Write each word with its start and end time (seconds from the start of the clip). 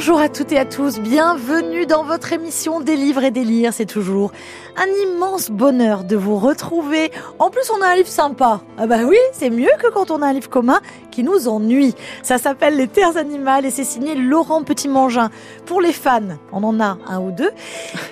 Bonjour 0.00 0.18
à 0.18 0.28
toutes 0.30 0.52
et 0.52 0.58
à 0.58 0.64
tous, 0.64 0.98
bienvenue 0.98 1.84
dans 1.84 2.04
votre 2.04 2.32
émission 2.32 2.80
Des 2.80 2.96
livres 2.96 3.22
et 3.22 3.30
des. 3.30 3.68
C'est 3.70 3.84
toujours 3.84 4.32
un 4.76 4.86
immense 5.06 5.50
bonheur 5.50 6.04
de 6.04 6.16
vous 6.16 6.36
retrouver. 6.36 7.10
En 7.38 7.50
plus, 7.50 7.70
on 7.70 7.82
a 7.82 7.88
un 7.88 7.96
livre 7.96 8.08
sympa. 8.08 8.62
Ah 8.78 8.86
bah 8.86 9.00
oui, 9.06 9.18
c'est 9.32 9.50
mieux 9.50 9.70
que 9.78 9.88
quand 9.88 10.10
on 10.10 10.22
a 10.22 10.26
un 10.26 10.32
livre 10.32 10.48
commun 10.48 10.80
qui 11.10 11.22
nous 11.22 11.48
ennuie. 11.48 11.94
Ça 12.22 12.38
s'appelle 12.38 12.76
Les 12.76 12.88
Terres 12.88 13.16
animales 13.16 13.66
et 13.66 13.70
c'est 13.70 13.84
signé 13.84 14.14
Laurent 14.14 14.62
Petit-Mangin. 14.62 15.30
Pour 15.66 15.80
les 15.80 15.92
fans, 15.92 16.20
on 16.52 16.62
en 16.64 16.80
a 16.80 16.98
un 17.06 17.20
ou 17.20 17.30
deux. 17.30 17.50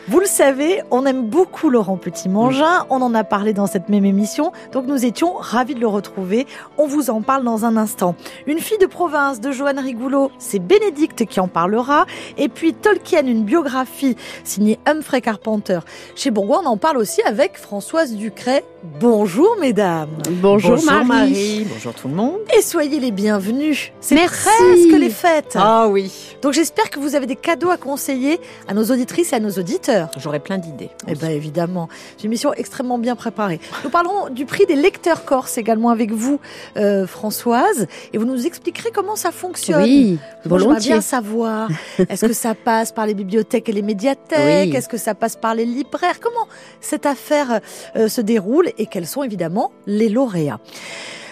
Vous 0.09 0.21
le 0.21 0.27
savez, 0.27 0.83
on 0.91 1.07
aime 1.07 1.23
beaucoup 1.23 1.71
Laurent 1.71 1.97
Petit-Mangin. 1.97 2.87
On 2.91 3.01
en 3.01 3.15
a 3.15 3.25
parlé 3.25 3.53
dans 3.53 3.67
cette 3.67 3.89
même 3.89 4.05
émission. 4.05 4.53
Donc 4.73 4.87
nous 4.87 5.05
étions 5.05 5.35
ravis 5.35 5.75
de 5.75 5.81
le 5.81 5.87
retrouver. 5.87 6.47
On 6.77 6.87
vous 6.87 7.11
en 7.11 7.23
parle 7.23 7.45
dans 7.45 7.65
un 7.65 7.77
instant. 7.77 8.15
Une 8.47 8.59
fille 8.59 8.79
de 8.79 8.87
province 8.87 9.41
de 9.41 9.53
Joanne 9.53 9.79
Rigoulot, 9.79 10.31
c'est 10.39 10.59
Bénédicte 10.59 11.25
qui 11.25 11.41
en 11.41 11.49
parlera. 11.49 12.07
Et 12.37 12.49
puis 12.49 12.75
Tolkien, 12.75 13.27
une 13.27 13.45
biographie 13.45 14.17
signée 14.45 14.79
Humphrey 14.87 15.21
Carpenter 15.21 15.81
chez 16.15 16.31
Bourgoin. 16.31 16.63
On 16.65 16.67
en 16.67 16.77
parle 16.77 16.99
aussi 16.99 17.23
avec 17.23 17.57
Françoise 17.57 18.15
Ducret. 18.15 18.65
Bonjour 18.83 19.57
mesdames. 19.61 20.09
Bonjour, 20.31 20.79
Marie. 20.85 21.67
Bonjour 21.69 21.93
tout 21.95 22.07
le 22.07 22.15
monde. 22.15 22.39
Et 22.57 22.63
soyez 22.63 23.01
les 23.01 23.11
bienvenus. 23.11 23.91
C'est 24.01 24.15
presque 24.15 24.97
les 24.97 25.11
fêtes. 25.11 25.55
Ah 25.57 25.89
oui. 25.89 26.37
Donc 26.43 26.53
j'espère 26.53 26.89
que 26.89 27.01
vous 27.01 27.17
avez 27.17 27.27
des 27.27 27.35
cadeaux 27.35 27.71
à 27.71 27.77
conseiller 27.77 28.39
à 28.69 28.75
nos 28.75 28.85
auditrices 28.85 29.33
et 29.33 29.37
à 29.37 29.41
nos 29.41 29.51
auditeurs. 29.51 30.11
J'aurais 30.17 30.39
plein 30.39 30.59
d'idées. 30.59 30.91
Eh 31.09 31.15
bien 31.15 31.31
évidemment, 31.31 31.89
c'est 32.17 32.25
une 32.25 32.31
émission 32.31 32.53
extrêmement 32.55 32.99
bien 32.99 33.17
préparée. 33.17 33.59
Nous 33.83 33.91
parlerons 33.91 34.31
du 34.31 34.47
prix 34.47 34.65
des 34.65 34.77
lecteurs 34.77 35.25
corses 35.25 35.59
également 35.59 35.91
avec 35.91 36.13
vous, 36.13 36.39
euh, 36.77 37.05
Françoise, 37.09 37.89
et 38.13 38.19
vous 38.19 38.27
nous 38.27 38.47
expliquerez 38.47 38.91
comment 38.95 39.17
ça 39.17 39.33
fonctionne. 39.33 39.83
Oui, 39.83 40.19
volontiers. 40.45 40.93
bien 40.93 41.01
savoir, 41.01 41.69
est-ce 42.09 42.27
que 42.27 42.33
ça 42.33 42.55
passe 42.55 42.93
par 42.93 43.07
les 43.07 43.15
bibliothèques 43.15 43.69
et 43.69 43.73
les 43.73 43.83
médiathèques? 43.83 44.71
Oui. 44.71 44.77
Est-ce 44.77 44.89
que 44.89 44.99
ça 44.99 45.17
passe 45.17 45.35
par 45.35 45.57
les 45.57 45.65
libraires? 45.65 46.21
Comment 46.21 46.47
cette 46.81 47.07
affaire 47.07 47.61
euh, 47.97 48.09
se 48.09 48.21
déroule? 48.21 48.68
Et 48.79 48.87
quels 48.87 49.07
sont 49.07 49.23
évidemment 49.23 49.73
les 49.87 50.09
lauréats 50.09 50.61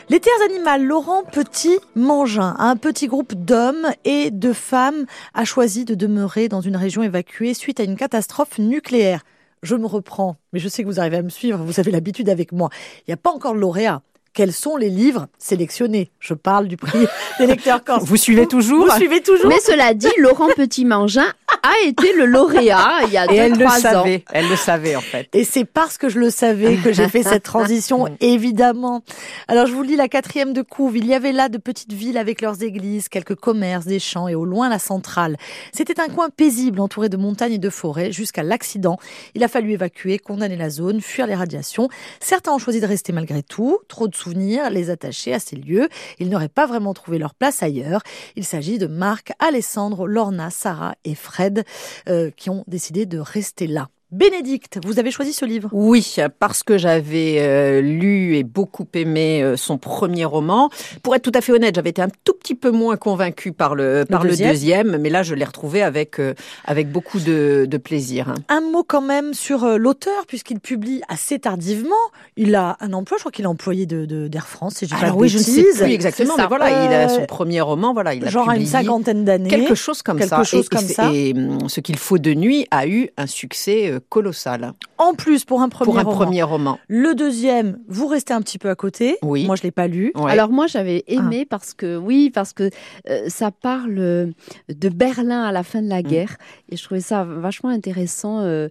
les 0.09 0.21
terres 0.21 0.33
animales, 0.45 0.85
Laurent 0.85 1.25
Petit-Mangin, 1.25 2.55
un 2.61 2.77
petit 2.77 3.09
groupe 3.09 3.35
d'hommes 3.35 3.89
et 4.05 4.31
de 4.31 4.53
femmes 4.53 5.05
a 5.35 5.45
choisi 5.45 5.85
de 5.85 5.97
demeurer 5.97 6.49
dans 6.49 6.61
une 6.61 6.77
région 6.77 7.03
évacuée 7.03 7.55
suite 7.55 7.81
à 7.81 7.83
une 7.83 7.97
catastrophe 7.97 8.61
nucléaire. 8.61 9.25
Je 9.65 9.75
me 9.75 9.87
reprends, 9.87 10.37
mais 10.53 10.61
je 10.61 10.69
sais 10.69 10.85
que 10.85 10.89
vous 10.89 11.01
arrivez 11.01 11.17
à 11.17 11.23
me 11.23 11.29
suivre, 11.29 11.59
vous 11.59 11.81
avez 11.81 11.91
l'habitude 11.91 12.29
avec 12.29 12.53
moi. 12.53 12.71
Il 13.01 13.11
n'y 13.11 13.15
a 13.15 13.17
pas 13.17 13.33
encore 13.33 13.55
de 13.55 13.59
lauréat. 13.59 14.01
Quels 14.37 14.53
sont 14.53 14.77
les 14.77 14.91
livres 14.91 15.29
sélectionnés? 15.39 16.11
Je 16.21 16.35
parle 16.35 16.69
du 16.69 16.77
prix 16.77 17.07
des 17.39 17.47
lecteurs 17.47 17.83
corses. 17.83 18.05
Vous 18.05 18.19
suivez 18.19 18.47
toujours? 18.47 18.85
Vous 18.85 18.97
suivez 18.97 19.23
toujours? 19.23 19.49
Mais 19.49 19.59
cela 19.61 19.95
dit, 19.95 20.11
Laurent 20.19 20.49
Petit-Mangin 20.55 21.25
a 21.63 21.89
été 21.89 22.13
le 22.13 22.27
lauréat 22.27 23.01
il 23.07 23.15
y 23.15 23.17
a 23.17 23.33
Et 23.33 23.37
elle 23.37 23.53
le 23.53 23.65
2-3 23.65 23.67
ans. 23.67 23.81
savait. 23.81 24.25
Elle 24.31 24.47
le 24.51 24.57
savait 24.57 24.95
en 24.95 25.01
fait. 25.01 25.29
Et 25.33 25.43
c'est 25.43 25.65
parce 25.65 25.97
que 25.97 26.11
je 26.11 26.19
le 26.19 26.29
savais 26.29 26.77
que 26.77 26.93
j'ai 26.93 27.09
fait 27.09 27.23
cette 27.23 27.45
transition, 27.45 28.09
évidemment. 28.21 29.03
Alors, 29.49 29.67
je 29.67 29.73
vous 29.73 29.83
lis 29.83 29.97
la 29.97 30.09
quatrième 30.09 30.53
de 30.53 30.61
couve. 30.61 30.99
Il 30.99 31.07
y 31.07 31.15
avait 31.15 31.33
là 31.33 31.49
de 31.49 31.57
petites 31.57 31.95
villes 31.95 32.19
avec 32.19 32.43
leurs 32.43 32.63
églises, 32.63 33.09
quelques 33.09 33.37
commerces, 33.37 33.87
des 33.87 33.99
champs 33.99 34.29
et 34.29 34.35
au 34.35 34.45
loin 34.45 34.69
la 34.69 34.79
centrale. 34.79 35.39
C'était 35.73 35.99
un 35.99 36.09
coin 36.09 36.29
paisible 36.29 36.81
entouré 36.81 37.09
de 37.09 37.17
montagnes 37.17 37.55
et 37.55 37.59
de 37.59 37.71
forêts 37.71 38.13
jusqu'à 38.13 38.43
l'accident. 38.43 38.99
Il 39.35 39.43
a 39.43 39.49
fallu 39.49 39.73
évacuer, 39.73 40.19
condamner 40.19 40.57
la 40.57 40.69
zone, 40.69 41.01
fuir 41.01 41.27
les 41.27 41.35
radiations. 41.35 41.89
Certains 42.21 42.53
ont 42.53 42.59
choisi 42.59 42.81
de 42.81 42.87
rester 42.87 43.15
malgré 43.15 43.43
tout. 43.43 43.79
Trop 43.89 44.09
de 44.09 44.15
souvenirs 44.27 44.71
les 44.71 44.91
attachaient 44.91 45.35
à 45.35 45.39
ces 45.39 45.57
lieux. 45.57 45.89
Ils 46.19 46.29
n'auraient 46.29 46.49
pas 46.49 46.67
vraiment 46.67 46.95
trouvé 46.95 47.19
leur 47.19 47.35
place 47.35 47.63
ailleurs. 47.63 48.03
Il 48.35 48.45
s'agit 48.45 48.79
de 48.79 48.89
Marc, 48.89 49.33
Alessandro, 49.39 50.07
Lorna, 50.07 50.51
Sarah 50.51 50.97
et 51.05 51.15
Fred 51.15 51.65
euh, 52.09 52.31
qui 52.37 52.51
ont 52.51 52.65
décidé 52.67 53.07
de 53.07 53.19
rester 53.19 53.69
là. 53.69 53.89
Bénédicte, 54.13 54.79
vous 54.85 55.01
avez 55.01 55.11
choisi 55.11 55.33
ce 55.33 55.45
livre? 55.45 55.69
Oui, 55.73 56.15
parce 56.39 56.63
que 56.63 56.79
j'avais 56.79 57.39
euh, 57.41 57.81
lu 57.81 58.37
et 58.37 58.45
beaucoup 58.45 58.87
aimé 58.95 59.43
euh, 59.43 59.57
son 59.57 59.79
premier 59.79 60.25
roman. 60.25 60.71
Pour 61.03 61.17
être 61.17 61.23
tout 61.23 61.33
à 61.35 61.41
fait 61.41 61.51
honnête, 61.51 61.75
j'avais 61.75 61.91
été 61.91 62.03
un 62.03 62.09
tout 62.25 62.35
petit 62.35 62.55
peu 62.55 62.71
moins 62.71 62.97
convaincue 62.97 63.51
par 63.51 63.75
le, 63.75 64.05
par 64.09 64.23
le 64.23 64.31
deuxième. 64.31 64.51
deuxième, 64.53 64.97
mais 64.99 65.11
là 65.11 65.25
je 65.25 65.35
l'ai 65.35 65.45
retrouvé 65.45 65.83
avec 65.83 66.21
euh, 66.21 66.35
avec 66.65 66.89
beaucoup 66.93 67.19
de, 67.19 67.67
de 67.69 67.77
plaisir. 67.79 68.29
hein. 68.29 68.35
Un 68.49 68.61
mot 68.61 68.85
quand 68.87 69.01
même 69.03 69.35
sur 69.35 69.67
l'auteur, 69.77 70.25
puisqu'il 70.29 70.61
publie 70.61 71.03
assez 71.09 71.41
tardivement. 71.41 71.95
Il 72.37 72.55
a 72.55 72.77
un 72.79 72.93
emploi, 72.93 73.17
je 73.19 73.23
crois 73.23 73.33
qu'il 73.33 73.45
est 73.45 73.49
employé 73.49 73.87
de, 73.87 74.05
de- 74.05 74.29
d'Air 74.29 74.47
France, 74.47 74.75
si 74.77 74.87
pas 74.87 75.13
oui, 75.17 75.29
je 75.29 75.39
ne 75.39 75.43
sais 75.43 75.63
plus 75.85 75.93
exactement, 75.93 76.35
mais 76.37 76.47
voilà, 76.47 76.85
il 76.85 76.93
a 76.93 77.09
son 77.09 77.27
premier 77.27 77.61
roman, 77.61 77.93
voilà, 77.93 78.15
il 78.15 78.25
a 78.25 78.29
Genre 78.29 78.49
à 78.49 78.55
une 78.57 78.63
publié 78.63 78.71
cinquantaine 78.85 79.25
d'années. 79.25 79.51
quelque 79.51 79.75
chose 79.75 80.03
comme 80.03 80.19
Quelque 80.19 80.29
ça. 80.31 80.45
chose 80.45 80.67
et, 80.67 80.77
comme 80.77 80.87
ça. 80.87 81.11
et, 81.13 81.33
hum, 81.35 81.69
ce 81.69 81.81
qu'il 81.81 81.99
faut 81.99 82.19
de 82.19 82.35
nuit 82.35 82.69
a 82.71 82.87
eu 82.87 83.09
un 83.17 83.27
succès 83.27 83.95
colossal 83.99 84.73
En 84.99 85.15
plus, 85.15 85.45
pour 85.45 85.63
un 85.63 85.69
premier 85.69 85.87
pour 85.87 85.99
un 85.99 86.03
roman. 86.03 86.17
premier 86.17 86.43
roman. 86.43 86.79
Le 86.89 87.15
deuxième, 87.15 87.79
vous 87.89 88.07
restez 88.07 88.33
un 88.35 88.41
petit 88.41 88.59
peu 88.59 88.71
à 88.71 88.75
côté. 88.75 89.19
Oui. 89.23 89.47
Moi, 89.47 89.57
je 89.57 89.63
l'ai 89.63 89.71
pas 89.71 89.89
lu. 89.89 90.13
Ouais. 90.15 90.31
Alors 90.31 90.51
moi 90.51 90.67
j'avais 90.67 91.05
aimé 91.07 91.45
parce 91.45 91.75
que 91.75 91.97
oui 91.97 92.31
parce 92.31 92.53
que 92.53 92.71
euh, 93.09 93.29
ça 93.29 93.51
parle 93.51 93.99
euh, 93.99 94.27
de 94.69 94.89
Berlin 94.89 95.43
à 95.43 95.53
la 95.53 95.63
fin 95.63 95.83
de 95.83 95.89
la 95.89 96.03
guerre 96.03 96.37
et 96.71 96.77
je 96.77 96.85
trouvais 96.85 97.01
ça 97.01 97.25
vachement 97.25 97.71
intéressant 97.71 98.41
euh, 98.41 98.69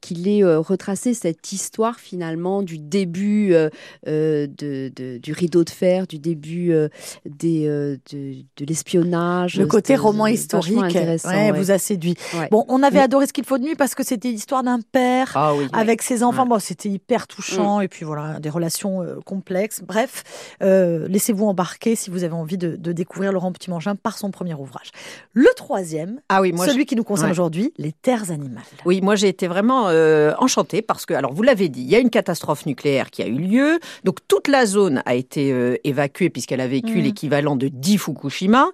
qu'il 0.00 0.26
ait 0.28 0.42
euh, 0.42 0.58
retracé 0.58 1.14
cette 1.14 1.52
histoire 1.52 2.00
finalement 2.00 2.62
du 2.62 2.78
début 2.78 3.52
euh, 3.54 3.68
euh, 4.08 4.46
de, 4.46 4.90
de- 4.94 5.18
du 5.18 5.32
rideau 5.32 5.64
de 5.64 5.70
fer, 5.70 6.06
du 6.06 6.18
début 6.18 6.72
euh, 6.72 6.88
des, 7.24 7.66
euh, 7.66 7.96
de, 8.12 8.34
de 8.56 8.64
l'espionnage. 8.66 9.56
Le 9.56 9.66
côté 9.66 9.96
roman 9.96 10.26
euh, 10.26 10.30
historique 10.30 10.74
vachement 10.74 10.82
intéressant, 10.88 11.28
ouais, 11.30 11.50
ouais. 11.52 11.58
vous 11.58 11.70
a 11.70 11.78
séduit. 11.78 12.14
Ouais. 12.34 12.48
Bon, 12.50 12.64
on 12.68 12.82
avait 12.82 12.96
Mais- 12.98 13.02
adoré 13.04 13.26
ce 13.26 13.32
qu'il 13.32 13.44
faut 13.44 13.58
de 13.58 13.64
nuit 13.64 13.76
parce 13.76 13.94
que 13.94 14.02
c'était 14.04 14.30
l'histoire 14.30 14.62
d'un 14.62 14.80
père 14.80 15.32
ah 15.34 15.54
oui. 15.54 15.66
avec 15.72 16.02
ses 16.02 16.22
enfants. 16.22 16.42
Ouais. 16.44 16.48
Bon, 16.50 16.58
c'était 16.58 16.88
hyper 16.88 17.26
touchant 17.26 17.80
et 17.80 17.88
puis 17.88 18.04
voilà, 18.04 18.40
des 18.40 18.50
relations 18.50 19.02
euh, 19.02 19.16
complexes. 19.24 19.82
Bref, 19.86 20.24
euh, 20.62 21.06
laissez-vous 21.08 21.46
embarquer 21.46 21.94
si 21.96 22.10
vous 22.10 22.24
avez 22.24 22.34
envie 22.34 22.58
de, 22.58 22.76
de 22.76 22.92
découvrir 22.92 23.32
Laurent 23.32 23.52
Petit-Mangin 23.52 23.94
par 23.96 24.18
son 24.18 24.30
premier 24.30 24.54
ouvrage. 24.54 24.90
Le 25.32 25.48
troisième, 25.56 26.20
Ah 26.28 26.40
oui, 26.40 26.52
moi 26.52 26.66
je- 26.66 26.72
celui 26.72 26.86
qui 26.86 26.96
nous 26.96 27.04
concerne 27.04 27.26
ouais. 27.28 27.32
aujourd'hui, 27.32 27.72
les 27.78 27.92
terres 27.92 28.30
animales. 28.30 28.62
Oui, 28.84 29.00
moi 29.00 29.14
j'ai 29.16 29.28
été 29.28 29.46
vraiment 29.50 29.88
euh, 29.88 30.32
enchantée 30.38 30.80
parce 30.80 31.04
que, 31.04 31.12
alors 31.14 31.34
vous 31.34 31.42
l'avez 31.42 31.68
dit, 31.68 31.82
il 31.82 31.90
y 31.90 31.94
a 31.94 31.98
une 31.98 32.08
catastrophe 32.10 32.64
nucléaire 32.64 33.10
qui 33.10 33.22
a 33.22 33.26
eu 33.26 33.34
lieu, 33.38 33.78
donc 34.04 34.16
toute 34.28 34.48
la 34.48 34.64
zone 34.64 35.02
a 35.04 35.14
été 35.14 35.52
euh, 35.52 35.76
évacuée 35.84 36.30
puisqu'elle 36.30 36.62
a 36.62 36.66
vécu 36.68 36.96
Mhm. 36.98 37.02
l'équivalent 37.04 37.56
de 37.56 37.68
10 37.68 37.98
Fukushima, 37.98 38.68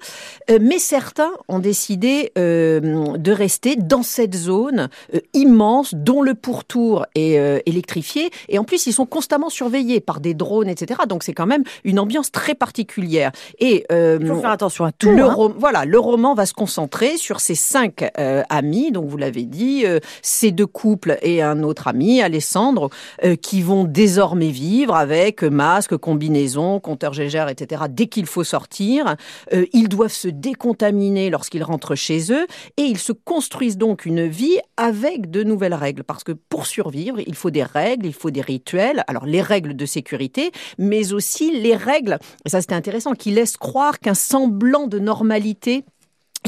Euh, 0.50 0.58
mais 0.60 0.78
certains 0.78 1.32
ont 1.48 1.58
décidé 1.58 2.30
euh, 2.38 3.16
de 3.16 3.32
rester 3.32 3.74
dans 3.76 4.02
cette 4.04 4.34
zone 4.36 4.88
immense 5.34 5.94
dont 5.94 6.22
le 6.22 6.34
pourtour 6.34 7.06
est 7.14 7.62
électrifié 7.66 8.30
et 8.48 8.58
en 8.58 8.64
plus 8.64 8.86
ils 8.86 8.92
sont 8.92 9.06
constamment 9.06 9.48
surveillés 9.50 10.00
par 10.00 10.20
des 10.20 10.34
drones, 10.34 10.68
etc. 10.68 11.00
Donc 11.08 11.22
c'est 11.22 11.32
quand 11.34 11.46
même 11.46 11.64
une 11.84 11.98
ambiance 11.98 12.30
très 12.30 12.54
particulière. 12.54 13.32
Et 13.58 13.84
Il 13.90 14.26
faut 14.26 14.40
faire 14.40 14.50
attention 14.50 14.84
à 14.84 14.92
tout. 14.92 15.10
le 15.10 15.22
hein. 15.24 15.32
rom- 15.34 15.54
voilà, 15.58 15.84
le 15.84 15.98
roman 15.98 16.34
va 16.34 16.46
se 16.46 16.54
concentrer 16.54 17.16
sur 17.16 17.40
ces 17.40 17.54
cinq 17.54 18.04
amis, 18.48 18.92
donc 18.92 19.06
vous 19.06 19.16
l'avez 19.16 19.44
dit, 19.44 19.84
ces 20.22 20.50
deux 20.52 20.65
couples 20.66 21.18
et 21.22 21.42
un 21.42 21.62
autre 21.62 21.88
ami, 21.88 22.20
Alessandro, 22.20 22.90
euh, 23.24 23.36
qui 23.36 23.62
vont 23.62 23.84
désormais 23.84 24.50
vivre 24.50 24.94
avec 24.94 25.42
masque, 25.42 25.96
combinaison, 25.96 26.80
compteur 26.80 27.12
Gégère, 27.12 27.48
etc. 27.48 27.84
Dès 27.88 28.06
qu'il 28.06 28.26
faut 28.26 28.44
sortir, 28.44 29.16
Euh, 29.52 29.66
ils 29.72 29.88
doivent 29.88 30.12
se 30.12 30.28
décontaminer 30.28 31.30
lorsqu'ils 31.30 31.62
rentrent 31.62 31.94
chez 31.94 32.32
eux 32.32 32.46
et 32.76 32.82
ils 32.82 32.98
se 32.98 33.12
construisent 33.12 33.78
donc 33.78 34.04
une 34.04 34.26
vie 34.26 34.58
avec 34.76 35.30
de 35.30 35.42
nouvelles 35.44 35.74
règles, 35.74 36.04
parce 36.04 36.24
que 36.24 36.32
pour 36.32 36.66
survivre, 36.66 37.18
il 37.26 37.34
faut 37.34 37.50
des 37.50 37.62
règles, 37.62 38.06
il 38.06 38.12
faut 38.12 38.30
des 38.30 38.40
rituels. 38.40 39.04
Alors 39.06 39.26
les 39.26 39.42
règles 39.42 39.74
de 39.74 39.86
sécurité, 39.86 40.50
mais 40.78 41.12
aussi 41.12 41.60
les 41.60 41.76
règles, 41.76 42.18
ça 42.46 42.60
c'était 42.60 42.74
intéressant, 42.74 43.12
qui 43.12 43.30
laissent 43.30 43.56
croire 43.56 43.98
qu'un 43.98 44.14
semblant 44.14 44.86
de 44.86 44.98
normalité 44.98 45.84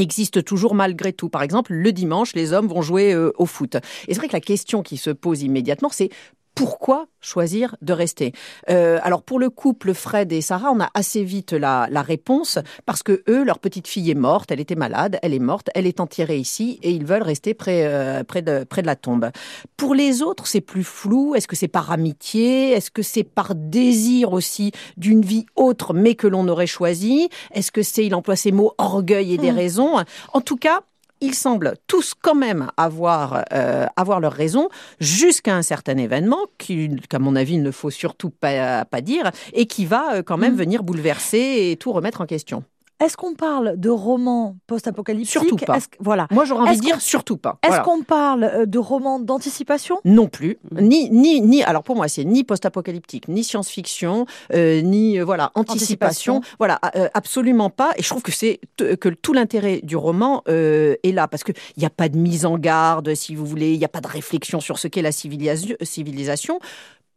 existe 0.01 0.45
toujours 0.45 0.75
malgré 0.75 1.13
tout. 1.13 1.29
Par 1.29 1.43
exemple, 1.43 1.73
le 1.73 1.93
dimanche, 1.93 2.35
les 2.35 2.53
hommes 2.53 2.69
vont 2.69 2.83
jouer 2.83 3.13
euh, 3.13 3.33
au 3.37 3.47
foot. 3.47 3.77
Et 4.07 4.15
c'est 4.15 4.17
vrai 4.17 4.29
que 4.29 4.33
la 4.33 4.41
question 4.41 4.83
qui 4.83 4.97
se 4.97 5.11
pose 5.11 5.43
immédiatement, 5.43 5.91
c'est 5.91 6.11
pourquoi 6.59 7.07
choisir 7.21 7.77
de 7.83 7.93
rester 7.93 8.33
euh, 8.69 8.99
Alors 9.05 9.23
pour 9.23 9.39
le 9.39 9.49
couple 9.49 9.95
Fred 9.95 10.33
et 10.33 10.41
Sarah, 10.41 10.73
on 10.73 10.81
a 10.81 10.91
assez 10.93 11.23
vite 11.23 11.53
la, 11.53 11.87
la, 11.89 12.03
réponse 12.03 12.59
parce 12.85 13.05
que 13.05 13.23
eux, 13.29 13.45
leur 13.45 13.61
petite 13.61 13.87
fille 13.87 14.11
est 14.11 14.17
morte, 14.17 14.51
elle 14.51 14.59
était 14.59 14.75
malade, 14.75 15.21
elle 15.23 15.35
est 15.35 15.39
morte, 15.39 15.71
elle 15.77 15.87
est 15.87 16.01
enterrée 16.01 16.39
ici 16.39 16.81
et 16.83 16.91
ils 16.91 17.05
veulent 17.05 17.23
rester 17.23 17.55
près, 17.55 17.87
euh, 17.87 18.25
près, 18.25 18.43
de, 18.43 18.65
près 18.65 18.83
de 18.83 18.89
la 18.89 18.97
tombe. 18.97 19.31
Pour 19.77 19.95
les 19.95 20.21
autres, 20.21 20.49
c'est 20.49 20.61
plus 20.61 20.83
flou. 20.83 21.37
Est-ce 21.37 21.47
que 21.47 21.55
c'est 21.55 21.69
par 21.69 21.93
amitié? 21.93 22.73
Est-ce 22.73 22.91
que 22.91 23.03
c'est 23.03 23.23
par 23.23 23.55
désir 23.55 24.33
aussi 24.33 24.73
d'une 24.97 25.23
vie 25.23 25.47
autre 25.55 25.95
mais 25.95 26.17
que 26.17 26.27
l'on 26.27 26.49
aurait 26.49 26.67
choisi? 26.67 27.29
Est-ce 27.53 27.71
que 27.71 27.85
c'est, 27.85 28.05
il 28.05 28.17
emploie 28.17 28.35
ces 28.35 28.51
mots, 28.51 28.73
orgueil 28.79 29.35
et 29.35 29.39
des 29.39 29.53
mmh. 29.53 29.57
raisons 29.57 30.05
En 30.33 30.41
tout 30.41 30.57
cas, 30.57 30.83
ils 31.21 31.35
semblent 31.35 31.75
tous 31.87 32.15
quand 32.15 32.35
même 32.35 32.71
avoir, 32.77 33.45
euh, 33.53 33.87
avoir 33.97 34.21
leur 34.21 34.33
raison 34.33 34.69
jusqu'à 35.01 35.55
un 35.55 35.63
certain 35.63 35.97
événement 35.97 36.39
qu'à 36.59 37.19
mon 37.19 37.37
avis, 37.37 37.55
il 37.55 37.63
ne 37.63 37.71
faut 37.71 37.91
surtout 37.91 38.31
pas, 38.31 38.85
pas 38.85 39.01
dire 39.01 39.31
et 39.53 39.67
qui 39.67 39.87
va 39.87 40.15
euh, 40.15 40.23
quand 40.23 40.37
même 40.37 40.55
mmh. 40.55 40.59
venir 40.59 40.83
bouleverser 40.83 41.71
et 41.71 41.77
tout 41.77 41.93
remettre 41.93 42.21
en 42.21 42.27
question. 42.27 42.65
Est-ce 43.01 43.17
qu'on 43.17 43.35
parle 43.35 43.79
de 43.79 43.91
romans 43.91 44.57
post-apocalyptiques 44.67 45.31
Surtout 45.31 45.57
pas. 45.57 45.79
voilà. 46.01 46.27
Moi, 46.33 46.45
j'aurais 46.45 46.69
envie 46.69 46.79
de 46.79 46.83
dire 46.83 47.01
surtout 47.01 47.37
pas. 47.37 47.59
Est-ce 47.67 47.81
qu'on 47.83 48.03
parle 48.03 48.45
euh, 48.45 48.67
de 48.67 48.79
romans 48.79 49.21
d'anticipation? 49.21 49.99
Non 50.05 50.27
plus. 50.27 50.59
Ni, 50.73 51.09
ni, 51.11 51.41
ni. 51.41 51.63
Alors 51.63 51.85
pour 51.85 51.95
moi, 51.95 52.09
c'est 52.09 52.25
ni 52.25 52.43
post-apocalyptique, 52.43 53.29
ni 53.29 53.45
science-fiction, 53.45 54.27
euh, 54.53 54.81
ni 54.81 55.19
euh, 55.21 55.25
voilà 55.25 55.53
anticipation. 55.55 56.41
Voilà, 56.59 56.81
absolument 57.15 57.71
pas. 57.71 57.93
Et 57.97 58.03
je 58.03 58.09
trouve 58.09 58.23
que 58.23 58.33
c'est 58.33 58.61
que 58.77 59.09
tout 59.09 59.33
l'intérêt 59.33 59.81
du 59.83 59.97
roman 59.97 60.43
est 60.47 61.13
là 61.15 61.29
parce 61.29 61.45
que 61.45 61.53
il 61.77 61.81
n'y 61.81 61.87
a 61.87 61.91
pas 61.91 62.09
de 62.09 62.17
mise 62.17 62.47
en 62.47 62.59
garde, 62.59 63.15
si 63.15 63.35
vous 63.35 63.47
voulez. 63.47 63.73
Il 63.73 63.79
n'y 63.79 63.85
a 63.85 63.89
pas 63.89 64.01
de 64.01 64.09
réflexion 64.09 64.61
sur 64.61 64.79
ce 64.79 64.89
qu'est 64.89 65.03
la 65.03 65.13
civilisation 65.13 66.59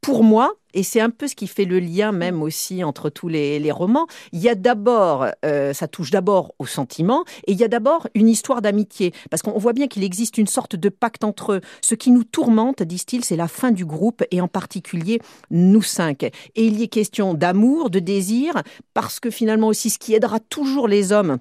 pour 0.02 0.24
moi, 0.24 0.56
et 0.74 0.84
c'est 0.84 1.00
un 1.00 1.12
peu 1.12 1.28
ce 1.28 1.36
qui 1.36 1.48
fait 1.48 1.66
le 1.66 1.80
lien 1.80 2.12
même 2.12 2.42
aussi 2.42 2.84
entre 2.84 3.10
tous 3.10 3.28
les, 3.28 3.72
romans, 3.72 4.08
il 4.32 4.40
y 4.40 4.50
a 4.50 4.56
d'abord, 4.56 5.28
euh, 5.46 5.74
ça 5.74 5.88
touche 5.88 6.10
d'abord 6.10 6.56
au 6.60 6.66
sentiment, 6.66 7.24
et 7.46 7.52
il 7.52 7.58
y 7.58 7.64
a 7.64 7.68
d'abord 7.68 8.08
une 8.16 8.28
histoire 8.28 8.62
d'amitié, 8.62 9.14
parce 9.30 9.44
qu'on 9.44 9.58
voit 9.60 9.74
bien 9.74 9.88
qu'il 9.88 10.04
existe 10.04 10.38
une 10.38 10.48
sorte 10.48 10.76
de 10.76 10.90
pacte 10.90 11.24
entre 11.24 11.54
eux. 11.54 11.62
Ce 11.82 11.94
qui 11.94 12.10
nous 12.10 12.24
tourmente, 12.24 12.82
disent-ils, 12.82 13.24
c'est 13.24 13.36
la 13.36 13.48
fin 13.48 13.72
du 13.72 13.86
groupe, 13.86 14.24
et 14.32 14.42
en 14.42 14.48
particulier 14.48 15.22
nous 15.52 15.84
cinq. 15.84 16.24
Et 16.24 16.34
il 16.56 16.80
y 16.80 16.84
est 16.84 16.88
question 16.88 17.34
d'amour, 17.34 17.90
de 17.90 18.00
désir, 18.00 18.64
parce 18.94 19.20
que 19.20 19.30
finalement 19.30 19.68
aussi 19.68 19.90
ce 19.92 20.00
qui 20.00 20.16
aidera 20.16 20.40
toujours 20.40 20.88
les 20.88 21.12
hommes 21.12 21.38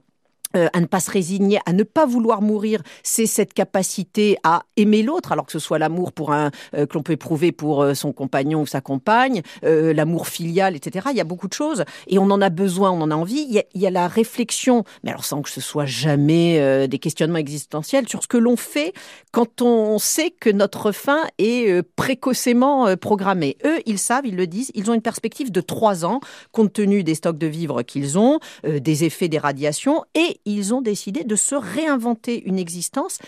euh, 0.57 0.69
à 0.73 0.81
ne 0.81 0.87
pas 0.87 0.99
se 0.99 1.11
résigner, 1.11 1.61
à 1.65 1.73
ne 1.73 1.85
pas 1.85 2.07
vouloir 2.07 2.43
mourir, 2.43 2.83
c'est 3.05 3.27
cette 3.27 3.55
capacité 3.55 4.37
à 4.43 4.65
aimer 4.77 5.05
l'autre, 5.05 5.31
alors 5.31 5.47
que 5.47 5.53
ce 5.53 5.61
soit 5.61 5.79
l'amour 5.79 6.11
pour 6.11 6.33
un 6.33 6.51
euh, 6.75 6.87
que 6.87 6.95
l'on 6.95 7.05
peut 7.05 7.13
éprouver 7.13 7.53
pour 7.53 7.83
euh, 7.83 7.95
son 7.95 8.13
compagnon 8.13 8.63
ou 8.63 8.67
sa 8.67 8.81
compagne, 8.81 9.43
l'amour 9.63 10.27
filial, 10.27 10.75
etc. 10.75 11.09
Il 11.13 11.17
y 11.17 11.21
a 11.21 11.25
beaucoup 11.25 11.47
de 11.47 11.53
choses 11.53 11.85
et 12.09 12.19
on 12.19 12.31
en 12.31 12.41
a 12.41 12.51
besoin, 12.51 12.91
on 12.91 13.01
en 13.01 13.11
a 13.11 13.15
envie. 13.15 13.47
Il 13.49 13.55
y 13.55 13.59
a, 13.61 13.65
il 13.75 13.81
y 13.81 13.87
a 13.87 13.91
la 13.91 14.09
réflexion, 14.09 14.85
mais 15.05 15.11
alors 15.11 15.25
sans 15.25 15.43
que 15.43 15.51
ce 15.51 15.61
soit 15.61 15.87
jamais 15.87 16.89
des 16.89 16.99
questionnements 16.99 17.39
existentiels 17.39 18.09
sur 18.09 18.23
ce 18.23 18.29
que 18.29 18.37
l'on 18.37 18.57
fait 18.57 18.93
quand 19.33 19.63
on 19.63 19.99
sait 19.99 20.31
que 20.31 20.51
notre 20.51 20.93
fin 20.93 21.23
est 21.39 21.83
précocement 21.83 22.97
programmée. 22.97 23.57
Eux, 23.65 23.81
ils 23.87 23.99
savent, 23.99 24.27
ils 24.27 24.37
le 24.37 24.47
disent, 24.47 24.71
ils 24.75 24.91
ont 24.91 24.95
une 24.95 25.03
perspective 25.03 25.53
de 25.53 25.61
trois 25.61 26.05
ans 26.05 26.21
compte 26.53 26.73
tenu 26.73 27.05
des 27.05 27.15
stocks 27.15 27.39
de 27.39 27.47
vivres 27.47 27.83
qu'ils 27.83 28.19
ont, 28.19 28.41
des 28.65 29.05
effets 29.05 29.29
des 29.29 29.39
radiations 29.39 30.05
et 30.15 30.40
ils 30.45 30.75
ont 30.75 30.81
décidé 30.81 31.25
de 31.25 31.37
se 31.37 31.55
réinventer 31.55 32.43
une 32.47 32.59
existence 32.59 33.19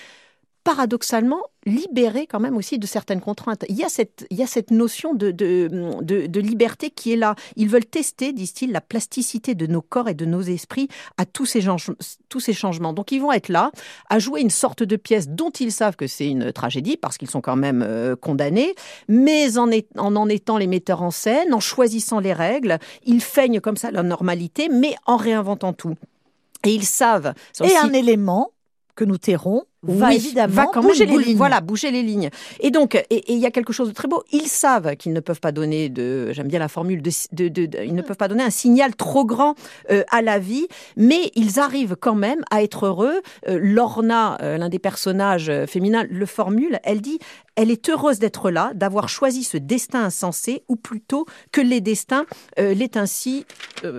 paradoxalement 0.64 1.40
libérée 1.64 2.26
quand 2.26 2.40
même 2.40 2.56
aussi 2.56 2.78
de 2.78 2.86
certaines 2.86 3.20
contraintes. 3.20 3.64
Il 3.68 3.76
y 3.76 3.84
a 3.84 3.88
cette, 3.88 4.70
notion 4.70 5.14
de, 5.14 6.38
liberté 6.38 6.90
qui 6.90 7.12
est 7.12 7.16
là. 7.16 7.34
Ils 7.56 7.68
veulent 7.68 7.84
tester, 7.84 8.32
disent-ils, 8.32 8.72
la 8.72 8.80
plasticité 8.80 9.54
de 9.54 9.66
nos 9.66 9.82
corps 9.82 10.08
et 10.08 10.14
de 10.14 10.24
nos 10.24 10.42
esprits 10.42 10.88
à 11.18 11.24
tous 11.26 11.46
ces, 11.46 11.62
changements. 12.52 12.92
Donc 12.92 13.12
ils 13.12 13.20
vont 13.20 13.32
être 13.32 13.48
là 13.48 13.70
à 14.08 14.18
jouer 14.18 14.40
une 14.40 14.50
sorte 14.50 14.82
de 14.82 14.96
pièce 14.96 15.28
dont 15.28 15.50
ils 15.50 15.72
savent 15.72 15.96
que 15.96 16.06
c'est 16.06 16.28
une 16.28 16.52
tragédie 16.52 16.96
parce 16.96 17.18
qu'ils 17.18 17.30
sont 17.30 17.40
quand 17.40 17.56
même 17.56 17.82
euh, 17.82 18.16
condamnés, 18.16 18.74
mais 19.08 19.58
en, 19.58 19.70
en 19.96 20.28
étant 20.28 20.58
les 20.58 20.66
metteurs 20.66 21.02
en 21.02 21.10
scène, 21.10 21.54
en 21.54 21.60
choisissant 21.60 22.20
les 22.20 22.32
règles, 22.32 22.78
ils 23.04 23.20
feignent 23.22 23.60
comme 23.60 23.76
ça 23.76 23.90
la 23.90 24.02
normalité, 24.02 24.68
mais 24.68 24.94
en 25.06 25.16
réinventant 25.16 25.72
tout. 25.72 25.94
Et 26.64 26.74
ils 26.74 26.84
savent. 26.84 27.34
Et 27.62 27.76
un 27.76 27.92
élément 27.92 28.52
que 28.94 29.04
nous 29.04 29.18
tairons 29.18 29.64
va 29.82 30.14
évidemment 30.14 30.70
bouger 30.76 31.06
les 31.06 31.18
lignes. 31.18 31.36
Voilà, 31.36 31.60
bouger 31.60 31.90
les 31.90 32.02
lignes. 32.02 32.30
Et 32.60 32.70
donc, 32.70 32.94
et 32.94 33.32
il 33.32 33.38
y 33.38 33.46
a 33.46 33.50
quelque 33.50 33.72
chose 33.72 33.88
de 33.88 33.94
très 33.94 34.06
beau. 34.06 34.22
Ils 34.30 34.46
savent 34.46 34.96
qu'ils 34.96 35.12
ne 35.12 35.20
peuvent 35.20 35.40
pas 35.40 35.50
donner 35.50 35.88
de, 35.88 36.30
j'aime 36.32 36.46
bien 36.46 36.58
la 36.58 36.68
formule, 36.68 37.02
de, 37.02 37.10
de, 37.32 37.48
de, 37.48 37.82
ils 37.82 37.94
ne 37.94 38.02
peuvent 38.02 38.16
pas 38.16 38.28
donner 38.28 38.44
un 38.44 38.50
signal 38.50 38.94
trop 38.94 39.24
grand 39.24 39.54
euh, 39.90 40.04
à 40.10 40.22
la 40.22 40.38
vie, 40.38 40.68
mais 40.96 41.32
ils 41.34 41.58
arrivent 41.58 41.96
quand 41.98 42.14
même 42.14 42.42
à 42.50 42.62
être 42.62 42.86
heureux. 42.86 43.22
Euh, 43.48 43.58
Lorna, 43.60 44.38
euh, 44.42 44.56
l'un 44.56 44.68
des 44.68 44.78
personnages 44.78 45.50
féminins, 45.66 46.04
le 46.08 46.26
formule. 46.26 46.78
Elle 46.84 47.00
dit, 47.00 47.18
elle 47.56 47.70
est 47.70 47.88
heureuse 47.88 48.18
d'être 48.18 48.50
là, 48.50 48.72
d'avoir 48.74 49.08
choisi 49.08 49.44
ce 49.44 49.56
destin 49.56 50.04
insensé, 50.04 50.62
ou 50.68 50.76
plutôt 50.76 51.26
que 51.50 51.60
les 51.60 51.80
destins 51.80 52.24
l'aient 52.56 52.96
ainsi, 52.96 53.44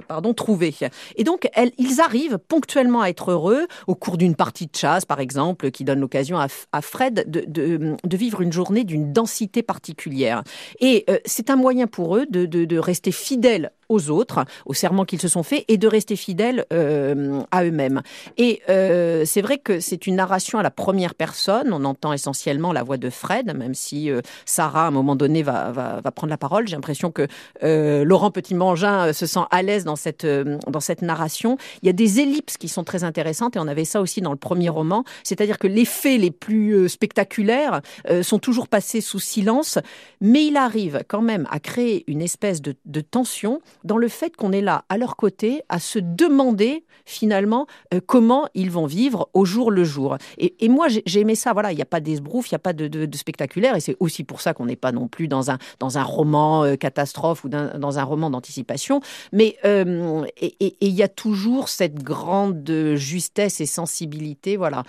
pardon, 0.07 0.33
trouvé. 0.33 0.73
Et 1.15 1.23
donc, 1.23 1.49
ils 1.77 2.01
arrivent 2.01 2.37
ponctuellement 2.37 3.01
à 3.01 3.09
être 3.09 3.31
heureux 3.31 3.67
au 3.87 3.95
cours 3.95 4.17
d'une 4.17 4.35
partie 4.35 4.65
de 4.67 4.75
chasse, 4.75 5.05
par 5.05 5.19
exemple 5.19 5.71
qui 5.71 5.83
donne 5.83 5.99
l'occasion 5.99 6.37
à, 6.37 6.81
Fred 6.81 7.25
de, 7.27 8.15
vivre 8.15 8.41
une 8.41 8.53
journée 8.53 8.83
d'une 8.83 9.11
densité 9.11 9.63
particulière. 9.63 10.43
Et 10.79 11.03
euh, 11.09 11.17
c'est 11.25 11.49
un 11.49 11.55
moyen 11.55 11.87
pour 11.87 12.17
eux 12.17 12.25
de, 12.29 12.77
rester 12.77 13.11
fidèles 13.11 13.71
aux 13.89 14.09
autres, 14.09 14.45
aux 14.65 14.73
serments 14.73 15.05
qu'ils 15.05 15.21
se 15.21 15.27
sont 15.27 15.43
faits, 15.43 15.65
et 15.67 15.77
de 15.77 15.87
rester 15.87 16.15
fidèles 16.15 16.65
euh, 16.73 17.41
à 17.51 17.63
eux-mêmes. 17.63 18.01
Et 18.37 18.61
euh, 18.69 19.23
c'est 19.25 19.41
vrai 19.41 19.57
que 19.57 19.79
c'est 19.79 20.07
une 20.07 20.15
narration 20.15 20.59
à 20.59 20.63
la 20.63 20.71
première 20.71 21.15
personne. 21.15 21.73
On 21.73 21.85
entend 21.85 22.13
essentiellement 22.13 22.73
la 22.73 22.83
voix 22.83 22.97
de 22.97 23.09
Fred, 23.09 23.55
même 23.55 23.73
si 23.73 24.09
euh, 24.09 24.21
Sarah, 24.45 24.85
à 24.85 24.87
un 24.87 24.91
moment 24.91 25.15
donné, 25.15 25.43
va, 25.43 26.01
prendre 26.15 26.31
la 26.31 26.37
parole. 26.37 26.67
J'ai 26.67 26.75
l'impression 26.75 27.11
que 27.11 27.27
Laurent 28.03 28.31
Petit-Mangin 28.31 29.13
se 29.13 29.25
sent 29.25 29.41
à 29.51 29.61
l'aise 29.61 29.83
dans 29.83 29.95
cette, 29.95 30.25
dans 30.25 30.79
cette 30.79 31.01
narration. 31.01 31.57
Il 31.81 31.87
y 31.87 31.89
a 31.89 31.93
des 31.93 32.19
ellipses 32.19 32.57
qui 32.57 32.67
sont 32.67 32.83
très 32.83 33.03
intéressantes, 33.03 33.55
et 33.55 33.59
on 33.59 33.67
avait 33.67 33.85
ça 33.85 34.01
aussi 34.01 34.21
dans 34.21 34.31
le 34.31 34.37
premier 34.37 34.69
roman. 34.69 35.03
C'est-à-dire 35.23 35.57
que 35.57 35.67
les 35.67 35.85
faits 35.85 36.19
les 36.19 36.31
plus 36.31 36.87
spectaculaires 36.89 37.81
sont 38.21 38.39
toujours 38.39 38.67
passés 38.67 39.01
sous 39.01 39.19
silence, 39.19 39.79
mais 40.21 40.45
il 40.45 40.57
arrive 40.57 41.03
quand 41.07 41.21
même 41.21 41.47
à 41.49 41.59
créer 41.59 42.03
une 42.07 42.21
espèce 42.21 42.61
de 42.61 43.01
tension 43.01 43.61
dans 43.83 43.97
le 43.97 44.07
fait 44.07 44.35
qu'on 44.35 44.51
est 44.51 44.61
là 44.61 44.85
à 44.89 44.97
leur 44.97 45.15
côté 45.15 45.61
à 45.69 45.79
se 45.79 45.99
demander 45.99 46.83
finalement 47.05 47.67
euh, 47.93 47.99
comment 48.05 48.47
ils 48.53 48.71
vont 48.71 48.85
vivre 48.85 49.29
au 49.33 49.45
jour 49.45 49.71
le 49.71 49.83
jour. 49.83 50.17
Et, 50.37 50.69
moi 50.69 50.87
j'ai 50.87 51.19
aimé 51.19 51.35
ça. 51.35 51.53
Voilà, 51.53 51.71
il 51.71 51.75
n'y 51.75 51.81
a 51.81 51.85
pas 51.85 51.99
d'esbrouf, 51.99 52.49
il 52.49 52.53
n'y 52.53 52.57
a 52.57 52.59
pas 52.59 52.73
de, 52.73 53.07
spectaculaire, 53.15 53.75
et 53.75 53.79
c'est 53.79 53.95
aussi 53.99 54.23
pour 54.23 54.41
ça 54.41 54.53
qu'on 54.53 54.65
n'est 54.65 54.75
pas 54.75 54.91
non 54.91 55.07
plus 55.07 55.27
dans 55.27 55.51
un 55.51 55.57
dans 55.79 55.97
un 55.97 56.03
roman 56.03 56.63
euh, 56.63 56.75
catastrophe 56.75 57.43
ou 57.43 57.49
dans 57.49 57.99
un 57.99 58.03
roman 58.03 58.29
d'anticipation. 58.29 59.01
Mais 59.31 59.57
euh, 59.65 60.23
il 60.41 60.73
y 60.89 61.03
a 61.03 61.07
toujours 61.07 61.69
cette 61.69 62.01
grande 62.01 62.69
justesse 62.95 63.61
et 63.61 63.65
sensibilité, 63.65 64.57
voilà, 64.57 64.83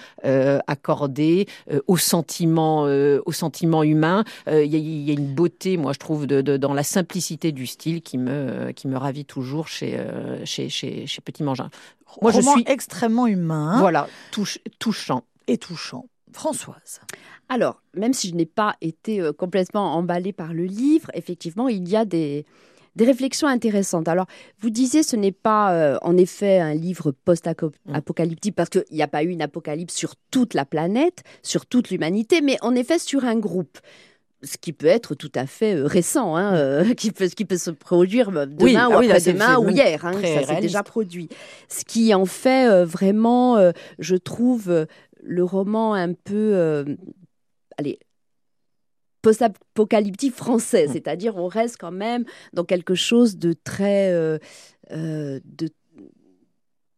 accordée 0.66 1.46
au 1.86 1.96
sentiment 1.96 2.82
au 2.82 3.32
sentiment 3.32 3.82
humain. 3.82 4.24
Il 4.46 4.64
y, 4.64 5.10
a 5.10 5.14
une 5.14 5.34
beauté, 5.34 5.76
moi 5.76 5.92
je 5.92 5.98
trouve, 5.98 6.26
de, 6.26 6.56
dans 6.56 6.74
la 6.74 6.82
simplicité 6.82 7.52
du 7.52 7.66
style 7.66 8.02
qui 8.02 8.18
me 8.18 8.72
me 8.88 8.96
ravit 8.96 9.24
toujours 9.24 9.68
chez, 9.68 9.98
euh, 9.98 10.44
chez, 10.44 10.68
chez, 10.68 11.06
chez, 11.06 11.20
Petit 11.20 11.42
Mangin. 11.42 11.70
Moi, 12.22 12.32
je 12.32 12.40
suis 12.40 12.64
extrêmement 12.66 13.26
humain. 13.26 13.78
Voilà, 13.78 14.08
touchant. 14.78 15.24
Et 15.46 15.58
touchant. 15.58 16.06
Françoise. 16.32 17.00
Alors, 17.48 17.82
même 17.94 18.12
si 18.12 18.28
je 18.28 18.34
n'ai 18.34 18.46
pas 18.46 18.76
été 18.80 19.20
euh, 19.20 19.32
complètement 19.32 19.94
emballée 19.94 20.32
par 20.32 20.52
le 20.52 20.64
livre, 20.64 21.10
effectivement, 21.14 21.68
il 21.68 21.88
y 21.88 21.96
a 21.96 22.04
des, 22.04 22.44
des 22.96 23.04
réflexions 23.04 23.48
intéressantes. 23.48 24.08
Alors, 24.08 24.26
vous 24.60 24.70
disiez, 24.70 25.02
ce 25.02 25.16
n'est 25.16 25.32
pas 25.32 25.72
euh, 25.74 25.98
en 26.02 26.16
effet 26.16 26.58
un 26.60 26.74
livre 26.74 27.12
post-apocalyptique 27.24 28.54
parce 28.54 28.70
qu'il 28.70 28.84
n'y 28.92 29.02
a 29.02 29.08
pas 29.08 29.22
eu 29.22 29.28
une 29.28 29.42
apocalypse 29.42 29.94
sur 29.94 30.14
toute 30.30 30.54
la 30.54 30.64
planète, 30.64 31.22
sur 31.42 31.66
toute 31.66 31.90
l'humanité, 31.90 32.40
mais 32.40 32.56
en 32.62 32.74
effet 32.74 32.98
sur 32.98 33.24
un 33.24 33.36
groupe 33.36 33.78
ce 34.44 34.56
qui 34.58 34.72
peut 34.72 34.86
être 34.86 35.14
tout 35.14 35.32
à 35.34 35.46
fait 35.46 35.74
euh, 35.74 35.86
récent, 35.86 36.36
hein, 36.36 36.54
euh, 36.54 36.94
qui 36.96 37.10
peut, 37.10 37.28
ce 37.28 37.34
qui 37.34 37.44
peut 37.44 37.56
se 37.56 37.70
produire 37.70 38.28
euh, 38.30 38.46
demain 38.46 38.88
ou 38.88 38.92
après-demain 38.92 39.58
ou 39.58 39.70
hier. 39.70 40.04
Hein, 40.04 40.12
ça 40.22 40.54
s'est 40.54 40.60
déjà 40.60 40.82
produit. 40.82 41.28
Ce 41.68 41.84
qui 41.84 42.14
en 42.14 42.26
fait 42.26 42.84
vraiment, 42.84 43.72
je 43.98 44.16
trouve, 44.16 44.86
le 45.22 45.44
roman 45.44 45.94
un 45.94 46.12
peu, 46.12 46.84
allez, 47.78 47.98
post-apocalyptique 49.22 50.34
français, 50.34 50.86
mmh. 50.86 50.92
c'est-à-dire 50.92 51.36
on 51.36 51.48
reste 51.48 51.76
quand 51.78 51.92
même 51.92 52.24
dans 52.52 52.64
quelque 52.64 52.94
chose 52.94 53.38
de 53.38 53.54
très, 53.54 54.12
de 54.90 55.68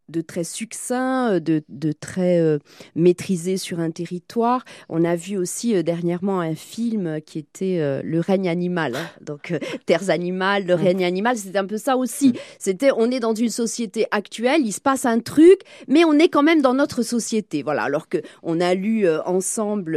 de 0.08 0.20
très 0.20 0.44
succinct, 0.44 1.32
euh, 1.34 1.40
de, 1.40 1.62
de 1.68 1.92
très 1.92 2.38
euh, 2.40 2.58
maîtrisé 2.94 3.56
sur 3.56 3.80
un 3.80 3.90
territoire. 3.90 4.64
On 4.88 5.04
a 5.04 5.16
vu 5.16 5.36
aussi 5.36 5.74
euh, 5.74 5.82
dernièrement 5.82 6.40
un 6.40 6.54
film 6.54 7.20
qui 7.22 7.38
était 7.38 7.78
euh, 7.80 8.00
Le 8.04 8.20
règne 8.20 8.48
animal. 8.48 8.94
hein. 8.96 9.06
Donc, 9.20 9.50
euh, 9.50 9.58
Terres 9.86 10.10
animales, 10.10 10.66
le 10.66 10.74
règne 10.74 11.04
animal, 11.04 11.36
c'était 11.36 11.58
un 11.58 11.66
peu 11.66 11.78
ça 11.78 11.96
aussi. 11.96 12.34
C'était, 12.58 12.90
on 12.96 13.10
est 13.10 13.20
dans 13.20 13.34
une 13.34 13.48
société 13.50 14.06
actuelle, 14.10 14.62
il 14.64 14.72
se 14.72 14.80
passe 14.80 15.06
un 15.06 15.18
truc, 15.20 15.60
mais 15.88 16.04
on 16.04 16.12
est 16.18 16.28
quand 16.28 16.42
même 16.42 16.62
dans 16.62 16.74
notre 16.74 17.02
société. 17.02 17.62
Voilà. 17.62 17.82
Alors 17.82 18.08
que 18.08 18.18
on 18.42 18.60
a 18.60 18.74
lu 18.74 19.06
euh, 19.06 19.22
ensemble 19.24 19.96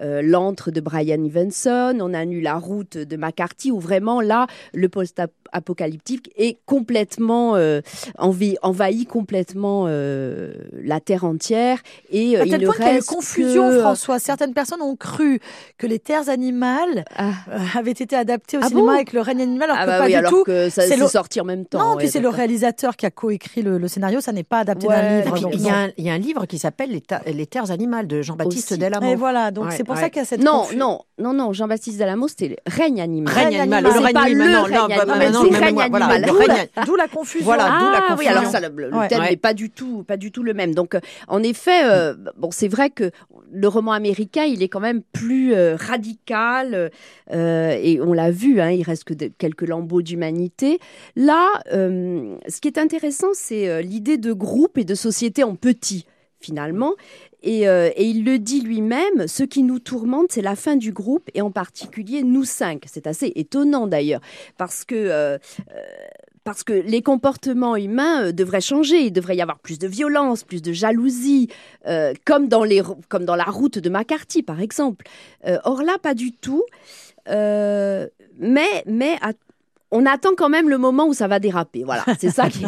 euh, 0.00 0.22
L'antre 0.22 0.70
de 0.70 0.80
Brian 0.80 1.22
Evenson, 1.24 1.98
on 2.00 2.14
a 2.14 2.24
lu 2.24 2.40
La 2.40 2.56
route 2.56 2.96
de 2.96 3.16
McCarthy, 3.16 3.70
où 3.70 3.78
vraiment 3.80 4.20
là, 4.20 4.46
le 4.72 4.88
post-apocalyptique 4.88 6.30
est 6.36 6.58
complètement 6.66 7.56
euh, 7.56 7.80
envahi, 8.18 8.56
envahi 8.62 9.06
complètement 9.06 9.43
euh, 9.54 10.52
la 10.82 11.00
terre 11.00 11.24
entière 11.24 11.78
et 12.10 12.36
euh, 12.36 12.42
À 12.42 12.44
il 12.46 12.50
tel 12.50 12.64
point 12.64 12.74
qu'il 12.74 12.84
y 12.84 12.88
a 12.88 12.92
eu 12.92 12.94
reste 12.96 13.08
confusion, 13.08 13.70
que- 13.70 13.80
François. 13.80 14.18
Certaines 14.18 14.54
personnes 14.54 14.82
ont 14.82 14.96
cru 14.96 15.40
que 15.78 15.86
les 15.86 15.98
terres 15.98 16.28
animales 16.28 17.04
Ah, 17.16 17.30
euh, 17.50 17.58
avaient 17.78 17.90
été 17.92 18.16
adaptées 18.16 18.56
au 18.56 18.60
Ah 18.62 18.68
cinéma 18.68 18.86
bon 18.86 18.94
avec 18.94 19.12
le 19.12 19.20
règne 19.20 19.42
animal, 19.42 19.70
alors 19.70 19.76
ah 19.80 19.84
que 19.84 19.90
bah 19.90 19.98
pas 19.98 20.04
oui, 20.04 20.10
du 20.12 20.16
alors 20.16 20.30
tout. 20.30 20.44
que 20.44 20.68
ça 20.70 20.82
c'est 20.82 20.88
c'est 20.88 20.96
le- 20.96 21.06
sorti 21.08 21.40
en 21.40 21.44
même 21.44 21.66
temps. 21.66 21.78
Non, 21.78 21.90
ouais, 21.92 21.98
puis 21.98 22.08
c'est 22.08 22.20
le 22.20 22.28
réalisateur 22.28 22.96
qui 22.96 23.06
a 23.06 23.10
coécrit 23.10 23.62
le, 23.62 23.78
le 23.78 23.88
scénario, 23.88 24.20
ça 24.20 24.32
n'est 24.32 24.42
pas 24.44 24.58
adapté 24.60 24.86
Ouais, 24.86 25.22
d'un 25.24 25.34
livre. 25.34 25.48
Il 25.52 25.60
y, 25.62 25.68
a 25.68 25.76
un, 25.76 25.88
il 25.96 26.04
y 26.04 26.10
a 26.10 26.12
un 26.12 26.18
livre 26.18 26.46
qui 26.46 26.58
s'appelle 26.58 26.90
Les, 26.90 27.00
ta- 27.00 27.22
Les 27.26 27.46
terres 27.46 27.70
animales 27.70 28.06
de 28.06 28.22
Jean-Baptiste. 28.22 28.74
Delamo. 28.78 29.06
Et 29.10 29.14
voilà, 29.16 29.50
donc 29.50 29.66
Ouais, 29.66 29.70
c'est 29.76 29.84
pour 29.84 29.94
ouais. 29.94 30.00
ça 30.00 30.10
qu'il 30.10 30.18
y 30.20 30.22
a 30.22 30.24
cette 30.24 30.42
Non, 30.42 30.66
non, 30.76 31.00
non, 31.18 31.32
non, 31.32 31.52
Jean-Baptiste 31.52 31.98
Dalamo, 31.98 32.28
c'était 32.28 32.48
le 32.48 32.56
règne 32.66 33.00
animal. 33.00 33.32
Règne 33.34 33.46
Règne 33.46 33.60
animal. 33.60 33.86
animal. 33.86 34.00
Le 34.00 34.04
règne 34.04 34.16
animal. 34.16 35.90
Bah, 35.90 36.20
D'où 36.26 36.38
la, 36.38 36.84
d'où 36.84 36.96
la 36.96 37.08
confusion. 37.08 37.44
Voilà, 37.44 37.64
d'où 37.64 37.90
la 37.90 38.02
Ah 38.08 38.16
oui, 38.18 38.26
alors 38.26 38.42
confusion. 38.42 38.60
ça, 38.60 38.68
le, 38.68 38.74
le 38.90 38.96
Ouais. 38.96 39.08
thème 39.08 39.20
Ouais. 39.20 39.33
Pas 39.36 39.54
du 39.54 39.70
tout, 39.70 40.02
pas 40.02 40.16
du 40.16 40.32
tout 40.32 40.42
le 40.42 40.54
même. 40.54 40.74
Donc, 40.74 40.94
euh, 40.94 41.00
en 41.28 41.42
effet, 41.42 41.84
euh, 41.84 42.14
bon, 42.36 42.50
c'est 42.50 42.68
vrai 42.68 42.90
que 42.90 43.10
le 43.52 43.68
roman 43.68 43.92
américain, 43.92 44.44
il 44.44 44.62
est 44.62 44.68
quand 44.68 44.80
même 44.80 45.02
plus 45.12 45.54
euh, 45.54 45.76
radical, 45.76 46.90
et 47.30 48.00
on 48.00 48.12
l'a 48.12 48.30
vu, 48.30 48.60
hein, 48.60 48.70
il 48.70 48.82
reste 48.82 49.04
que 49.04 49.14
quelques 49.14 49.66
lambeaux 49.66 50.02
d'humanité. 50.02 50.78
Là, 51.16 51.48
ce 51.70 52.60
qui 52.60 52.68
est 52.68 52.78
intéressant, 52.78 53.28
c'est 53.32 53.82
l'idée 53.82 54.18
de 54.18 54.32
groupe 54.32 54.78
et 54.78 54.84
de 54.84 54.94
société 54.94 55.42
en 55.42 55.54
petit, 55.56 56.06
finalement. 56.40 56.94
Et, 57.42 57.64
il 57.98 58.24
le 58.24 58.38
dit 58.38 58.60
lui-même, 58.60 59.26
ce 59.26 59.42
qui 59.42 59.62
nous 59.62 59.78
tourmente, 59.78 60.26
c'est 60.30 60.42
la 60.42 60.56
fin 60.56 60.76
du 60.76 60.92
groupe, 60.92 61.28
et 61.34 61.40
en 61.40 61.50
particulier 61.50 62.22
nous 62.22 62.44
cinq. 62.44 62.84
C'est 62.86 63.06
assez 63.06 63.32
étonnant 63.34 63.86
d'ailleurs, 63.86 64.20
parce 64.56 64.84
que 64.84 65.38
parce 66.44 66.62
que 66.62 66.72
les 66.72 67.00
comportements 67.02 67.74
humains 67.76 68.26
euh, 68.26 68.32
devraient 68.32 68.60
changer. 68.60 68.98
Il 69.06 69.12
devrait 69.12 69.34
y 69.36 69.42
avoir 69.42 69.58
plus 69.58 69.78
de 69.78 69.88
violence, 69.88 70.44
plus 70.44 70.60
de 70.62 70.72
jalousie, 70.72 71.48
euh, 71.86 72.12
comme, 72.24 72.48
dans 72.48 72.64
les, 72.64 72.82
comme 73.08 73.24
dans 73.24 73.36
la 73.36 73.44
route 73.44 73.78
de 73.78 73.88
McCarthy, 73.88 74.42
par 74.42 74.60
exemple. 74.60 75.06
Euh, 75.46 75.58
or 75.64 75.82
là, 75.82 75.96
pas 76.02 76.14
du 76.14 76.32
tout. 76.32 76.62
Mais 78.38 78.82
mais 78.86 79.16
à- 79.22 79.32
on 79.90 80.06
attend 80.06 80.30
quand 80.36 80.48
même 80.48 80.68
le 80.68 80.76
moment 80.78 81.06
où 81.06 81.14
ça 81.14 81.28
va 81.28 81.38
déraper. 81.38 81.84
Voilà, 81.84 82.04
c'est 82.18 82.30
ça 82.30 82.48
qui. 82.48 82.64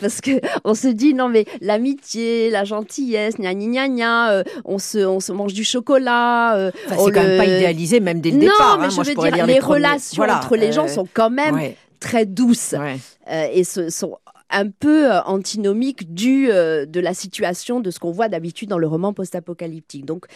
Parce 0.00 0.20
que 0.20 0.40
on 0.64 0.74
se 0.74 0.88
dit 0.88 1.12
non 1.14 1.28
mais 1.28 1.44
l'amitié, 1.60 2.50
la 2.50 2.64
gentillesse, 2.64 3.36
gna 3.36 3.54
gna 3.54 3.88
gna 3.88 4.30
euh, 4.32 4.42
on 4.64 4.78
se 4.78 4.98
on 4.98 5.20
se 5.20 5.32
mange 5.32 5.52
du 5.52 5.64
chocolat. 5.64 6.56
euh, 6.56 6.70
Enfin, 6.86 6.96
c'est 7.04 7.12
quand 7.12 7.22
même 7.22 7.38
pas 7.38 7.44
idéalisé, 7.44 8.00
même 8.00 8.20
dès 8.20 8.30
le 8.30 8.36
non, 8.38 8.42
départ. 8.42 8.78
mais 8.78 8.86
hein. 8.86 8.90
je 8.90 8.94
Moi, 8.96 9.04
veux 9.04 9.14
dire 9.14 9.46
les, 9.46 9.58
premiers- 9.60 9.60
relations 9.60 10.16
Voilà, 10.16 10.38
entre 10.38 10.56
les 10.56 10.72
gens 10.72 10.88
sont 10.88 11.06
quand 11.12 11.30
même 11.30 11.54
ouais, 11.54 11.76
très 12.02 12.26
douces 12.26 12.72
ouais. 12.78 12.98
euh, 13.30 13.46
et 13.52 13.64
ce 13.64 13.88
sont 13.90 14.18
un 14.50 14.68
peu 14.68 15.10
euh, 15.10 15.22
antinomiques 15.22 16.12
du 16.12 16.50
euh, 16.50 16.84
de 16.84 17.00
la 17.00 17.14
situation 17.14 17.80
de 17.80 17.90
ce 17.90 17.98
qu'on 17.98 18.10
voit 18.12 18.28
d'habitude 18.28 18.68
dans 18.68 18.78
le 18.78 18.86
roman 18.86 19.12
post-apocalyptique. 19.14 20.04
Donc, 20.04 20.26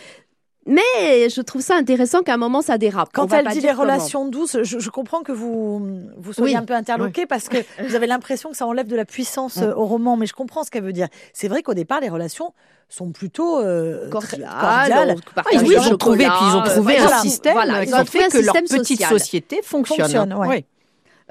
mais 0.69 1.29
je 1.31 1.41
trouve 1.43 1.63
ça 1.63 1.77
intéressant 1.77 2.23
qu'à 2.23 2.35
un 2.35 2.39
moment 2.39 2.61
ça 2.61 2.77
dérape. 2.77 3.11
Quand 3.13 3.33
elle 3.33 3.47
dit 3.49 3.61
les 3.61 3.69
comment. 3.69 3.83
relations 3.83 4.29
douces, 4.29 4.57
je, 4.65 4.79
je 4.81 4.91
comprends 4.91 5.23
que 5.23 5.31
vous, 5.33 6.01
vous 6.17 6.33
soyez 6.33 6.55
Oui, 6.55 6.61
un 6.61 6.65
peu 6.65 6.75
interloqué 6.75 7.25
parce 7.27 7.49
que 7.49 7.59
vous 7.87 7.95
avez 7.95 8.09
l'impression 8.09 8.51
que 8.51 8.57
ça 8.57 8.67
enlève 8.67 8.89
de 8.89 8.97
la 8.97 9.05
puissance 9.05 9.59
euh, 9.59 9.73
au 9.75 9.87
roman, 9.87 10.17
mais 10.17 10.27
je 10.27 10.33
comprends 10.35 10.65
ce 10.65 10.71
qu'elle 10.71 10.83
veut 10.83 10.93
dire. 10.93 11.07
C'est 11.33 11.47
vrai 11.47 11.63
qu'au 11.63 11.75
départ, 11.75 12.01
les 12.01 12.09
relations 12.09 12.53
sont 12.89 13.13
plutôt 13.13 13.61
euh, 13.61 14.09
cordiales, 14.11 14.47
Ah, 14.47 15.43
oui, 15.53 15.75
ils 15.77 15.93
ont 15.93 15.97
trouvé, 15.97 16.25
puis 16.25 16.35
ils 16.51 16.57
ont 16.57 16.63
euh, 16.63 16.75
trouvé 16.75 16.97
voilà. 16.97 17.17
un 17.19 17.21
système 17.21 17.53
Voilà, 17.53 17.85
qui 17.85 17.91
ils 17.91 17.95
ont 17.95 17.99
ont 18.01 18.05
trouvé 18.05 18.19
fait 18.19 18.25
un 18.25 18.41
que 18.41 18.45
leur 18.45 18.55
petite 18.55 19.03
société 19.05 19.61
fonctionne. 19.63 20.01
Fonctionne, 20.01 20.35
ouais. 20.35 20.65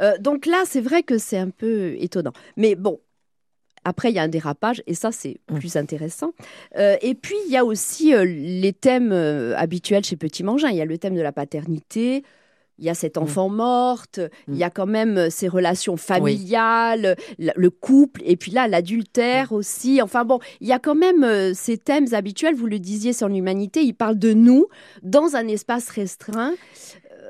Euh, 0.02 0.18
donc 0.20 0.46
là, 0.46 0.64
c'est 0.66 0.82
vrai 0.82 1.04
que 1.04 1.18
c'est 1.18 1.38
un 1.38 1.50
peu 1.50 1.96
étonnant. 2.00 2.34
Mais 2.58 2.76
bon, 2.76 3.00
après, 3.84 4.10
il 4.10 4.16
y 4.16 4.20
a 4.20 4.24
un 4.24 4.28
dérapage, 4.28 4.82
et 4.88 4.96
ça, 4.96 5.12
c'est 5.12 5.38
Mm. 5.52 5.60
plus 5.60 5.76
intéressant. 5.78 6.32
Euh, 6.78 6.98
et 7.02 7.14
puis, 7.14 7.36
il 7.46 7.52
y 7.52 7.58
a 7.58 7.64
aussi 7.64 8.14
euh, 8.16 8.26
les 8.26 8.74
thèmes 8.74 9.12
euh, 9.12 9.56
habituels 9.58 10.04
chez 10.04 10.16
Petit 10.16 10.44
Mangin. 10.44 10.70
Il 10.70 10.76
y 10.76 10.82
a 10.82 10.86
le 10.86 10.98
thème 10.98 11.16
de 11.16 11.22
la 11.22 11.32
paternité. 11.32 12.24
Il 12.78 12.84
y 12.84 12.90
a 12.90 12.94
cette 12.94 13.18
enfant 13.18 13.48
morte, 13.48 14.20
il 14.50 14.58
y 14.58 14.64
a 14.66 14.70
quand 14.70 14.86
même 14.86 15.30
ces 15.30 15.48
relations 15.48 15.96
familiales, 15.96 17.16
le 17.38 17.70
couple, 17.70 18.22
et 18.26 18.36
puis 18.36 18.52
là, 18.52 18.68
l'adultère 18.68 19.54
aussi. 19.54 20.02
Enfin 20.02 20.26
bon, 20.26 20.40
il 20.60 20.68
y 20.68 20.74
a 20.74 20.80
quand 20.80 20.94
même 20.94 21.54
ces 21.54 21.78
thèmes 21.78 22.08
habituels, 22.12 22.54
vous 22.54 22.68
le 22.68 22.80
disiez 22.80 23.14
sur 23.14 23.30
l'humanité, 23.30 23.82
il 23.82 23.94
parle 23.94 24.20
de 24.20 24.34
nous 24.34 24.68
dans 25.04 25.38
un 25.38 25.48
espace 25.48 25.88
restreint. 25.88 26.54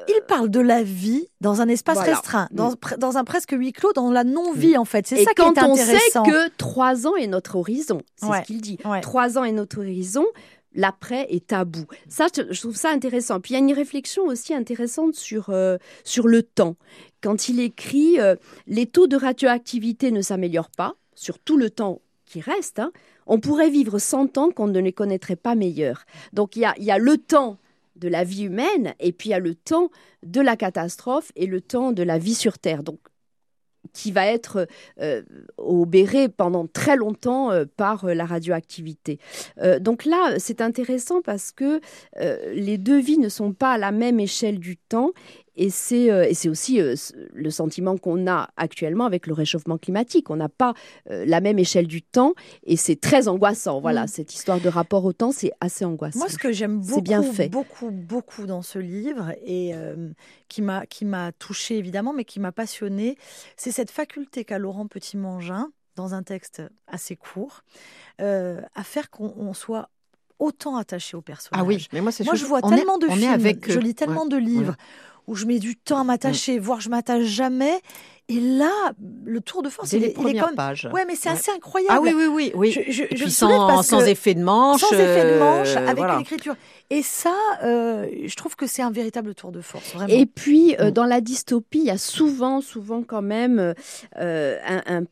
Il 0.08 0.22
parle 0.28 0.50
de 0.50 0.60
la 0.60 0.84
vie 0.84 1.28
dans 1.42 1.62
un 1.62 1.68
espace 1.68 1.96
Voilà. 1.98 2.14
restreint, 2.14 2.48
dans, 2.52 2.74
pre- 2.74 2.98
dans 2.98 3.18
un 3.18 3.24
presque 3.24 3.52
huis 3.58 3.74
clos, 3.74 3.94
dans 3.94 4.12
la 4.12 4.24
non-vie 4.24 4.78
en 4.78 4.86
fait. 4.86 5.08
C'est 5.08 5.24
ça 5.24 5.32
qui 5.32 5.36
quand 5.36 5.54
est 5.58 5.64
on 5.64 5.76
sait 5.76 5.82
intéressant. 5.84 6.24
que 6.24 6.50
trois 6.58 7.08
ans 7.08 7.16
est 7.16 7.28
notre 7.28 7.56
horizon, 7.58 8.02
c'est 8.16 8.28
Ouais, 8.28 8.42
ce 8.42 8.48
qu'il 8.48 8.62
dit. 8.62 8.78
Trois 9.02 9.38
ans 9.38 9.44
est 9.44 9.52
notre 9.52 9.80
horizon. 9.80 10.26
L'après 10.78 11.26
est 11.30 11.48
tabou. 11.48 11.86
Ça, 12.10 12.28
je, 12.36 12.42
je 12.52 12.60
trouve 12.60 12.76
ça 12.76 12.90
intéressant. 12.90 13.40
Puis 13.40 13.54
il 13.54 13.58
y 13.58 13.58
a 13.58 13.64
une 13.66 13.72
réflexion 13.74 14.24
aussi 14.24 14.54
intéressante 14.54 15.16
sur, 15.16 15.50
euh, 15.50 15.78
sur 16.04 16.28
le 16.28 16.44
temps. 16.44 16.76
Quand 17.24 17.48
il 17.48 17.62
écrit 17.62 18.20
euh, 18.20 18.36
Les 18.68 18.86
taux 18.86 19.08
de 19.08 19.16
radioactivité 19.16 20.12
ne 20.12 20.22
s'améliorent 20.22 20.70
pas 20.76 20.96
sur 21.16 21.40
tout 21.40 21.56
le 21.56 21.70
temps 21.70 22.02
qui 22.26 22.42
reste. 22.42 22.80
hein. 22.80 22.92
On 23.26 23.40
pourrait 23.40 23.70
vivre 23.70 24.00
100 24.00 24.38
ans 24.38 24.50
qu'on 24.52 24.68
ne 24.68 24.80
les 24.80 24.92
connaîtrait 24.92 25.38
pas 25.38 25.56
meilleurs. 25.56 26.04
Donc 26.34 26.58
il 26.58 26.64
y 26.64 26.66
a, 26.66 26.74
il 26.78 26.84
y 26.84 26.92
a 26.92 26.98
le 26.98 27.18
temps 27.18 27.58
de 27.96 28.08
la 28.08 28.24
vie 28.24 28.44
humaine 28.44 28.94
et 29.00 29.12
puis 29.12 29.30
il 29.30 29.32
y 29.32 29.36
a 29.36 29.40
le 29.40 29.56
temps 29.56 29.90
de 30.24 30.42
la 30.42 30.56
catastrophe 30.56 31.32
et 31.36 31.46
le 31.46 31.62
temps 31.62 31.92
de 31.92 32.04
la 32.04 32.18
vie 32.18 32.36
sur 32.36 32.60
Terre. 32.60 32.82
Qui 33.94 34.12
va 34.12 34.26
être 34.26 34.68
euh, 35.00 35.22
obéré 35.58 36.28
pendant 36.28 36.66
très 36.66 36.96
longtemps 36.96 37.52
euh, 37.52 37.66
par 37.78 38.06
euh, 38.06 38.16
la 38.16 38.26
radioactivité. 38.26 39.20
Euh, 39.62 39.78
donc 39.78 40.06
là, 40.06 40.40
c'est 40.40 40.60
intéressant 40.60 41.22
parce 41.22 41.52
que 41.52 41.80
les 42.18 42.80
deux 42.80 43.00
vies 43.00 43.20
ne 43.20 43.30
sont 43.30 43.54
pas 43.54 43.74
à 43.74 43.78
la 43.78 43.92
même 43.92 44.20
échelle 44.20 44.60
du 44.60 44.76
temps. 44.78 45.12
Et 45.58 45.70
c'est 45.70 46.12
euh, 46.12 46.26
et 46.28 46.34
c'est 46.34 46.50
aussi 46.50 46.82
euh, 46.82 46.96
le 47.34 47.50
sentiment 47.50 47.98
qu'on 47.98 48.28
a 48.28 48.50
actuellement 48.58 49.06
avec 49.06 49.26
le 49.28 49.34
réchauffement 49.34 49.78
climatique. 49.78 50.30
On 50.30 50.36
n'a 50.36 50.50
pas 50.50 50.74
euh, 51.10 51.24
la 51.26 51.40
même 51.42 51.60
échelle 51.60 51.88
du 51.88 52.02
temps 52.02 52.34
et 52.64 52.76
c'est 52.78 53.00
très 53.00 53.28
angoissant. 53.28 53.80
Voilà, 53.80 54.04
Mm. 54.04 54.08
cette 54.08 54.34
histoire 54.34 54.60
de 54.60 54.68
rapport 54.70 55.06
au 55.06 55.14
temps, 55.14 55.32
c'est 55.32 55.52
assez 55.62 55.86
angoissant. 55.86 56.20
Moi, 56.20 56.30
ce 56.30 56.38
que 56.38 56.52
j'aime 56.52 56.80
beaucoup, 56.82 57.02
bien 57.02 57.24
fait. 57.24 57.50
beaucoup, 57.50 57.90
beaucoup 57.92 58.46
dans 58.46 58.62
ce 58.62 58.80
livre 58.80 59.32
et 59.46 59.74
euh, 59.74 60.10
qui 60.50 60.62
m'a 60.62 60.86
qui 60.86 61.06
m'a 61.06 61.32
touché 61.32 61.78
évidemment, 61.78 62.14
mais 62.14 62.26
qui 62.26 62.40
m'a 62.40 62.52
passionné, 62.52 63.18
c'est 63.58 63.72
cette 63.72 63.92
faculté 63.92 64.44
qu'a 64.46 64.58
Laurent 64.60 64.88
Petit-Mangin 64.88 65.70
dans 65.96 66.14
un 66.14 66.24
texte 66.24 66.62
assez 66.88 67.16
court 67.16 67.64
euh, 68.22 68.60
à 68.76 68.84
faire 68.84 69.10
qu'on 69.10 69.34
on 69.38 69.54
soit 69.54 69.90
autant 70.40 70.76
attaché 70.76 71.16
au 71.16 71.22
personnage. 71.22 71.62
Ah 71.64 71.66
oui, 71.66 71.88
mais 71.94 72.02
moi 72.02 72.12
c'est 72.12 72.26
Moi, 72.26 72.36
je 72.36 72.44
vois 72.46 72.60
on 72.64 72.72
est- 72.72 72.76
tellement 72.76 72.98
de 72.98 73.08
films, 73.08 73.32
avec 73.32 73.72
je 73.72 73.80
lis 73.80 73.96
tellement 73.96 74.24
Ouais. 74.24 74.30
de 74.30 74.36
livres 74.38 74.76
où 75.28 75.36
je 75.36 75.46
mets 75.46 75.60
du 75.60 75.76
temps 75.76 76.00
à 76.00 76.04
m'attacher, 76.04 76.60
voire 76.60 76.82
je 76.82 76.90
m'attache 76.90 77.24
jamais. 77.24 77.80
Et 78.28 78.40
là, 78.40 78.72
le 79.24 79.40
tour 79.40 79.62
de 79.62 79.70
force, 79.70 79.92
Dès 79.92 79.98
il, 79.98 80.00
les 80.02 80.08
est, 80.08 80.10
il 80.10 80.14
est 80.14 80.16
premières 80.24 80.42
quand 80.46 80.48
même. 80.50 80.56
pages. 80.56 80.90
Ouais, 80.92 81.06
mais 81.06 81.16
c'est 81.16 81.30
Ouais. 81.30 81.36
assez 81.36 81.52
incroyable. 81.52 81.94
Ah 81.96 82.02
oui, 82.02 82.12
oui, 82.16 82.26
oui, 82.26 82.52
oui. 82.56 82.72
Je, 82.72 82.92
je- 82.92 83.04
Et 83.04 83.16
je 83.16 83.24
puis 83.24 83.32
sans, 83.32 83.68
parce 83.68 83.88
sans 83.88 84.00
que- 84.00 84.06
effet 84.08 84.34
de 84.34 84.42
manche. 84.44 84.82
sans 84.82 84.92
effet 84.94 85.34
de 85.36 85.38
manche, 85.40 85.76
euh, 85.76 85.86
avec 85.86 85.98
voilà. 85.98 86.16
une 86.16 86.22
écriture. 86.22 86.56
Et 86.90 87.04
ça, 87.04 87.36
euh, 87.64 88.08
je 88.26 88.36
trouve 88.36 88.56
que 88.56 88.66
c'est 88.66 88.82
un 88.82 88.90
véritable 88.90 89.36
tour 89.36 89.52
de 89.52 89.62
force, 89.62 89.94
vraiment. 89.94 90.12
Et 90.12 90.26
puis, 90.26 90.76
euh, 90.80 90.88
Mm. 90.88 90.92
dans 90.92 91.06
la 91.06 91.22
dystopie, 91.22 91.80
il 91.80 91.86
y 91.86 91.92
a 91.92 92.00
souvent, 92.00 92.62
souvent 92.62 93.04
quand 93.04 93.22
même 93.22 93.76
euh, 94.18 94.58
un, 94.68 94.82
un- 94.88 95.04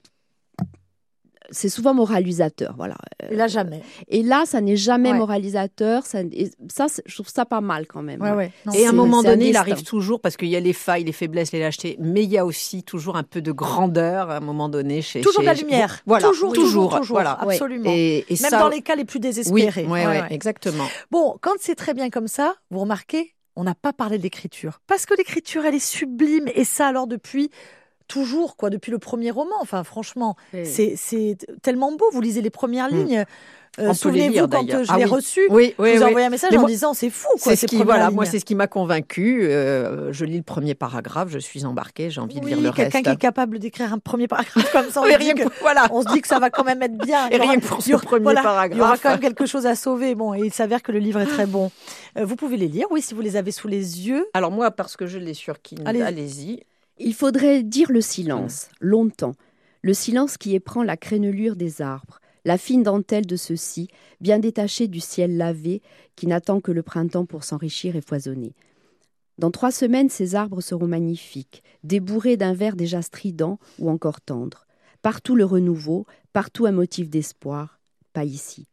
c'est 1.54 1.70
souvent 1.70 1.94
moralisateur, 1.94 2.74
voilà. 2.78 2.96
Et 3.32 3.36
là, 3.36 3.48
jamais. 3.48 3.82
Et 4.10 4.22
là, 4.24 4.44
ça 4.46 4.60
n'est 4.60 4.76
jamais 4.76 5.12
Ouais. 5.12 5.18
moralisateur. 5.18 6.06
Ça, 6.06 6.22
et 6.22 6.50
ça, 6.70 6.88
c'est- 6.90 7.04
je 7.06 7.14
trouve 7.16 7.30
ça 7.30 7.46
pas 7.46 7.62
mal 7.62 7.88
quand 7.88 8.02
même. 8.02 8.22
Ouais, 8.22 8.32
ouais. 8.32 8.52
Non, 8.66 8.74
Et 8.74 8.86
à 8.86 8.90
un 8.90 8.92
moment 8.92 9.20
un 9.20 9.24
donné, 9.24 9.50
il 9.50 9.56
arrive 9.56 9.84
toujours, 9.84 10.20
parce 10.20 10.36
qu'il 10.36 10.50
y 10.50 10.56
a 10.56 10.60
les 10.60 10.74
failles, 10.74 11.04
les 11.06 11.12
faiblesses, 11.14 11.52
les 11.54 11.60
lâchetés, 11.60 11.96
mais 12.00 12.24
il 12.24 12.32
y 12.32 12.38
a 12.38 12.46
aussi 12.46 12.84
toujours 12.84 13.16
un 13.16 13.24
peu 13.24 13.42
de 13.42 13.52
grandeur 13.52 14.30
à 14.30 14.38
un 14.38 14.40
moment 14.42 14.68
donné 14.68 15.02
chez. 15.02 15.22
Toujours 15.22 15.42
de 15.42 15.46
la 15.48 15.54
lumière. 15.54 16.02
Voilà, 16.06 16.28
toujours, 16.28 16.52
toujours, 16.54 16.98
toujours. 16.98 17.16
Voilà. 17.16 17.40
Ouais. 17.46 17.54
Absolument. 17.54 17.90
Et, 17.94 18.26
et 18.28 18.42
Même 18.42 18.52
ça, 18.52 18.60
dans 18.60 18.70
les 18.70 18.82
cas 18.82 18.96
les 18.96 19.06
plus 19.06 19.18
oui, 19.18 19.22
désespérés. 19.22 19.84
ouais, 19.86 19.90
Ouais, 19.90 20.06
ouais, 20.08 20.22
ouais. 20.22 20.28
exactement. 20.32 20.86
Bon, 21.12 21.38
quand 21.42 21.54
c'est 21.60 21.76
très 21.76 21.94
bien 21.94 22.10
comme 22.10 22.28
ça, 22.28 22.56
vous 22.72 22.80
remarquez, 22.80 23.36
on 23.56 23.64
n'a 23.64 23.76
pas 23.76 23.94
parlé 23.94 24.18
de 24.18 24.24
l'écriture. 24.24 24.82
Parce 24.88 25.06
que 25.06 25.14
l'écriture, 25.16 25.64
elle 25.66 25.76
est 25.76 25.80
sublime. 25.80 26.48
Et 26.56 26.64
ça, 26.66 26.88
alors, 26.88 27.06
depuis 27.06 27.52
toujours, 28.14 28.56
quoi, 28.56 28.70
depuis 28.70 28.92
le 28.92 29.00
premier 29.00 29.32
roman. 29.32 29.56
Enfin, 29.62 29.84
franchement, 29.84 30.36
c'est 30.64 30.94
c'est 30.96 31.38
tellement 31.62 31.92
beau. 31.92 32.06
Vous 32.12 32.22
lisez 32.22 32.42
les 32.42 32.50
premières 32.52 32.92
Mm. 32.92 32.96
lignes. 32.96 33.26
Euh, 33.80 33.92
Souvenez-vous 33.96 34.48
quand 34.48 34.70
euh, 34.72 34.84
je 34.84 34.92
Ah 34.94 34.98
l'ai 35.00 35.06
oui. 35.06 35.10
reçu. 35.10 35.42
Oui, 35.50 35.74
oui, 35.80 35.94
je 35.94 35.98
vous 35.98 36.04
ai 36.04 36.06
envoyé 36.06 36.28
un 36.28 36.30
message 36.30 36.56
en 36.56 36.64
disant 36.68 36.94
c'est 36.94 37.10
fou. 37.10 37.28
C'est 37.38 37.56
ces 37.56 37.56
ce 37.56 37.66
qui, 37.66 37.82
voilà, 37.82 38.12
moi, 38.12 38.24
c'est 38.24 38.38
ce 38.38 38.46
qui 38.46 38.54
m'a 38.54 38.68
convaincu. 38.68 39.48
Euh, 39.48 40.14
je 40.14 40.26
lis 40.26 40.38
le 40.38 40.44
premier 40.44 40.76
paragraphe, 40.76 41.30
je 41.30 41.40
suis 41.40 41.66
embarquée, 41.66 42.12
j'ai 42.12 42.22
envie 42.22 42.40
de 42.40 42.46
lire 42.46 42.58
le 42.62 42.72
quelqu'un 42.72 43.00
reste. 43.00 43.06
qui 43.08 43.12
est 43.14 43.16
capable 43.18 43.58
d'écrire 43.58 43.92
un 43.92 43.98
premier 43.98 44.28
paragraphe 44.28 44.72
comme 44.72 44.92
ça, 44.92 45.02
on, 45.02 45.06
se 45.06 45.18
rien 45.18 45.34
dit 45.34 45.42
que, 45.42 45.48
voilà. 45.62 45.88
on 45.92 46.04
se 46.04 46.08
dit 46.14 46.22
que 46.22 46.28
ça 46.28 46.38
va 46.38 46.52
quand 46.52 46.64
même 46.64 46.84
être 46.84 47.00
bien. 47.00 47.28
Et 47.32 47.38
aura- 47.40 47.46
rien 47.50 47.60
que 47.60 47.66
pour 47.66 47.82
ce 47.82 47.94
aura- 47.94 48.04
premier 48.04 48.22
voilà, 48.22 48.44
paragraphe. 48.44 48.78
Il 48.78 48.78
y 48.78 48.82
aura 48.82 48.98
quand 49.00 49.10
même 49.10 49.20
quelque 49.20 49.48
chose 49.48 49.66
à 49.66 49.74
sauver. 49.76 50.14
Bon, 50.14 50.36
et 50.36 50.42
il 50.46 50.54
s'avère 50.54 50.84
que 50.84 50.92
le 50.92 51.00
livre 51.00 51.22
est 51.22 51.26
très 51.26 51.48
bon. 51.48 51.72
Euh, 52.20 52.26
vous 52.26 52.36
pouvez 52.36 52.58
les 52.58 52.68
lire, 52.68 52.86
oui, 52.92 53.02
si 53.02 53.16
vous 53.16 53.22
les 53.22 53.38
avez 53.38 53.50
sous 53.52 53.68
les 53.68 54.08
yeux. 54.08 54.28
Alors 54.36 54.52
moi, 54.52 54.70
parce 54.70 54.96
que 54.98 55.08
je 55.08 55.18
l'ai 55.18 55.34
sur 55.34 55.60
Kindle, 55.64 55.88
Allez-y. 55.88 56.62
Il 57.00 57.16
faudrait 57.16 57.64
dire 57.64 57.92
le 57.92 58.02
silence, 58.02 58.70
longtemps. 58.80 59.34
Le 59.82 59.96
silence 59.96 60.38
qui 60.38 60.54
éprend 60.54 60.84
la 60.84 60.96
crénelure 60.96 61.56
des 61.56 61.82
arbres, 61.82 62.20
la 62.46 62.60
fine 62.60 62.84
dentelle 62.84 63.26
de 63.26 63.36
ceux-ci, 63.36 63.88
bien 64.22 64.38
détachée 64.38 64.88
du 64.88 65.00
ciel 65.00 65.36
lavé, 65.36 65.82
qui 66.16 66.28
n'attend 66.28 66.62
que 66.62 66.72
le 66.72 66.84
printemps 66.84 67.26
pour 67.26 67.44
s'enrichir 67.44 67.96
et 67.96 68.02
foisonner. 68.02 68.54
Dans 69.40 69.50
trois 69.50 69.72
semaines, 69.72 70.10
ces 70.10 70.36
arbres 70.36 70.62
seront 70.62 70.88
magnifiques, 70.88 71.64
débourrés 71.84 72.38
d'un 72.38 72.54
vert 72.54 72.76
déjà 72.76 73.02
strident 73.02 73.58
ou 73.80 73.90
encore 73.90 74.22
tendre. 74.22 74.68
Partout 75.02 75.36
le 75.36 75.46
renouveau, 75.46 76.06
partout 76.32 76.68
un 76.68 76.72
motif 76.72 77.10
d'espoir, 77.10 77.80
pas 78.14 78.24
ici. 78.24 78.68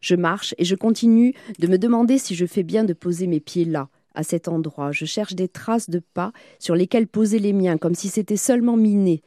Je 0.00 0.14
marche 0.14 0.54
et 0.58 0.64
je 0.64 0.76
continue 0.76 1.34
de 1.58 1.66
me 1.66 1.78
demander 1.78 2.18
si 2.18 2.36
je 2.36 2.46
fais 2.46 2.62
bien 2.62 2.84
de 2.84 2.92
poser 2.92 3.26
mes 3.26 3.40
pieds 3.40 3.64
là, 3.64 3.88
à 4.14 4.22
cet 4.22 4.48
endroit. 4.48 4.92
Je 4.92 5.04
cherche 5.04 5.34
des 5.34 5.48
traces 5.48 5.90
de 5.90 5.98
pas 5.98 6.32
sur 6.58 6.74
lesquels 6.74 7.06
poser 7.06 7.38
les 7.38 7.52
miens, 7.52 7.78
comme 7.78 7.94
si 7.94 8.08
c'était 8.08 8.36
seulement 8.36 8.76
miné, 8.76 9.22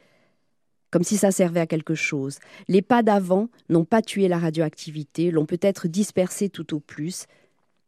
comme 0.90 1.04
si 1.04 1.16
ça 1.16 1.30
servait 1.30 1.60
à 1.60 1.66
quelque 1.66 1.94
chose. 1.94 2.38
Les 2.68 2.82
pas 2.82 3.02
d'avant 3.02 3.48
n'ont 3.68 3.84
pas 3.84 4.02
tué 4.02 4.28
la 4.28 4.38
radioactivité, 4.38 5.30
l'ont 5.30 5.46
peut-être 5.46 5.86
dispersée 5.88 6.48
tout 6.48 6.74
au 6.74 6.80
plus. 6.80 7.26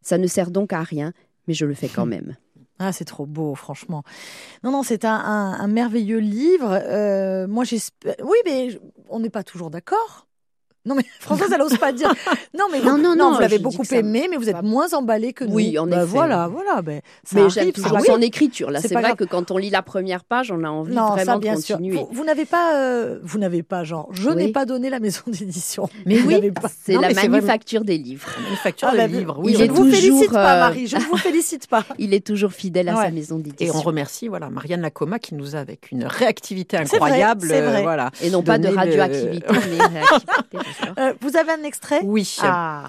Ça 0.03 0.19
ne 0.19 0.27
sert 0.27 0.51
donc 0.51 0.73
à 0.73 0.83
rien, 0.83 1.13
mais 1.49 1.55
je 1.55 1.67
le 1.67 1.75
fais 1.75 1.89
quand 1.89 2.07
même. 2.17 2.37
Ah, 2.79 2.93
c'est 2.93 3.05
trop 3.05 3.27
beau, 3.27 3.55
franchement. 3.55 4.03
Non, 4.65 4.71
non, 4.71 4.83
c'est 4.83 5.05
un, 5.05 5.15
un- 5.15 5.61
un 5.61 5.67
merveilleux 5.67 6.19
livre. 6.19 6.71
Euh, 6.73 7.47
moi, 7.47 7.65
j'espère. 7.65 8.15
Oui, 8.23 8.39
mais 8.47 8.69
on 9.11 9.21
n'est 9.21 9.29
pas 9.29 9.43
toujours 9.43 9.71
d'accord. 9.71 10.27
Non, 10.87 10.95
mais 10.95 11.03
Françoise, 11.21 11.51
elle 11.53 11.59
n'ose 11.61 11.77
pas 11.77 11.93
dire. 11.93 12.13
Non, 12.59 12.65
mais 12.73 12.81
Non, 12.81 12.93
vous, 12.97 12.99
non, 13.03 13.15
non, 13.17 13.35
vous 13.35 13.41
l'avez 13.41 13.59
beaucoup 13.59 13.85
ça- 13.85 13.97
aimé, 13.97 14.27
mais 14.31 14.37
vous 14.37 14.49
êtes 14.49 14.63
moins 14.63 14.93
emballé 14.93 15.33
que 15.33 15.45
nous. 15.45 15.55
Oui, 15.55 15.79
en 15.79 15.87
Bah, 15.87 15.99
effet. 15.99 16.07
Voilà, 16.07 16.49
voilà. 16.49 16.83
Ben, 16.83 17.01
ça 17.25 17.37
mais 17.41 17.49
j'aime 17.51 17.73
toujours 17.73 18.01
son 18.01 18.21
écriture. 18.21 18.71
Là, 18.71 18.81
C'est 18.81 18.93
vrai 18.93 19.03
grave. 19.03 19.17
que 19.17 19.25
quand 19.25 19.51
on 19.51 19.57
lit 19.59 19.71
la 19.71 19.83
première 19.83 20.25
page, 20.25 20.51
on 20.51 20.63
a 20.65 20.69
envie 20.69 20.95
Non, 20.95 21.11
vraiment 21.11 21.33
ça, 21.35 21.39
bien 21.39 21.55
de 21.55 21.61
sûr. 21.61 21.77
continuer. 21.77 21.97
Vous, 21.99 22.09
vous 22.11 22.25
n'avez 22.25 22.45
pas, 22.45 22.77
euh, 22.77 23.19
vous 23.23 23.39
n'avez 23.39 23.63
pas, 23.63 23.85
genre, 23.85 24.09
je 24.13 24.29
Oui. 24.31 24.37
n'ai 24.37 24.53
pas 24.53 24.65
donné 24.67 24.91
la 24.91 25.01
maison 25.01 25.23
d'édition. 25.27 25.89
Mais 26.07 26.17
Vous 26.19 26.29
oui. 26.29 26.51
C'est 26.83 26.95
la 26.97 27.13
manufacture 27.13 27.85
des 27.85 27.99
livres. 27.99 28.29
Une 28.51 28.57
facture 28.57 28.89
Ah, 28.91 28.93
de 28.93 28.97
bah, 28.99 29.07
livre. 29.07 29.41
il 29.45 29.47
Oui, 29.47 29.57
je 29.59 29.65
ne 29.65 29.71
vous 29.73 29.91
félicite 29.91 30.33
pas, 30.33 30.57
euh, 30.57 30.61
Marie. 30.61 30.87
Je 30.87 30.97
ne 30.97 31.03
vous 31.03 31.17
félicite 31.17 31.67
pas. 31.69 31.85
Il 31.99 32.13
est 32.15 32.27
toujours 32.27 32.53
fidèle 32.53 32.89
à 32.89 32.97
sa 32.97 33.11
maison 33.11 33.39
Et 33.39 33.43
d'édition. 33.43 33.75
on 33.77 33.81
remercie 33.83 34.29
voilà 34.29 34.51
Marianne 34.51 34.81
Lacoma 34.81 35.19
qui 35.19 35.35
nous 35.35 35.57
a 35.57 35.59
avec 35.61 35.91
une 35.93 36.05
réactivité 36.05 36.77
incroyable. 36.79 37.49
euh, 37.53 37.81
voilà. 37.83 38.11
Et 38.23 38.31
non 38.31 38.43
pas 38.43 38.59
de 38.59 38.69
radioactivité, 38.69 39.47
mais 39.49 39.87
réactivité. 40.01 40.59
Euh, 40.99 41.15
vous 41.21 41.37
avez 41.37 41.53
un 41.53 41.63
extrait? 41.63 42.01
Oui. 42.05 42.37
Ah, 42.43 42.89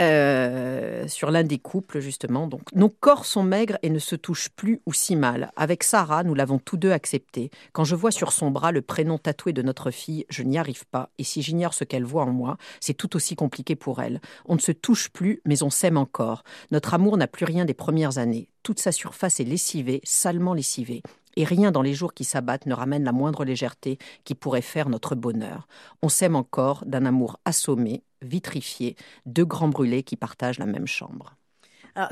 Euh, 0.00 1.06
sur 1.08 1.30
l'un 1.30 1.42
des 1.42 1.58
couples, 1.58 2.00
justement. 2.00 2.46
Donc, 2.46 2.62
nos 2.74 2.88
corps 2.88 3.26
sont 3.26 3.42
maigres 3.42 3.76
et 3.82 3.90
ne 3.90 3.98
se 3.98 4.16
touchent 4.16 4.48
plus 4.48 4.80
ou 4.86 4.94
si 4.94 5.14
mal. 5.14 5.52
Avec 5.56 5.82
Sarah, 5.84 6.24
nous 6.24 6.34
l'avons 6.34 6.58
tous 6.58 6.78
deux 6.78 6.90
accepté. 6.92 7.50
Quand 7.72 7.84
je 7.84 7.94
vois 7.94 8.10
sur 8.10 8.32
son 8.32 8.50
bras 8.50 8.72
le 8.72 8.80
prénom 8.80 9.18
tatoué 9.18 9.52
de 9.52 9.60
notre 9.60 9.90
fille, 9.90 10.24
je 10.30 10.42
n'y 10.42 10.56
arrive 10.56 10.86
pas. 10.86 11.10
Et 11.18 11.24
si 11.24 11.42
j'ignore 11.42 11.74
ce 11.74 11.84
qu'elle 11.84 12.04
voit 12.04 12.24
en 12.24 12.32
moi, 12.32 12.56
c'est 12.80 12.94
tout 12.94 13.14
aussi 13.14 13.36
compliqué 13.36 13.76
pour 13.76 14.00
elle. 14.00 14.22
On 14.46 14.54
ne 14.54 14.60
se 14.60 14.72
touche 14.72 15.10
plus, 15.10 15.42
mais 15.44 15.62
on 15.62 15.70
s'aime 15.70 15.98
encore. 15.98 16.44
Notre 16.70 16.94
amour 16.94 17.18
n'a 17.18 17.26
plus 17.26 17.44
rien 17.44 17.66
des 17.66 17.74
premières 17.74 18.16
années. 18.16 18.48
Toute 18.62 18.80
sa 18.80 18.92
surface 18.92 19.38
est 19.38 19.44
lessivée, 19.44 20.00
salement 20.04 20.54
lessivée. 20.54 21.02
Et 21.36 21.44
rien 21.44 21.70
dans 21.70 21.82
les 21.82 21.94
jours 21.94 22.12
qui 22.14 22.24
s'abattent 22.24 22.66
ne 22.66 22.74
ramène 22.74 23.04
la 23.04 23.12
moindre 23.12 23.44
légèreté 23.44 23.98
qui 24.24 24.34
pourrait 24.34 24.62
faire 24.62 24.88
notre 24.88 25.14
bonheur. 25.14 25.68
On 26.02 26.08
s'aime 26.08 26.36
encore 26.36 26.84
d'un 26.86 27.06
amour 27.06 27.38
assommé, 27.44 28.02
vitrifié, 28.22 28.96
deux 29.26 29.44
grands 29.44 29.68
brûlés 29.68 30.02
qui 30.02 30.16
partagent 30.16 30.58
la 30.58 30.66
même 30.66 30.86
chambre. 30.86 31.36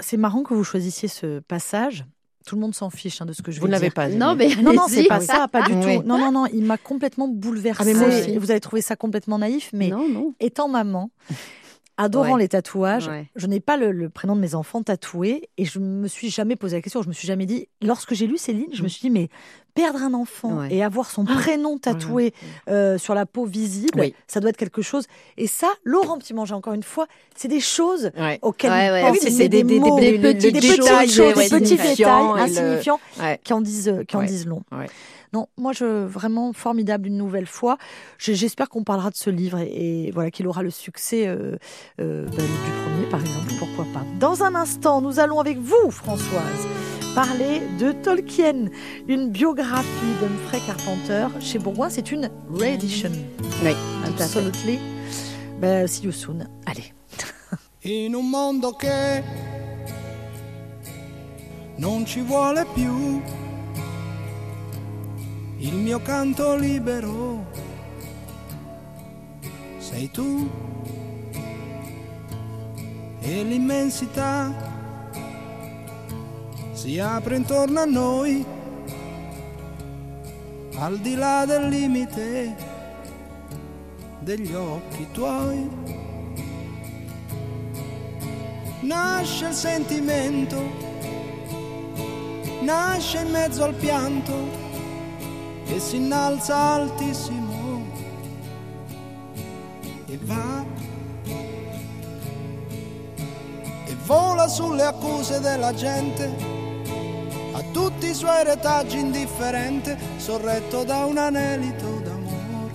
c'est 0.00 0.16
marrant 0.16 0.42
que 0.42 0.54
vous 0.54 0.64
choisissiez 0.64 1.08
ce 1.08 1.40
passage. 1.40 2.04
Tout 2.46 2.54
le 2.54 2.60
monde 2.62 2.74
s'en 2.74 2.88
fiche 2.88 3.20
hein, 3.20 3.26
de 3.26 3.32
ce 3.34 3.42
que 3.42 3.50
je 3.50 3.58
Vous 3.60 3.66
vais 3.66 3.72
ne 3.72 3.72
l'avez 3.72 3.86
dire. 3.88 3.94
pas 3.94 4.08
Non, 4.08 4.34
mais 4.34 4.48
Non, 4.62 4.72
non, 4.72 4.84
c'est 4.88 5.04
pas 5.04 5.20
ça, 5.20 5.48
pas 5.48 5.62
du 5.68 5.74
Oui. 5.74 5.98
tout. 5.98 6.02
Non, 6.04 6.16
non, 6.18 6.32
non, 6.32 6.46
il 6.46 6.64
m'a 6.64 6.78
complètement 6.78 7.28
bouleversée. 7.28 7.82
Ah, 7.82 7.84
mais 7.84 7.94
moi 7.94 8.08
aussi. 8.08 8.38
Vous 8.38 8.50
avez 8.50 8.60
trouvé 8.60 8.80
ça 8.80 8.96
complètement 8.96 9.38
naïf, 9.38 9.70
mais 9.74 9.88
Non, 9.88 10.08
non. 10.08 10.34
étant 10.40 10.68
maman, 10.68 11.10
adorant 11.98 12.34
Ouais. 12.34 12.40
les 12.42 12.48
tatouages, 12.48 13.08
Ouais. 13.08 13.26
je 13.36 13.46
n'ai 13.46 13.60
pas 13.60 13.76
le, 13.76 13.92
le 13.92 14.08
prénom 14.08 14.34
de 14.36 14.40
mes 14.40 14.54
enfants 14.54 14.82
tatoué 14.82 15.50
et 15.58 15.64
je 15.66 15.78
me 15.80 16.08
suis 16.08 16.30
jamais 16.30 16.56
posé 16.56 16.76
la 16.76 16.80
question. 16.82 17.02
Je 17.02 17.08
me 17.08 17.12
suis 17.12 17.26
jamais 17.28 17.44
dit, 17.44 17.68
lorsque 17.82 18.14
j'ai 18.14 18.26
lu 18.26 18.38
ces 18.38 18.52
lignes, 18.54 18.72
je 18.72 18.82
me 18.82 18.88
suis 18.88 19.00
dit, 19.02 19.10
mais 19.10 19.28
perdre 19.74 20.02
un 20.02 20.14
enfant 20.14 20.58
Ouais. 20.60 20.68
et 20.74 20.82
avoir 20.82 21.10
son 21.10 21.24
prénom 21.24 21.76
tatoué 21.78 22.32
euh, 22.70 22.96
sur 22.98 23.14
la 23.14 23.26
peau 23.26 23.44
visible, 23.44 24.00
Oui. 24.00 24.14
ça 24.26 24.40
doit 24.40 24.50
être 24.50 24.56
quelque 24.56 24.80
chose. 24.82 25.06
Et 25.36 25.46
ça, 25.46 25.68
Laurent 25.84 26.18
Petit-Manger, 26.18 26.54
encore 26.54 26.72
une 26.72 26.82
fois, 26.82 27.06
c'est 27.36 27.48
des 27.48 27.60
choses 27.60 28.10
auxquelles 28.42 28.70
pense, 28.70 29.12
oui, 29.12 29.18
mais 29.24 29.30
c'est 29.30 29.48
des, 29.48 29.62
des- 29.62 29.74
des- 29.74 29.80
mots, 29.80 29.98
des 30.00 30.18
des 30.18 30.34
petites 30.34 30.52
détails, 30.52 31.08
des 31.08 31.32
petits 31.34 31.76
détails 31.76 31.96
le- 31.98 32.40
insignifiants 32.40 33.00
qui 33.44 33.52
en 33.52 33.60
disent, 33.60 33.94
qui 34.06 34.16
en 34.16 34.22
disent 34.22 34.46
long. 34.46 34.62
Non, 35.32 35.46
moi, 35.56 35.72
je 35.72 36.04
vraiment 36.04 36.52
formidable 36.52 37.06
une 37.08 37.16
nouvelle 37.16 37.46
fois. 37.46 37.78
J'espère 38.18 38.68
qu'on 38.68 38.84
parlera 38.84 39.10
de 39.10 39.16
ce 39.16 39.30
livre 39.30 39.58
et, 39.58 40.06
et 40.06 40.10
voilà 40.10 40.30
qu'il 40.30 40.46
aura 40.46 40.62
le 40.62 40.70
succès 40.70 41.26
euh, 41.26 41.56
euh, 42.00 42.26
ben, 42.26 42.36
du 42.36 42.70
premier, 42.82 43.06
par 43.10 43.20
exemple. 43.20 43.52
Pourquoi 43.58 43.86
pas 43.92 44.04
Dans 44.18 44.42
un 44.42 44.54
instant, 44.54 45.00
nous 45.00 45.18
allons 45.20 45.40
avec 45.40 45.58
vous, 45.58 45.90
Françoise, 45.90 46.66
parler 47.14 47.60
de 47.78 47.92
Tolkien, 47.92 48.66
une 49.08 49.30
biographie 49.30 50.14
d'Humphrey 50.20 50.60
Carpenter 50.66 51.26
chez 51.40 51.58
Bourgoin. 51.58 51.90
C'est 51.90 52.10
une 52.12 52.30
reedition. 52.50 53.10
Oui. 53.64 53.72
Absolutely. 54.06 54.78
Ben, 55.60 55.86
see 55.86 56.04
you 56.04 56.12
soon. 56.12 56.46
Allez. 56.66 56.92
in 57.84 58.14
un 58.14 58.28
mondo 58.28 58.72
che 58.72 59.22
non 61.76 62.04
ci 62.04 62.20
vuole 62.20 62.66
più 62.74 63.22
il 65.58 65.74
mio 65.74 66.00
canto 66.00 66.54
libero. 66.56 67.44
Sei 69.78 70.10
tu 70.10 70.48
e 73.20 73.42
l'immensità. 73.42 74.66
Si 76.72 76.98
apre 76.98 77.36
intorno 77.36 77.80
a 77.80 77.84
noi 77.84 78.44
al 80.76 80.98
di 80.98 81.16
là 81.16 81.44
del 81.44 81.68
limite 81.68 82.54
degli 84.20 84.54
occhi 84.54 85.08
tuoi. 85.10 85.68
Nasce 88.82 89.48
il 89.48 89.54
sentimento, 89.54 90.62
nasce 92.60 93.18
in 93.18 93.30
mezzo 93.30 93.64
al 93.64 93.74
pianto 93.74 94.57
e 95.68 95.80
si 95.80 95.96
innalza 95.96 96.56
altissimo 96.56 97.84
e 100.06 100.18
va 100.22 100.64
e 103.84 103.96
vola 104.04 104.48
sulle 104.48 104.82
accuse 104.82 105.40
della 105.40 105.74
gente, 105.74 106.34
a 107.52 107.62
tutti 107.72 108.08
i 108.08 108.14
suoi 108.14 108.44
retaggi 108.44 108.98
indifferente, 108.98 109.96
sorretto 110.16 110.84
da 110.84 111.04
un 111.04 111.18
anelito 111.18 112.00
d'amore, 112.02 112.72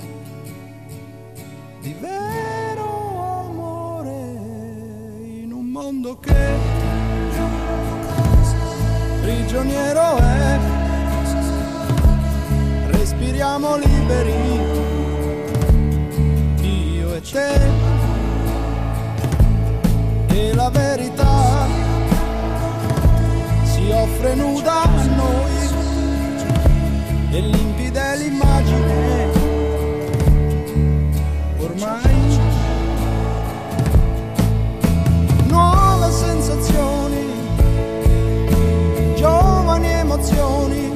di 1.82 1.94
vero 2.00 3.46
amore 3.48 4.12
in 5.42 5.52
un 5.52 5.66
mondo 5.66 6.18
che 6.20 6.58
prigioniero 9.22 10.18
è. 10.18 10.83
Respiriamo 13.34 13.78
liberi, 13.78 14.60
io 16.62 17.16
e 17.16 17.22
te, 17.22 17.62
e 20.28 20.54
la 20.54 20.70
verità 20.70 21.66
si 23.64 23.90
offre 23.90 24.36
nuda 24.36 24.84
a 24.84 25.06
noi, 25.16 25.52
e 27.32 27.40
limpida 27.42 28.14
è 28.14 28.18
l'immagine, 28.18 29.32
ormai 31.58 32.38
nuove 35.48 36.12
sensazioni, 36.12 37.26
giovani 39.16 39.88
emozioni 39.88 40.93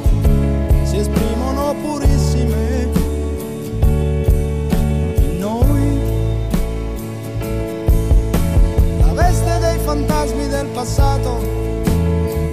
passato, 10.77 11.39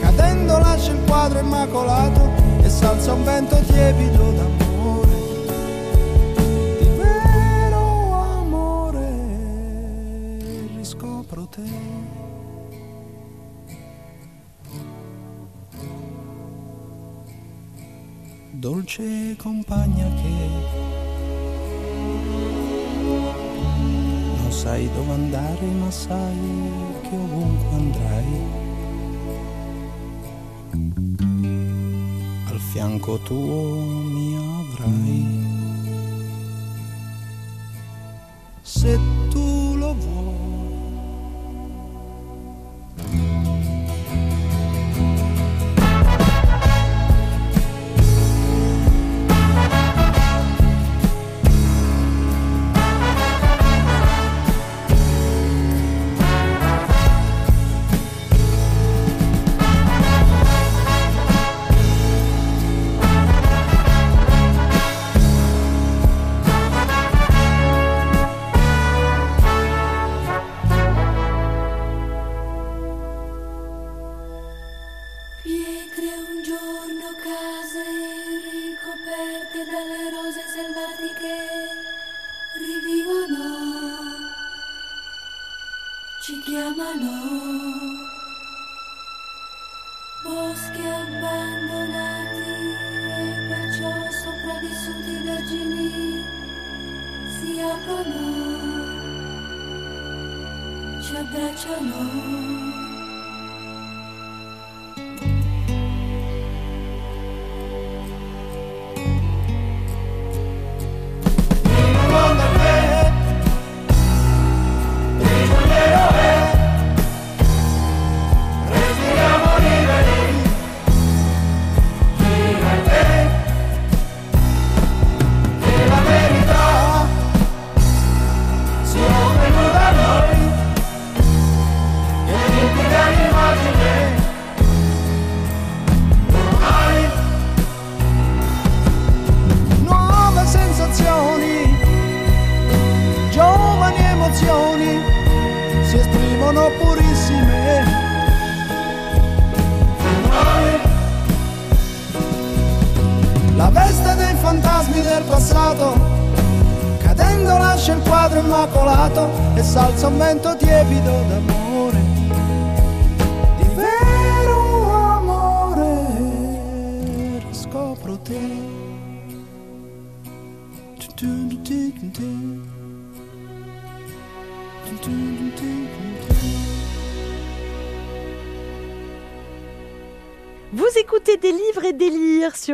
cadendo 0.01 0.59
lascia 0.59 0.93
il 0.93 1.05
quadro 1.05 1.41
immacolato 1.41 2.31
e 2.63 2.69
salza 2.71 3.13
un 3.13 3.23
vento 3.23 3.57
tiepido 3.67 4.33
d'amore, 4.33 5.17
di 6.79 6.89
vero 6.97 8.13
amore, 8.39 9.09
riscopro 10.77 11.47
te. 11.49 12.03
Dolce 18.53 19.37
compagna 19.37 20.09
che 20.15 21.04
sai 24.55 24.89
dove 24.95 25.13
andare, 25.13 25.67
ma 25.67 25.91
sai 25.91 26.39
che 27.03 27.17
ovunque 27.17 27.77
andrai, 27.77 28.43
al 32.47 32.61
fianco 32.71 33.19
tuo 33.19 33.81
mi 34.15 34.37
avrai. 34.37 35.53
Se 38.63 38.99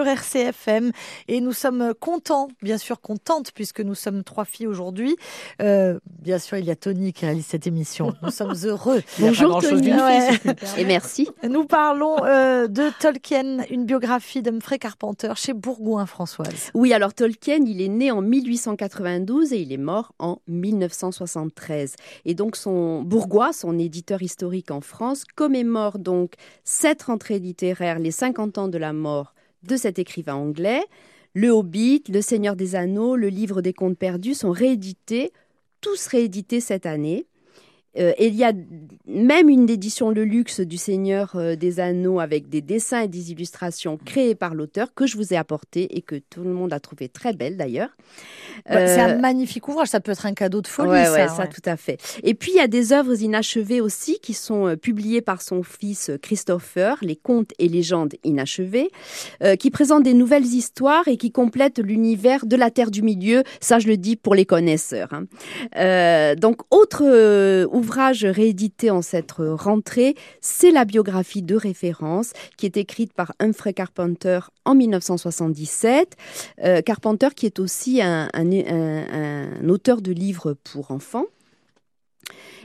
sur 0.00 0.06
RCFM 0.06 0.92
et 1.28 1.42
nous 1.42 1.52
sommes 1.52 1.92
contents, 1.98 2.48
bien 2.62 2.78
sûr 2.78 3.02
contentes, 3.02 3.52
puisque 3.54 3.80
nous 3.80 3.94
sommes 3.94 4.24
trois 4.24 4.46
filles 4.46 4.66
aujourd'hui. 4.66 5.14
Euh, 5.60 5.98
bien 6.22 6.38
sûr, 6.38 6.56
il 6.56 6.64
y 6.64 6.70
a 6.70 6.76
Tony 6.76 7.12
qui 7.12 7.26
réalise 7.26 7.44
cette 7.44 7.66
émission. 7.66 8.14
Nous 8.22 8.30
sommes 8.30 8.54
heureux. 8.64 9.02
Bonjour 9.18 9.60
Tony. 9.60 9.82
fille, 9.90 9.92
Ouais. 10.00 10.30
si. 10.62 10.80
Et 10.80 10.84
merci. 10.86 11.28
Nous 11.46 11.64
parlons 11.64 12.24
euh, 12.24 12.66
de 12.66 12.84
Tolkien, 12.98 13.58
une 13.70 13.84
biographie 13.84 14.40
d'Humphrey 14.40 14.78
Carpenter 14.78 15.32
chez 15.36 15.52
Bourgoin 15.52 16.06
Françoise. 16.06 16.70
Oui, 16.72 16.94
alors 16.94 17.12
Tolkien, 17.12 17.58
il 17.66 17.82
est 17.82 17.88
né 17.88 18.10
en 18.10 18.22
1892 18.22 19.52
et 19.52 19.60
il 19.60 19.70
est 19.70 19.76
mort 19.76 20.12
en 20.18 20.38
1973. 20.48 21.96
Et 22.24 22.34
donc 22.34 22.56
son 22.56 23.02
Bourgois, 23.02 23.52
son 23.52 23.78
éditeur 23.78 24.22
historique 24.22 24.70
en 24.70 24.80
France, 24.80 25.24
commémore 25.36 25.98
donc 25.98 26.34
cette 26.64 27.02
rentrée 27.02 27.38
littéraire, 27.38 27.98
les 27.98 28.10
50 28.12 28.56
ans 28.56 28.68
de 28.68 28.78
la 28.78 28.94
mort 28.94 29.34
de 29.62 29.76
cet 29.76 29.98
écrivain 29.98 30.34
anglais. 30.34 30.84
Le 31.34 31.50
Hobbit, 31.50 32.04
Le 32.08 32.20
Seigneur 32.20 32.56
des 32.56 32.74
Anneaux, 32.74 33.16
Le 33.16 33.28
Livre 33.28 33.62
des 33.62 33.72
Contes 33.72 33.98
perdus 33.98 34.34
sont 34.34 34.50
réédités, 34.50 35.32
tous 35.80 36.06
réédités 36.06 36.60
cette 36.60 36.86
année. 36.86 37.26
Euh, 37.98 38.12
et 38.18 38.28
il 38.28 38.34
y 38.36 38.44
a 38.44 38.52
même 39.06 39.48
une 39.48 39.68
édition 39.68 40.10
Le 40.10 40.24
Luxe 40.24 40.60
du 40.60 40.76
Seigneur 40.76 41.32
euh, 41.34 41.56
des 41.56 41.80
Anneaux 41.80 42.20
avec 42.20 42.48
des 42.48 42.60
dessins 42.60 43.00
et 43.00 43.08
des 43.08 43.32
illustrations 43.32 43.98
créées 44.04 44.34
par 44.36 44.54
l'auteur 44.54 44.94
que 44.94 45.06
je 45.06 45.16
vous 45.16 45.32
ai 45.32 45.36
apporté 45.36 45.96
et 45.96 46.02
que 46.02 46.14
tout 46.16 46.42
le 46.44 46.50
monde 46.50 46.72
a 46.72 46.78
trouvé 46.80 47.08
très 47.08 47.32
belle 47.32 47.56
d'ailleurs. 47.56 47.90
Bah, 48.68 48.86
C'est 48.86 49.00
Euh, 49.00 49.04
un 49.06 49.18
magnifique 49.18 49.66
ouvrage, 49.68 49.88
ça 49.88 50.00
peut 50.00 50.12
être 50.12 50.26
un 50.26 50.34
cadeau 50.34 50.60
de 50.60 50.66
folie. 50.68 50.90
Ouais, 50.90 51.04
ça, 51.04 51.12
ouais, 51.12 51.28
ça, 51.28 51.46
tout 51.46 51.62
à 51.64 51.76
fait. 51.76 51.98
Et 52.22 52.34
puis, 52.34 52.52
il 52.52 52.56
y 52.56 52.60
a 52.60 52.68
des 52.68 52.92
œuvres 52.92 53.20
inachevées 53.22 53.80
aussi 53.80 54.18
qui 54.20 54.34
sont 54.34 54.66
euh, 54.68 54.76
publiées 54.76 55.20
par 55.20 55.42
son 55.42 55.62
fils 55.62 56.10
euh, 56.10 56.18
Christopher, 56.18 56.96
Les 57.02 57.16
contes 57.16 57.52
et 57.58 57.68
légendes 57.68 58.14
inachevées, 58.24 58.90
euh, 59.42 59.56
qui 59.56 59.70
présentent 59.70 60.04
des 60.04 60.14
nouvelles 60.14 60.44
histoires 60.46 61.08
et 61.08 61.16
qui 61.16 61.32
complètent 61.32 61.78
l'univers 61.80 62.46
de 62.46 62.56
la 62.56 62.70
Terre 62.70 62.90
du 62.90 63.02
Milieu. 63.02 63.42
Ça, 63.60 63.78
je 63.78 63.88
le 63.88 63.96
dis 63.96 64.16
pour 64.16 64.34
les 64.34 64.44
connaisseurs. 64.46 65.12
hein. 65.12 65.24
Euh, 65.76 66.34
donc, 66.34 66.60
autre 66.70 67.02
euh, 67.04 67.66
ouvrage 67.80 68.26
réédité 68.26 68.90
en 68.90 69.00
cette 69.00 69.32
rentrée, 69.38 70.14
c'est 70.42 70.70
la 70.70 70.84
biographie 70.84 71.40
de 71.40 71.56
référence 71.56 72.32
qui 72.58 72.66
est 72.66 72.76
écrite 72.76 73.14
par 73.14 73.32
Humphrey 73.40 73.72
Carpenter 73.72 74.40
en 74.66 74.74
1977. 74.74 76.14
Euh, 76.62 76.82
Carpenter 76.82 77.28
qui 77.34 77.46
est 77.46 77.58
aussi 77.58 78.02
un, 78.02 78.28
auteur 79.66 80.02
de 80.02 80.12
livres 80.12 80.54
pour 80.62 80.90
enfants. 80.90 81.24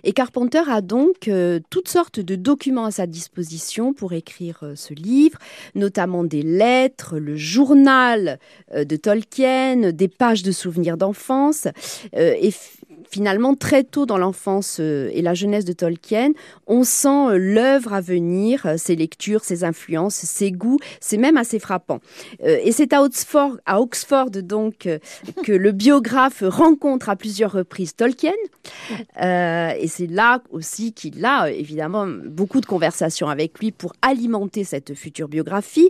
Et 0.04 0.12
Carpenter 0.12 0.62
a 0.68 0.82
donc 0.82 1.28
euh, 1.28 1.60
toutes 1.70 1.88
sortes 1.88 2.20
de 2.20 2.36
documents 2.36 2.86
à 2.86 2.92
sa 2.92 3.08
disposition 3.08 3.94
pour 3.94 4.14
écrire 4.14 4.60
euh, 4.62 4.76
ce 4.76 4.94
livre, 4.94 5.40
notamment 5.74 6.24
des 6.24 6.44
lettres, 6.44 7.18
le 7.18 7.36
journal 7.38 8.38
de 8.76 8.96
Tolkien, 8.98 9.92
des 9.92 10.08
pages 10.10 10.44
de 10.44 10.52
souvenirs 10.52 10.98
d'enfance. 10.98 11.68
Finalement, 13.10 13.56
très 13.56 13.84
tôt 13.84 14.06
dans 14.06 14.18
l'enfance 14.18 14.78
euh, 14.80 15.10
et 15.14 15.22
la 15.22 15.34
jeunesse 15.34 15.66
de 15.66 15.74
Tolkien, 15.74 16.32
on 16.68 16.84
sent 16.84 17.08
euh, 17.08 17.38
l'œuvre 17.38 17.94
à 17.94 18.02
venir, 18.02 18.66
euh, 18.66 18.78
ses 18.78 18.96
lectures, 18.96 19.44
ses 19.44 19.64
influences, 19.64 20.16
ses 20.16 20.52
goûts. 20.52 20.80
C'est 21.00 21.18
même 21.18 21.38
assez 21.38 21.60
frappant. 21.60 22.00
et 22.44 22.72
c'est 22.72 22.94
à 22.94 23.04
Oxford, 23.04 23.58
à 23.66 23.82
Oxford 23.82 24.30
donc, 24.32 24.88
que 25.44 25.52
le 25.52 25.72
biographe 25.72 26.44
rencontre 26.46 27.10
à 27.10 27.16
plusieurs 27.16 27.52
reprises 27.52 27.96
Tolkien. 27.96 28.34
et 29.20 29.88
c'est 29.88 30.08
là 30.08 30.42
aussi 30.52 30.94
qu'il 30.94 31.24
a 31.26 31.50
évidemment 31.50 32.08
beaucoup 32.08 32.62
de 32.62 32.66
conversations 32.66 33.30
avec 33.30 33.60
lui 33.60 33.72
pour 33.72 33.94
alimenter 34.02 34.64
cette 34.64 34.94
future 34.96 35.28
biographie. 35.28 35.90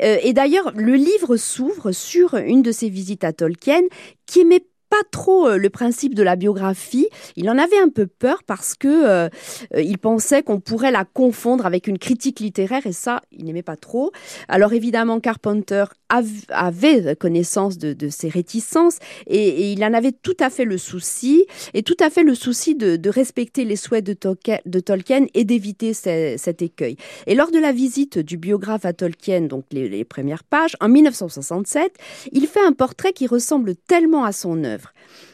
et 0.00 0.32
d'ailleurs, 0.32 0.72
le 0.74 0.94
livre 0.94 1.36
s'ouvre 1.36 1.92
sur 1.92 2.34
une 2.34 2.62
de 2.62 2.72
ses 2.72 2.88
visites 2.88 3.24
à 3.24 3.32
Tolkien 3.32 3.82
qui 4.26 4.40
aimait 4.40 4.64
pas 4.96 5.08
trop 5.10 5.48
euh, 5.48 5.56
le 5.56 5.70
principe 5.70 6.14
de 6.14 6.22
la 6.22 6.36
biographie. 6.36 7.08
Il 7.36 7.50
en 7.50 7.58
avait 7.58 7.78
un 7.78 7.88
peu 7.88 8.06
peur 8.06 8.42
parce 8.46 8.74
que 8.74 8.88
euh, 8.88 9.28
euh, 9.74 9.82
il 9.82 9.98
pensait 9.98 10.42
qu'on 10.42 10.60
pourrait 10.60 10.90
la 10.90 11.04
confondre 11.04 11.66
avec 11.66 11.86
une 11.86 11.98
critique 11.98 12.40
littéraire 12.40 12.86
et 12.86 12.92
ça, 12.92 13.20
il 13.30 13.44
n'aimait 13.44 13.62
pas 13.62 13.76
trop. 13.76 14.12
Alors 14.48 14.72
évidemment, 14.72 15.20
Carpenter 15.20 15.84
avait 16.08 17.16
connaissance 17.16 17.78
de, 17.78 17.92
de 17.92 18.08
ces 18.08 18.28
réticences 18.28 18.98
et, 19.26 19.72
il 19.72 19.84
en 19.84 19.92
avait 19.92 20.12
tout 20.12 20.36
à 20.38 20.50
fait 20.50 20.64
le 20.64 20.78
souci 20.78 21.46
et 21.74 21.82
tout 21.82 21.96
à 22.00 22.10
fait 22.10 22.22
le 22.22 22.34
souci 22.34 22.74
de, 22.74 23.08
respecter 23.08 23.64
les 23.64 23.76
souhaits 23.76 24.04
de, 24.04 24.12
Tolkien, 24.12 25.26
et 25.34 25.44
d'éviter 25.44 25.94
cet 25.94 26.62
écueil. 26.62 26.96
Et 27.26 27.34
lors 27.34 27.50
de 27.50 27.58
la 27.58 27.72
visite 27.72 28.18
du 28.18 28.36
biographe 28.36 28.84
à 28.84 28.92
Tolkien, 28.92 29.42
donc 29.42 29.64
les 29.72 30.04
premières 30.04 30.44
pages, 30.44 30.76
en 30.80 30.88
1967, 30.88 31.92
il 32.32 32.46
fait 32.46 32.64
un 32.64 32.72
portrait 32.72 33.12
qui 33.12 33.26
ressemble 33.26 33.74
tellement 33.74 34.24
à 34.24 34.32
son 34.32 34.64
œuvre 34.64 34.85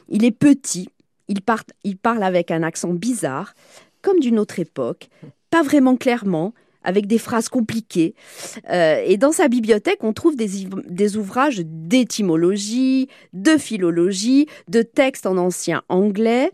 il 0.08 0.24
est 0.24 0.32
petit, 0.32 0.88
il, 1.28 1.96
parle 1.96 2.22
avec 2.22 2.50
un 2.50 2.62
accent 2.62 2.92
bizarre, 2.92 3.54
comme 4.02 4.20
d'une 4.20 4.38
autre 4.38 4.58
époque, 4.58 5.08
pas 5.50 5.62
vraiment 5.62 5.96
clairement, 5.96 6.54
avec 6.84 7.06
des 7.06 7.18
phrases 7.18 7.48
compliquées. 7.48 8.14
Euh, 8.70 9.02
et 9.06 9.16
dans 9.16 9.32
sa 9.32 9.48
bibliothèque, 9.48 10.02
on 10.02 10.12
trouve 10.12 10.34
des, 10.36 11.16
ouvrages 11.16 11.62
d'étymologie, 11.64 13.08
de 13.32 13.56
philologie, 13.56 14.46
de 14.68 14.82
textes 14.82 15.26
en 15.26 15.36
ancien 15.36 15.82
anglais 15.88 16.50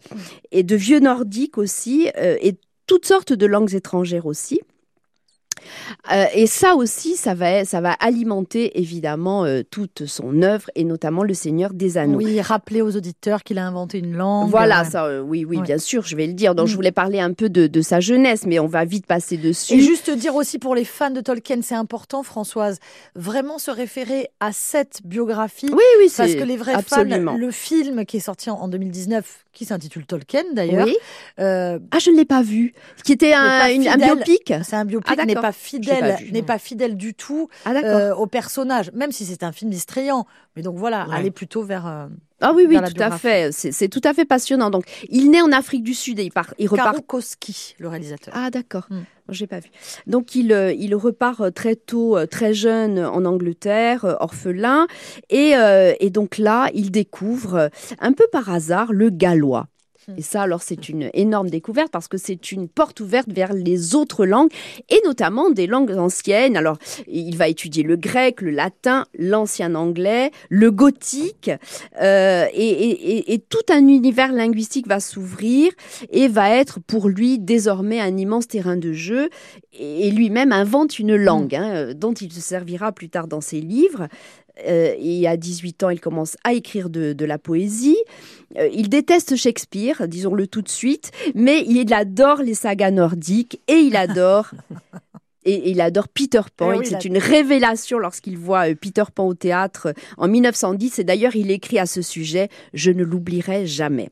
et 0.52 0.62
de 0.62 0.76
vieux 0.76 1.00
nordique 1.00 1.56
aussi, 1.56 2.10
euh, 2.18 2.36
et 2.42 2.56
toutes 2.86 3.06
sortes 3.06 3.32
de 3.32 3.46
langues 3.46 3.74
étrangères 3.74 4.26
aussi. 4.26 4.60
Euh, 6.12 6.24
et 6.34 6.46
ça 6.46 6.74
aussi, 6.74 7.16
ça 7.16 7.34
va, 7.34 7.64
ça 7.64 7.80
va 7.80 7.92
alimenter 7.92 8.78
évidemment 8.78 9.44
euh, 9.44 9.62
toute 9.68 10.06
son 10.06 10.42
œuvre 10.42 10.70
et 10.74 10.84
notamment 10.84 11.22
le 11.22 11.34
Seigneur 11.34 11.74
des 11.74 11.98
Anneaux. 11.98 12.18
Oui, 12.18 12.40
rappeler 12.40 12.82
aux 12.82 12.96
auditeurs 12.96 13.42
qu'il 13.42 13.58
a 13.58 13.66
inventé 13.66 13.98
une 13.98 14.16
langue. 14.16 14.50
Voilà, 14.50 14.84
ça, 14.84 15.04
euh, 15.04 15.20
oui, 15.20 15.44
oui, 15.44 15.60
bien 15.60 15.78
sûr, 15.78 16.04
je 16.04 16.16
vais 16.16 16.26
le 16.26 16.32
dire. 16.32 16.54
Donc, 16.54 16.66
je 16.66 16.72
mm. 16.72 16.76
voulais 16.76 16.92
parler 16.92 17.20
un 17.20 17.32
peu 17.32 17.48
de, 17.48 17.66
de, 17.66 17.82
sa 17.82 18.00
jeunesse, 18.00 18.44
mais 18.46 18.58
on 18.58 18.66
va 18.66 18.84
vite 18.84 19.06
passer 19.06 19.36
dessus. 19.36 19.74
Et 19.74 19.80
juste 19.80 20.10
dire 20.10 20.34
aussi 20.34 20.58
pour 20.58 20.74
les 20.74 20.84
fans 20.84 21.10
de 21.10 21.20
Tolkien, 21.20 21.60
c'est 21.62 21.74
important, 21.74 22.22
Françoise, 22.22 22.78
vraiment 23.14 23.58
se 23.58 23.70
référer 23.70 24.28
à 24.40 24.52
cette 24.52 25.00
biographie. 25.04 25.70
Oui, 25.70 25.82
oui, 26.00 26.08
c'est 26.08 26.22
parce 26.22 26.34
que 26.34 26.44
les 26.44 26.56
vrais 26.56 26.74
absolument. 26.74 27.32
fans, 27.32 27.38
le 27.38 27.50
film 27.50 28.04
qui 28.04 28.18
est 28.18 28.20
sorti 28.20 28.50
en 28.50 28.68
2019, 28.68 29.44
qui 29.52 29.64
s'intitule 29.64 30.06
Tolkien 30.06 30.44
d'ailleurs. 30.54 30.86
Oui. 30.86 30.96
ah, 31.38 31.98
je 31.98 32.10
ne 32.10 32.16
l'ai 32.16 32.24
pas 32.24 32.42
vu. 32.42 32.74
Qui 33.04 33.12
était 33.12 33.32
un, 33.32 33.60
un 33.64 33.96
biopic. 33.96 34.52
C'est 34.62 34.76
un 34.76 34.84
biopic, 34.84 35.18
ah, 35.18 35.24
n'est 35.24 35.34
pas 35.34 35.47
fidèle, 35.52 36.18
n'est 36.32 36.42
pas 36.42 36.58
fidèle 36.58 36.96
du 36.96 37.14
tout 37.14 37.48
ah, 37.64 37.72
euh, 37.72 38.14
au 38.14 38.26
personnage, 38.26 38.90
même 38.92 39.12
si 39.12 39.24
c'est 39.24 39.42
un 39.42 39.52
film 39.52 39.70
distrayant. 39.70 40.26
Mais 40.56 40.62
donc 40.62 40.76
voilà, 40.76 41.06
aller 41.12 41.30
plutôt 41.30 41.62
vers. 41.62 41.86
Euh, 41.86 42.06
ah 42.40 42.52
oui, 42.54 42.66
oui, 42.68 42.76
tout 42.76 43.02
à 43.02 43.10
fait. 43.18 43.50
C'est 43.52 43.88
tout 43.88 44.00
à 44.04 44.14
fait 44.14 44.24
passionnant. 44.24 44.70
Donc, 44.70 44.84
il 45.08 45.30
naît 45.30 45.42
en 45.42 45.52
Afrique 45.52 45.82
du 45.82 45.94
Sud 45.94 46.18
et 46.18 46.24
il, 46.24 46.32
part, 46.32 46.54
il 46.58 46.68
repart. 46.68 47.04
Koski, 47.06 47.74
le 47.78 47.88
réalisateur. 47.88 48.34
Ah 48.36 48.50
d'accord. 48.50 48.86
Hmm. 48.90 49.02
J'ai 49.30 49.46
pas 49.46 49.60
vu. 49.60 49.68
Donc 50.06 50.34
il, 50.34 50.52
euh, 50.52 50.72
il 50.72 50.94
repart 50.94 51.52
très 51.52 51.76
tôt, 51.76 52.16
très 52.26 52.54
jeune 52.54 52.98
en 52.98 53.26
Angleterre, 53.26 54.16
orphelin, 54.20 54.86
et, 55.28 55.52
et 56.00 56.10
donc 56.10 56.38
là 56.38 56.70
il 56.72 56.90
découvre 56.90 57.70
un 57.98 58.12
peu 58.12 58.26
par 58.32 58.50
hasard 58.50 58.92
le 58.92 59.10
gallois. 59.10 59.66
Et 60.16 60.22
ça, 60.22 60.42
alors, 60.42 60.62
c'est 60.62 60.88
une 60.88 61.10
énorme 61.12 61.50
découverte 61.50 61.90
parce 61.92 62.08
que 62.08 62.16
c'est 62.16 62.52
une 62.52 62.68
porte 62.68 63.00
ouverte 63.00 63.28
vers 63.30 63.52
les 63.52 63.94
autres 63.94 64.24
langues 64.24 64.50
et 64.88 65.00
notamment 65.04 65.50
des 65.50 65.66
langues 65.66 65.90
anciennes. 65.90 66.56
Alors, 66.56 66.78
il 67.06 67.36
va 67.36 67.48
étudier 67.48 67.82
le 67.82 67.96
grec, 67.96 68.40
le 68.40 68.50
latin, 68.50 69.04
l'ancien 69.18 69.74
anglais, 69.74 70.30
le 70.48 70.70
gothique 70.70 71.50
euh, 72.00 72.46
et, 72.54 73.34
et, 73.34 73.38
tout 73.38 73.58
un 73.70 73.86
univers 73.86 74.32
linguistique 74.32 74.88
va 74.88 75.00
s'ouvrir 75.00 75.72
et 76.10 76.28
va 76.28 76.50
être 76.50 76.80
pour 76.80 77.08
lui 77.08 77.38
désormais 77.38 78.00
un 78.00 78.16
immense 78.16 78.48
terrain 78.48 78.76
de 78.76 78.92
jeu. 78.92 79.28
Et 79.78 80.10
lui-même 80.10 80.52
invente 80.52 80.98
une 80.98 81.14
langue 81.14 81.54
hein, 81.54 81.92
dont 81.94 82.12
il 82.12 82.32
se 82.32 82.40
servira 82.40 82.92
plus 82.92 83.10
tard 83.10 83.28
dans 83.28 83.40
ses 83.40 83.60
livres. 83.60 84.08
Euh, 84.66 84.94
et 84.98 85.26
à 85.26 85.36
18 85.36 85.84
ans, 85.84 85.90
il 85.90 86.00
commence 86.00 86.36
à 86.44 86.52
écrire 86.52 86.90
de, 86.90 87.24
la 87.24 87.38
poésie. 87.38 87.96
Euh, 88.56 88.68
il 88.72 88.88
déteste 88.88 89.36
Shakespeare, 89.36 90.08
disons-le 90.08 90.46
tout 90.46 90.62
de 90.62 90.68
suite, 90.68 91.10
mais 91.34 91.64
il 91.66 91.92
adore 91.92 92.42
les 92.42 92.54
sagas 92.54 92.90
nordiques 92.90 93.60
et 93.68 93.74
il 93.74 93.96
adore 93.96 94.50
et, 95.44 95.70
il 95.70 95.80
adore 95.80 96.08
Peter 96.08 96.40
Pan. 96.56 96.80
Eh 96.80 96.84
c'est 96.84 97.04
une 97.04 97.18
révélation 97.18 97.98
lorsqu'il 97.98 98.38
voit 98.38 98.70
euh, 98.70 98.74
Peter 98.74 99.04
Pan 99.14 99.26
au 99.26 99.34
théâtre 99.34 99.92
en 100.16 100.28
1910. 100.28 100.98
Et 100.98 101.04
d'ailleurs, 101.04 101.36
il 101.36 101.50
écrit 101.50 101.78
à 101.78 101.86
ce 101.86 102.02
sujet 102.02 102.48
Je 102.72 102.90
ne 102.90 103.04
l'oublierai 103.04 103.66
jamais. 103.66 104.10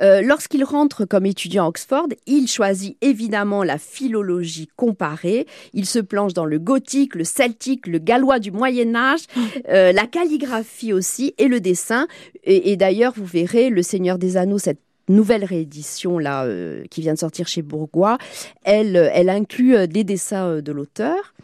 Euh, 0.00 0.22
lorsqu'il 0.22 0.64
rentre 0.64 1.04
comme 1.04 1.26
étudiant 1.26 1.64
à 1.64 1.68
Oxford, 1.68 2.08
il 2.26 2.46
choisit 2.48 2.96
évidemment 3.00 3.62
la 3.62 3.78
philologie 3.78 4.68
comparée. 4.76 5.46
Il 5.72 5.86
se 5.86 5.98
plonge 5.98 6.34
dans 6.34 6.44
le 6.44 6.58
gothique, 6.58 7.14
le 7.14 7.24
celtique, 7.24 7.86
le 7.86 7.98
gallois 7.98 8.38
du 8.38 8.50
Moyen 8.50 8.94
Âge, 8.94 9.20
euh, 9.68 9.92
la 9.92 10.06
calligraphie 10.06 10.92
aussi 10.92 11.34
et 11.38 11.48
le 11.48 11.60
dessin. 11.60 12.06
Et, 12.44 12.76
d'ailleurs, 12.76 13.12
vous 13.16 13.24
verrez, 13.24 13.70
Le 13.70 13.82
Seigneur 13.82 14.18
des 14.18 14.36
Anneaux, 14.36 14.58
cette 14.58 14.80
nouvelle 15.08 15.44
réédition 15.44 16.18
là 16.18 16.44
euh, 16.44 16.84
qui 16.90 17.00
vient 17.00 17.14
de 17.14 17.18
sortir 17.18 17.48
chez 17.48 17.62
Bourgois, 17.62 18.18
elle, 18.64 19.10
elle 19.12 19.28
inclut 19.28 19.88
des 19.88 20.04
dessins 20.04 20.60
de 20.60 20.72
l'auteur. 20.72 21.34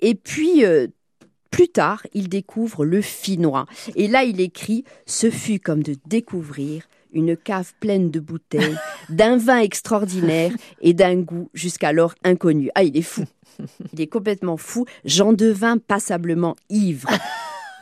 Et 0.00 0.14
puis 0.14 0.64
plus 1.50 1.68
tard, 1.68 2.06
il 2.14 2.28
découvre 2.28 2.84
le 2.84 3.02
finnois. 3.02 3.66
Et 3.96 4.08
là, 4.08 4.24
il 4.24 4.40
écrit 4.40 4.84
Ce 5.06 5.30
fut 5.30 5.58
comme 5.58 5.82
de 5.82 5.96
découvrir 6.06 6.84
une 7.12 7.36
cave 7.36 7.72
pleine 7.80 8.10
de 8.10 8.20
bouteilles, 8.20 8.76
d'un 9.08 9.36
vin 9.36 9.58
extraordinaire 9.58 10.52
et 10.80 10.94
d'un 10.94 11.16
goût 11.16 11.50
jusqu'alors 11.54 12.14
inconnu. 12.24 12.70
Ah, 12.74 12.82
il 12.82 12.96
est 12.96 13.02
fou. 13.02 13.24
Il 13.92 14.00
est 14.00 14.06
complètement 14.06 14.56
fou. 14.56 14.86
J'en 15.04 15.32
devins 15.32 15.78
passablement 15.78 16.56
ivre 16.68 17.08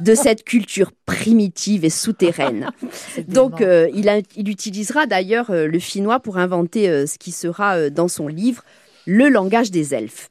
de 0.01 0.15
cette 0.15 0.45
culture 0.45 0.93
primitive 1.07 1.85
et 1.85 1.91
souterraine. 1.91 2.71
Donc, 3.29 3.61
euh, 3.61 3.89
il, 3.95 4.11
il, 4.37 4.49
utilisera 4.49 5.07
d'ailleurs 5.07 5.51
euh, 5.51 5.67
le 5.67 5.79
finnois 5.79 6.21
pour 6.21 6.39
inventer 6.39 6.89
euh, 6.89 7.07
ce 7.07 7.19
qui 7.19 7.33
sera 7.33 7.91
dans 7.91 8.09
son 8.09 8.29
livre 8.29 8.63
Le 9.07 9.29
langage 9.29 9.71
des 9.71 9.95
elfes. 9.95 10.31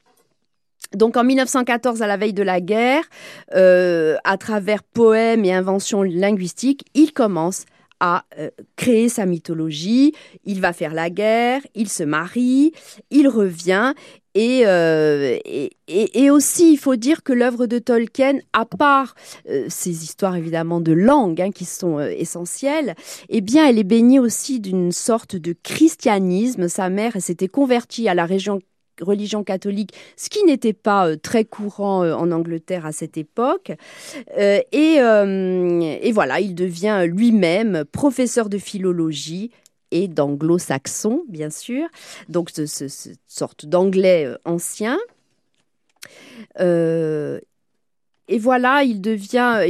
Donc 0.94 1.18
en 1.18 1.26
1914, 1.26 2.02
à 2.02 2.08
la 2.08 2.16
veille 2.16 2.34
de 2.34 2.44
la 2.44 2.62
guerre, 2.62 3.04
à 3.52 4.38
travers 4.38 4.84
poèmes 4.84 5.44
et 5.44 5.54
inventions 5.54 6.02
linguistiques, 6.02 6.86
il 6.94 7.12
commence 7.12 7.66
à 8.00 8.26
euh, 8.38 8.50
créer 8.76 9.10
sa 9.10 9.26
mythologie. 9.26 10.14
Il 10.44 10.62
va 10.62 10.74
faire 10.74 10.94
la 10.94 11.10
guerre, 11.10 11.62
il 11.76 11.90
se 11.90 12.04
marie, 12.04 12.74
il 13.12 13.28
revient. 13.28 13.94
Et, 14.36 14.68
euh, 14.68 15.40
et, 15.88 16.30
aussi, 16.30 16.72
il 16.72 16.78
faut 16.78 16.96
dire 16.96 17.24
que 17.24 17.34
l'œuvre 17.34 17.66
de 17.66 17.80
Tolkien, 17.80 18.38
à 18.54 18.66
part 18.66 19.16
euh, 19.50 19.66
ces 19.68 20.04
histoires 20.04 20.36
évidemment 20.36 20.80
de 20.80 20.92
langue 20.92 21.42
hein, 21.42 21.50
qui 21.50 21.66
sont 21.66 22.00
essentielles, 22.00 22.94
eh 23.30 23.42
bien, 23.42 23.68
elle 23.68 23.80
est 23.80 23.84
baignée 23.84 24.20
aussi 24.20 24.60
d'une 24.60 24.92
sorte 24.92 25.36
de 25.36 25.56
christianisme. 25.64 26.68
Sa 26.68 26.90
mère 26.90 27.20
s'était 27.20 27.48
convertie 27.48 28.08
à 28.10 28.14
la 28.14 28.28
région 28.28 28.60
religion 29.02 29.44
catholique, 29.44 29.94
ce 30.16 30.30
qui 30.30 30.44
n'était 30.44 30.74
pas 30.74 31.08
euh, 31.08 31.16
très 31.16 31.46
courant 31.46 32.04
euh, 32.04 32.14
en 32.14 32.32
Angleterre 32.32 32.86
à 32.86 32.92
cette 32.92 33.18
époque. 33.18 33.72
Euh, 34.38 34.62
et, 34.72 36.12
voilà, 36.12 36.40
il 36.40 36.56
devient 36.56 37.06
lui-même 37.08 37.86
professeur 37.86 38.50
de 38.50 38.58
philologie 38.58 39.52
et 39.92 40.08
d'anglo-saxon, 40.08 41.24
bien 41.30 41.50
sûr, 41.50 41.88
donc 42.28 42.50
cette 42.50 43.20
sorte 43.28 43.66
d'anglais 43.66 44.28
ancien. 44.44 44.98
Et 48.28 48.40
voilà, 48.40 48.84
il 48.84 49.02
devient, 49.02 49.62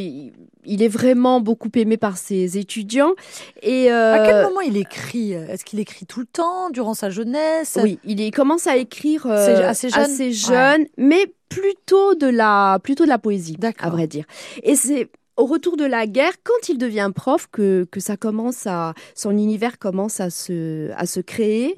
il 0.66 0.84
est 0.84 0.88
vraiment 0.88 1.40
beaucoup 1.42 1.70
aimé 1.76 1.98
par 1.98 2.18
ses 2.18 2.58
étudiants. 2.58 3.14
Et 3.62 3.92
euh, 3.92 4.14
à 4.14 4.26
quel 4.26 4.44
moment 4.44 4.62
il 4.62 4.78
écrit? 4.78 5.34
Est-ce 5.34 5.66
qu'il 5.66 5.80
écrit 5.80 6.06
tout 6.06 6.20
le 6.20 6.26
temps 6.26 6.70
durant 6.70 6.94
sa 6.94 7.10
jeunesse? 7.10 7.78
Oui, 7.82 8.00
il 8.04 8.32
commence 8.32 8.68
à 8.68 8.78
écrire 8.78 9.26
euh, 9.26 9.68
assez 9.68 9.90
jeune, 9.90 10.02
assez 10.02 10.32
jeune 10.32 10.86
mais 10.98 11.26
plutôt 11.50 12.16
de 12.16 12.28
la 12.28 12.80
plutôt 12.84 13.06
de 13.06 13.10
la 13.10 13.18
poésie, 13.18 13.58
à 13.80 13.90
vrai 13.90 14.08
dire. 14.08 14.26
Et 14.64 14.76
c'est 14.76 15.10
au 15.38 15.46
retour 15.46 15.78
de 15.78 15.86
la 15.86 16.08
guerre, 16.08 16.34
quand 16.44 16.70
il 16.70 16.78
devient 16.78 17.12
prof, 17.14 17.48
que, 17.52 17.88
ça 17.98 18.18
commence 18.18 18.68
à, 18.68 18.94
son 19.16 19.32
univers 19.32 19.80
commence 19.80 20.20
à 20.20 20.30
se, 20.30 20.92
à 20.96 21.06
se 21.06 21.20
créer. 21.20 21.78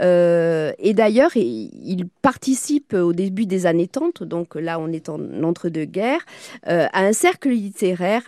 Euh, 0.00 0.72
et 0.78 0.94
d'ailleurs, 0.94 1.36
il, 1.36 1.70
il 1.82 2.08
participe 2.22 2.94
au 2.94 3.12
début 3.12 3.46
des 3.46 3.66
années 3.66 3.88
30, 3.88 4.22
donc 4.22 4.54
là 4.54 4.78
on 4.78 4.88
est 4.88 5.08
en 5.08 5.20
entre-deux-guerres, 5.42 6.24
euh, 6.68 6.86
à 6.92 7.04
un 7.04 7.12
cercle 7.12 7.50
littéraire 7.50 8.22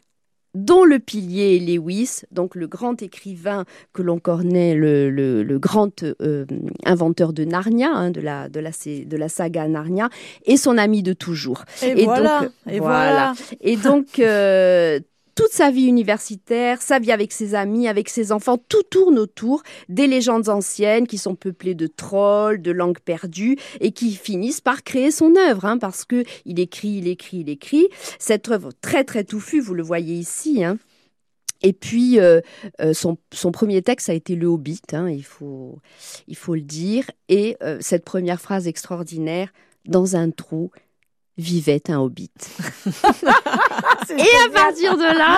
dont 0.57 0.85
le 0.85 0.99
pilier 0.99 1.57
est 1.57 1.61
Lewis, 1.61 2.23
donc 2.33 2.55
le 2.55 2.67
grand 2.67 3.03
écrivain 3.03 3.65
que 3.93 4.03
l'on 4.03 4.19
connaît, 4.19 4.75
le, 4.75 5.11
le, 5.11 5.43
le 5.43 5.59
grand 5.59 6.03
euh, 6.03 6.47
inventeur 6.85 7.33
de 7.35 7.45
Narnia, 7.45 7.91
hein, 7.93 8.11
de, 8.11 8.21
la, 8.21 8.49
de, 8.49 8.61
la, 8.61 8.71
de 8.71 9.17
la 9.17 9.29
saga 9.29 9.69
Narnia, 9.69 10.09
et 10.47 10.57
son 10.57 10.79
ami 10.79 11.03
de 11.03 11.13
toujours. 11.13 11.65
Et, 11.83 12.05
voilà, 12.05 12.41
donc, 12.41 12.51
et 12.71 12.81
voilà. 12.81 13.35
Et 13.61 13.77
donc, 13.77 14.19
euh, 14.19 14.99
toute 15.37 15.53
sa 15.53 15.71
vie 15.71 15.85
universitaire, 15.85 16.83
sa 16.83 16.99
vie 16.99 17.13
avec 17.13 17.31
ses 17.31 17.55
amis, 17.55 17.87
avec 17.87 18.09
ses 18.09 18.33
enfants, 18.33 18.59
tout 18.59 18.83
tourne 18.83 19.19
autour 19.19 19.63
des 19.89 20.09
légendes 20.09 20.49
anciennes 20.49 21.07
qui 21.07 21.19
sont 21.19 21.37
peuplées 21.37 21.75
de 21.75 21.87
trolls, 21.87 22.61
de 22.63 22.73
langues 22.73 22.99
perdues 22.99 23.57
et 23.81 23.93
qui 23.93 24.13
finissent 24.15 24.63
par 24.63 24.83
créer 24.83 25.11
son 25.11 25.37
œuvre, 25.37 25.67
hein, 25.67 25.79
parce 25.79 26.05
que 26.05 26.25
il 26.47 26.59
écrit, 26.59 26.89
il 26.89 27.07
écrit, 27.07 27.39
il 27.39 27.51
écrit. 27.51 27.87
Cette 28.19 28.49
œuvre 28.49 28.71
très 28.81 29.05
très 29.05 29.25
touffue, 29.25 29.61
vous 29.61 29.75
le 29.75 29.83
voyez 29.83 30.15
ici. 30.15 30.65
Hein. 30.65 30.79
Et 31.63 31.73
puis, 31.75 32.19
euh, 32.19 32.41
euh, 32.81 32.95
son, 32.95 33.19
son, 33.33 33.53
premier 33.53 33.83
texte 33.83 34.09
a 34.09 34.15
été 34.15 34.37
Le 34.37 34.47
Hobbit, 34.47 34.83
hein, 34.93 35.09
il, 35.09 35.25
faut, 35.25 35.79
il 36.29 36.37
faut 36.37 36.55
le 36.55 36.61
dire. 36.63 37.11
Et 37.29 37.57
euh, 37.63 37.79
cette 37.81 38.05
première 38.05 38.41
phrase 38.41 38.67
extraordinaire, 38.67 39.53
dans 39.87 40.17
un 40.17 40.31
trou, 40.31 40.71
vivait 41.39 41.83
un 41.91 41.99
hobbit. 41.99 42.31
et 44.11 44.23
à 44.47 44.51
partir 44.53 44.97
de 44.97 45.03
là, 45.03 45.37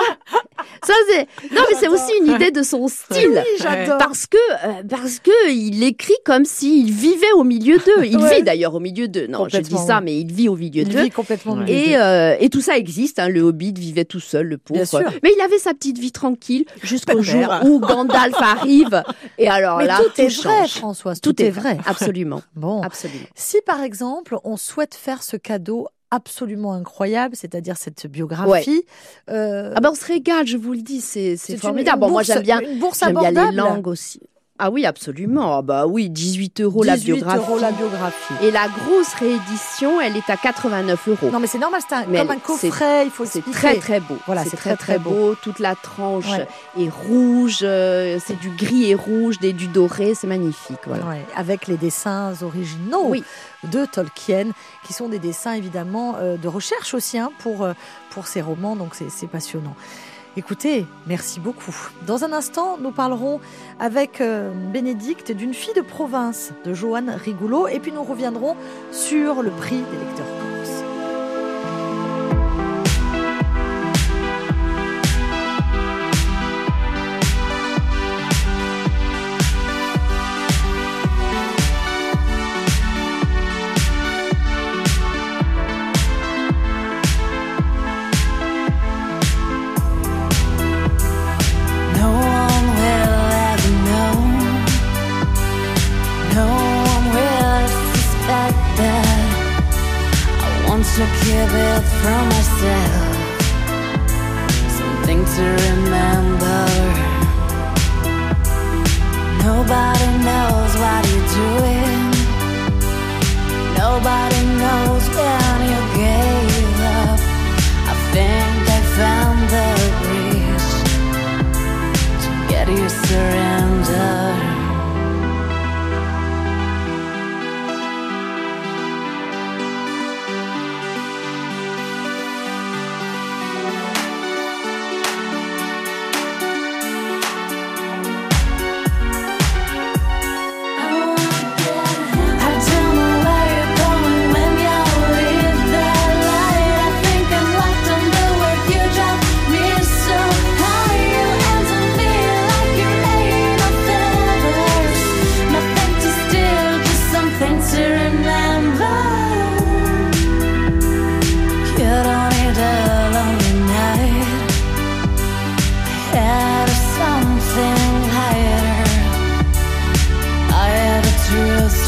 ça 0.85 0.93
c'est 1.09 1.27
non 1.53 1.61
mais 1.69 1.77
c'est 1.79 1.87
aussi 1.87 2.11
une 2.21 2.31
idée 2.33 2.51
de 2.51 2.63
son 2.63 2.87
style. 2.87 3.31
Oui, 3.35 3.57
j'adore. 3.61 3.97
Parce 3.97 4.25
que 4.27 4.37
euh, 4.65 4.83
parce 4.89 5.19
que 5.19 5.51
il 5.51 5.83
écrit 5.83 6.15
comme 6.25 6.45
s'il 6.45 6.91
vivait 6.91 7.31
au 7.35 7.43
milieu 7.43 7.77
d'eux. 7.77 8.05
Il 8.05 8.17
Ouais. 8.17 8.37
vit 8.37 8.43
d'ailleurs 8.43 8.75
au 8.75 8.79
milieu 8.79 9.07
d'eux. 9.07 9.27
Non, 9.27 9.47
je 9.49 9.57
dis 9.59 9.77
ça, 9.77 10.01
mais 10.01 10.19
il 10.19 10.31
vit 10.31 10.49
au 10.49 10.55
milieu 10.55 10.83
Il 10.83 10.89
d'eux. 10.89 11.03
vit 11.03 11.09
complètement 11.09 11.53
au 11.53 11.55
milieu 11.57 11.73
Et, 11.73 11.87
d'eux. 11.87 11.95
euh, 11.95 12.35
et 12.39 12.49
tout 12.49 12.61
ça 12.61 12.77
existe. 12.77 13.19
Hein. 13.19 13.29
Le 13.29 13.41
Hobbit 13.41 13.73
vivait 13.77 14.05
tout 14.05 14.19
seul, 14.19 14.47
le 14.47 14.57
pauvre. 14.57 14.77
Bien 14.79 14.85
sûr. 14.85 15.01
Mais 15.23 15.31
il 15.35 15.41
avait 15.41 15.57
sa 15.59 15.73
petite 15.73 15.97
vie 15.97 16.11
tranquille 16.11 16.65
jusqu'au 16.83 17.21
jour 17.21 17.45
où 17.65 17.79
Gandalf 17.79 18.35
arrive. 18.41 19.03
Et 19.37 19.47
alors 19.49 19.79
Mais 19.79 19.87
là, 19.87 19.97
tout 19.99 20.21
est 20.21 20.27
vrai, 20.27 20.61
change. 20.67 20.71
Françoise. 20.75 21.21
Tout, 21.21 21.41
est 21.41 21.49
vrai, 21.49 21.77
absolument, 21.85 22.41
Bon. 22.55 22.81
absolument. 22.81 23.25
Si 23.35 23.57
par 23.65 23.81
exemple, 23.81 24.37
on 24.43 24.55
souhaite 24.57 24.95
faire 24.95 25.23
ce 25.23 25.35
cadeau 25.37 25.87
absolument 26.11 26.73
incroyable, 26.73 27.35
c'est-à-dire 27.35 27.77
cette 27.77 28.07
biographie, 28.07 28.83
euh, 29.29 29.73
Ah 29.75 29.79
ben 29.81 29.91
on 29.91 29.95
se 29.95 30.05
régale, 30.05 30.47
je 30.47 30.57
vous 30.57 30.73
le 30.73 30.81
dis, 30.81 31.01
c'est 31.01 31.35
formidable. 31.57 31.97
une 31.97 31.99
Bon, 32.01 32.09
moi 32.09 32.21
bourse- 32.21 32.27
j'aime 32.33 32.41
bien, 32.43 32.59
une 32.61 32.79
bourse 32.79 32.99
bien 33.13 33.31
les 33.51 33.55
langues 33.55 33.87
aussi. 33.87 34.19
Ah 34.61 34.69
oui, 34.69 34.85
absolument. 34.85 35.57
Ah 35.57 35.61
bah 35.61 35.87
oui, 35.87 36.09
18 36.09 36.59
euros 36.61 36.83
la 36.83 36.97
18 36.97 37.13
biographie. 37.13 37.37
euros 37.39 37.59
la 37.59 37.71
biographie. 37.71 38.33
Et 38.43 38.51
la 38.51 38.67
grosse 38.67 39.13
réédition, 39.13 40.01
elle 40.01 40.17
est 40.17 40.29
à 40.29 40.35
89 40.35 41.07
euros. 41.07 41.29
Non 41.31 41.39
mais 41.39 41.47
c'est 41.47 41.57
normal, 41.59 41.81
c'est 41.87 41.95
un- 41.95 42.03
comme 42.03 42.31
un 42.31 42.39
coffret, 42.39 43.05
il 43.05 43.11
faut 43.11 43.25
C'est 43.25 43.41
très 43.51 43.77
très 43.77 43.99
beau. 44.01 44.17
Voilà, 44.25 44.43
c'est 44.43 44.57
très 44.57 44.75
très, 44.75 44.99
beau. 44.99 45.35
Toute 45.41 45.59
la 45.59 45.75
tranche 45.75 46.29
Ouais. 46.29 46.47
est 46.77 46.89
rouge, 46.89 47.59
euh, 47.63 48.19
c'est 48.25 48.37
du 48.39 48.49
gris 48.49 48.91
et 48.91 48.95
rouge, 48.95 49.39
des, 49.39 49.53
du 49.53 49.67
doré, 49.67 50.13
c'est 50.13 50.27
magnifique. 50.27 50.79
Voilà. 50.85 51.05
Ouais, 51.05 51.25
avec 51.35 51.67
les 51.67 51.77
dessins 51.77 52.33
originaux 52.41 53.05
Oui. 53.07 53.23
de 53.71 53.85
Tolkien, 53.85 54.47
qui 54.85 54.91
sont 54.93 55.07
des 55.07 55.19
dessins 55.19 55.53
évidemment 55.53 56.15
euh, 56.17 56.35
de 56.35 56.47
recherche 56.49 56.93
aussi 56.93 57.17
hein, 57.17 57.31
pour, 57.39 57.63
euh, 57.63 57.73
pour 58.09 58.27
ces 58.27 58.41
romans, 58.41 58.75
donc 58.75 58.93
c'est 58.95 59.27
passionnant. 59.27 59.75
Écoutez, 60.37 60.85
merci 61.07 61.39
beaucoup. 61.39 61.75
Dans 62.05 62.23
un 62.23 62.31
instant, 62.33 62.77
nous 62.79 62.91
parlerons 62.91 63.39
avec 63.79 64.21
euh, 64.21 64.51
Bénédicte 64.71 65.31
d'une 65.31 65.53
fille 65.53 65.73
de 65.73 65.81
province 65.81 66.51
de 66.65 66.73
Joanne 66.73 67.09
Rigoulot, 67.09 67.67
et 67.67 67.79
puis 67.79 67.91
nous 67.91 68.03
reviendrons 68.03 68.55
sur 68.91 69.41
le 69.41 69.49
prix 69.49 69.77
des 69.77 69.97
lecteurs 69.97 70.38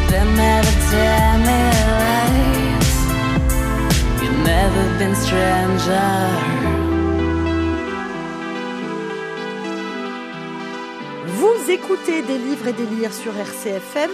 They 0.09 0.23
never 0.43 0.73
tell 0.91 1.35
me 1.47 1.61
lies. 1.99 2.93
You've 4.21 4.41
never 4.53 4.83
been 4.99 5.15
stranger. 5.15 6.52
Écoutez 11.73 12.21
des 12.21 12.37
livres 12.37 12.67
et 12.67 12.73
des 12.73 12.85
lires 12.85 13.13
sur 13.13 13.35
RCFM. 13.35 14.11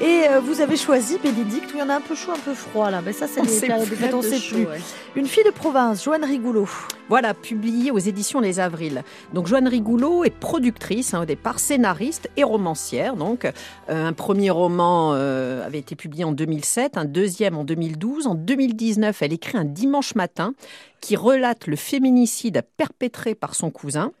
Et 0.00 0.28
euh, 0.28 0.40
vous 0.40 0.60
avez 0.60 0.76
choisi 0.76 1.18
Bénédicte, 1.18 1.72
où 1.72 1.76
il 1.76 1.80
y 1.80 1.82
en 1.82 1.88
a 1.88 1.94
un 1.96 2.00
peu 2.02 2.14
chaud, 2.14 2.32
un 2.32 2.38
peu 2.38 2.52
froid 2.54 2.90
là. 2.90 3.00
Mais 3.04 3.12
ça, 3.14 3.26
c'est 3.26 3.40
les 3.40 3.60
périodes 3.66 3.88
fêtes, 3.88 4.14
on 4.14 4.20
de 4.20 4.26
sait 4.26 4.38
plus. 4.38 4.66
ouais. 4.66 4.80
Une 5.16 5.26
fille 5.26 5.42
de 5.42 5.50
province, 5.50 6.04
Joanne 6.04 6.24
Rigoulot. 6.24 6.68
Voilà, 7.08 7.32
publié 7.32 7.90
aux 7.90 7.98
éditions 7.98 8.40
Les 8.40 8.60
Avrils. 8.60 9.02
Donc 9.32 9.46
Joanne 9.46 9.66
Rigoulot 9.66 10.24
est 10.24 10.30
productrice 10.30 11.14
hein, 11.14 11.22
au 11.22 11.24
départ, 11.24 11.58
scénariste 11.58 12.28
et 12.36 12.44
romancière. 12.44 13.16
Donc 13.16 13.46
Euh, 13.46 14.06
un 14.06 14.12
premier 14.12 14.50
roman 14.50 15.12
euh, 15.14 15.66
avait 15.66 15.78
été 15.78 15.96
publié 15.96 16.24
en 16.24 16.32
2007, 16.32 16.98
un 16.98 17.06
deuxième 17.06 17.56
en 17.56 17.64
2012. 17.64 18.26
En 18.26 18.34
2019, 18.34 19.22
elle 19.22 19.32
écrit 19.32 19.56
un 19.56 19.64
dimanche 19.64 20.14
matin 20.14 20.52
qui 21.00 21.16
relate 21.16 21.66
le 21.66 21.76
féminicide 21.76 22.62
perpétré 22.76 23.34
par 23.34 23.54
son 23.54 23.70
cousin. 23.70 24.12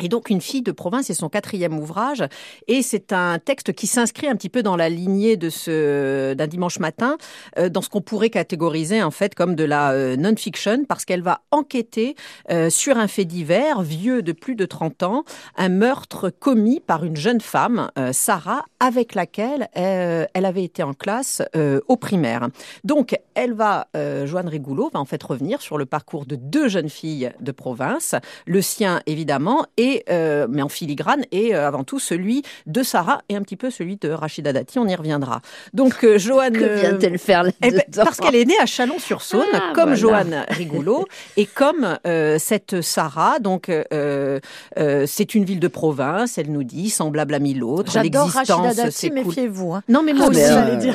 Et 0.00 0.08
donc 0.08 0.28
une 0.28 0.42
fille 0.42 0.62
de 0.62 0.72
province, 0.72 1.06
c'est 1.06 1.14
son 1.14 1.30
quatrième 1.30 1.78
ouvrage, 1.78 2.22
et 2.68 2.82
c'est 2.82 3.14
un 3.14 3.38
texte 3.38 3.72
qui 3.72 3.86
s'inscrit 3.86 4.28
un 4.28 4.36
petit 4.36 4.50
peu 4.50 4.62
dans 4.62 4.76
la 4.76 4.90
lignée 4.90 5.38
de 5.38 5.48
ce 5.48 6.34
d'un 6.34 6.46
dimanche 6.46 6.78
matin, 6.80 7.16
euh, 7.58 7.70
dans 7.70 7.80
ce 7.80 7.88
qu'on 7.88 8.02
pourrait 8.02 8.28
catégoriser 8.28 9.02
en 9.02 9.10
fait 9.10 9.34
comme 9.34 9.54
de 9.54 9.64
la 9.64 9.92
euh, 9.92 10.16
non-fiction, 10.16 10.84
parce 10.86 11.06
qu'elle 11.06 11.22
va 11.22 11.40
enquêter 11.50 12.14
euh, 12.50 12.68
sur 12.68 12.98
un 12.98 13.08
fait 13.08 13.24
divers 13.24 13.80
vieux 13.80 14.20
de 14.20 14.32
plus 14.32 14.54
de 14.54 14.66
30 14.66 15.02
ans, 15.02 15.24
un 15.56 15.70
meurtre 15.70 16.28
commis 16.28 16.80
par 16.80 17.04
une 17.04 17.16
jeune 17.16 17.40
femme, 17.40 17.90
Sarah, 18.12 18.64
avec 18.80 19.14
laquelle 19.14 19.68
elle 19.72 20.44
avait 20.44 20.64
été 20.64 20.82
en 20.82 20.92
classe 20.92 21.42
au 21.88 21.96
primaire. 21.96 22.48
Donc 22.84 23.18
elle 23.34 23.52
va, 23.52 23.88
Joanne 24.24 24.48
Rigoulot 24.48 24.90
va 24.92 25.00
en 25.00 25.04
fait 25.04 25.22
revenir 25.22 25.62
sur 25.62 25.78
le 25.78 25.86
parcours 25.86 26.26
de 26.26 26.36
deux 26.36 26.68
jeunes 26.68 26.88
filles 26.88 27.30
de 27.40 27.52
province, 27.52 28.14
le 28.46 28.62
sien 28.62 29.00
évidemment, 29.06 29.66
et 29.76 29.85
euh, 30.10 30.46
mais 30.48 30.62
en 30.62 30.68
filigrane, 30.68 31.24
et 31.32 31.54
euh, 31.54 31.66
avant 31.66 31.84
tout 31.84 31.98
celui 31.98 32.42
de 32.66 32.82
Sarah 32.82 33.20
et 33.28 33.36
un 33.36 33.42
petit 33.42 33.56
peu 33.56 33.70
celui 33.70 33.96
de 33.96 34.10
Rachida 34.10 34.52
Dati, 34.52 34.78
on 34.78 34.86
y 34.86 34.94
reviendra. 34.94 35.40
Donc 35.74 36.04
euh, 36.04 36.18
Joanne... 36.18 36.52
Que 36.56 36.64
euh, 36.64 36.76
vient-elle 36.80 37.18
faire 37.18 37.44
eh 37.46 37.70
ben, 37.70 37.76
là-dedans 37.76 38.04
parce 38.04 38.18
qu'elle 38.18 38.34
est 38.36 38.44
née 38.44 38.58
à 38.60 38.66
Chalon-sur-Saône, 38.66 39.44
Ah, 39.52 39.72
comme 39.74 39.94
voilà. 39.94 39.96
Joanne 39.96 40.44
Rigoulot, 40.48 41.06
et 41.36 41.46
comme 41.46 41.98
euh, 42.06 42.38
cette 42.38 42.80
Sarah. 42.80 43.38
Donc, 43.40 43.68
euh, 43.68 44.38
euh, 44.78 45.04
c'est 45.06 45.34
une 45.34 45.44
ville 45.44 45.60
de 45.60 45.68
province, 45.68 46.38
elle 46.38 46.50
nous 46.50 46.64
dit, 46.64 46.90
semblable 46.90 47.34
à 47.34 47.38
mille 47.38 47.62
autres. 47.64 47.92
J'adore 47.92 48.28
Rachida 48.28 48.56
L'existence 48.62 48.76
Dati, 48.76 48.92
s'écoule. 48.96 49.24
méfiez-vous. 49.26 49.72
hein. 49.74 49.82
Non, 49.88 50.02
mais 50.02 50.12
moi 50.12 50.26
Ah, 50.28 50.30
aussi, 50.30 50.40
euh. 50.42 50.92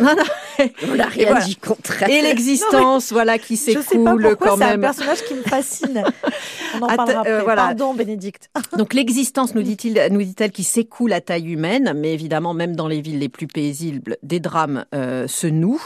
On 0.91 0.95
n'a 0.95 1.05
rien 1.05 1.27
voilà. 1.29 1.45
dit 1.45 1.55
contraire. 1.55 2.09
Et 2.09 2.21
l'existence, 2.21 3.11
voilà, 3.11 3.37
qui 3.37 3.57
s'écoule 3.57 4.35
quand 4.39 4.57
c'est 4.57 4.63
un 4.63 4.67
même. 4.71 4.81
personnage 4.81 5.23
qui 5.23 5.33
me 5.33 5.41
fascine. 5.43 6.03
On 6.79 6.83
en 6.83 6.87
Att- 6.87 6.95
parlera 6.97 7.19
euh, 7.19 7.19
après. 7.21 7.43
voilà. 7.43 7.61
Pardon, 7.67 7.93
Bénédicte. 7.93 8.49
Donc 8.81 8.95
l'existence, 8.95 9.53
nous 9.53 9.61
dit-il, 9.61 10.01
nous 10.09 10.23
dit-elle, 10.23 10.49
qui 10.49 10.63
s'écoule 10.63 11.13
à 11.13 11.21
taille 11.21 11.51
humaine, 11.51 11.93
mais 11.95 12.15
évidemment, 12.15 12.55
même 12.55 12.75
dans 12.75 12.87
les 12.87 12.99
villes 12.99 13.19
les 13.19 13.29
plus 13.29 13.45
paisibles, 13.45 14.17
des 14.23 14.39
drames 14.39 14.85
euh, 14.95 15.27
se 15.27 15.45
nouent. 15.45 15.77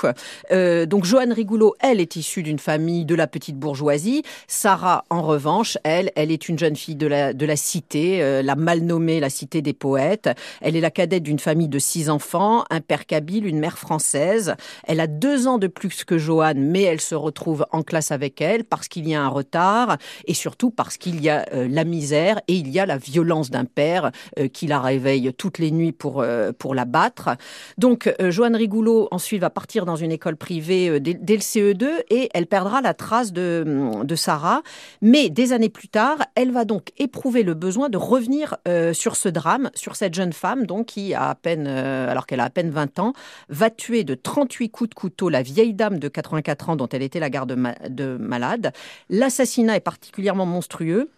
Euh, 0.53 0.85
donc 0.85 1.03
Joanne 1.03 1.33
Rigoulot, 1.33 1.75
elle 1.81 1.99
est 1.99 2.15
issue 2.15 2.41
d'une 2.41 2.57
famille 2.57 3.03
de 3.03 3.13
la 3.13 3.27
petite 3.27 3.57
bourgeoisie. 3.57 4.23
Sarah, 4.47 5.03
en 5.09 5.23
revanche, 5.23 5.77
elle, 5.83 6.09
elle 6.15 6.31
est 6.31 6.47
une 6.47 6.57
jeune 6.57 6.77
fille 6.77 6.95
de 6.95 7.05
la 7.05 7.33
de 7.33 7.45
la 7.45 7.57
cité, 7.57 8.23
euh, 8.23 8.41
la 8.41 8.55
mal 8.55 8.79
nommée 8.79 9.19
la 9.19 9.29
cité 9.29 9.61
des 9.61 9.73
poètes. 9.73 10.29
Elle 10.61 10.77
est 10.77 10.81
la 10.81 10.89
cadette 10.89 11.23
d'une 11.23 11.39
famille 11.39 11.67
de 11.67 11.79
six 11.79 12.09
enfants, 12.09 12.63
un 12.69 12.79
père 12.79 13.05
kabyle, 13.05 13.45
une 13.45 13.59
mère 13.59 13.77
française. 13.77 14.55
Elle 14.87 15.01
a 15.01 15.07
deux 15.07 15.47
ans 15.47 15.57
de 15.57 15.67
plus 15.67 16.05
que 16.05 16.17
Joanne, 16.17 16.61
mais 16.61 16.83
elle 16.83 17.01
se 17.01 17.15
retrouve 17.15 17.65
en 17.73 17.83
classe 17.83 18.11
avec 18.11 18.39
elle 18.39 18.63
parce 18.63 18.87
qu'il 18.87 19.05
y 19.05 19.15
a 19.15 19.21
un 19.21 19.27
retard 19.27 19.97
et 20.27 20.33
surtout 20.33 20.71
parce 20.71 20.95
qu'il 20.95 21.21
y 21.21 21.27
a 21.27 21.45
la 21.51 21.83
misère 21.83 22.39
et 22.47 22.53
il 22.53 22.69
y 22.69 22.79
a 22.79 22.84
la 22.85 22.97
violence 22.97 23.49
d'un 23.49 23.65
père 23.65 24.11
euh, 24.39 24.47
qui 24.47 24.67
la 24.67 24.79
réveille 24.79 25.33
toutes 25.33 25.59
les 25.59 25.71
nuits 25.71 25.91
pour 25.91 26.21
euh, 26.21 26.51
pour 26.57 26.75
la 26.75 26.85
battre. 26.85 27.29
Donc 27.77 28.13
euh, 28.21 28.31
Joanne 28.31 28.55
Rigoulot 28.55 29.07
ensuite 29.11 29.41
va 29.41 29.49
partir 29.49 29.85
dans 29.85 29.95
une 29.95 30.11
école 30.11 30.37
privée 30.37 30.99
dès, 30.99 31.13
le 31.13 31.41
CE2 31.41 31.87
et 32.09 32.29
elle 32.33 32.47
perdra 32.47 32.81
la 32.81 32.93
trace 32.93 33.33
de 33.33 33.63
de 34.03 34.15
Sarah, 34.15 34.61
mais 35.01 35.29
des 35.29 35.53
années 35.53 35.69
plus 35.69 35.87
tard, 35.87 36.17
elle 36.35 36.51
va 36.51 36.65
donc 36.65 36.91
éprouver 36.97 37.43
le 37.43 37.53
besoin 37.53 37.89
de 37.89 37.97
revenir 37.97 38.57
sur 38.93 39.15
ce 39.15 39.29
drame, 39.29 39.69
sur 39.75 39.95
cette 39.95 40.13
jeune 40.13 40.33
femme 40.33 40.65
donc 40.65 40.87
qui 40.87 41.13
a 41.13 41.29
à 41.29 41.35
peine 41.35 41.67
alors 41.67 42.25
qu'elle 42.25 42.39
a 42.39 42.45
à 42.45 42.49
peine 42.49 42.69
20 42.69 42.99
ans, 42.99 43.13
va 43.49 43.69
tuer 43.69 44.03
de 44.03 44.15
38 44.15 44.69
coups 44.69 44.89
de 44.89 44.95
couteau 44.95 45.29
la 45.29 45.41
vieille 45.41 45.73
dame 45.73 45.99
de 45.99 46.07
84 46.07 46.69
ans 46.69 46.75
dont 46.75 46.87
elle 46.89 47.03
était 47.03 47.19
la 47.19 47.29
garde 47.29 47.55
de 47.89 48.17
malade. 48.17 48.71
L'assassinat 49.09 49.75
est 49.75 49.81
particulièrement 49.81 50.45
monstrueux. 50.45 51.09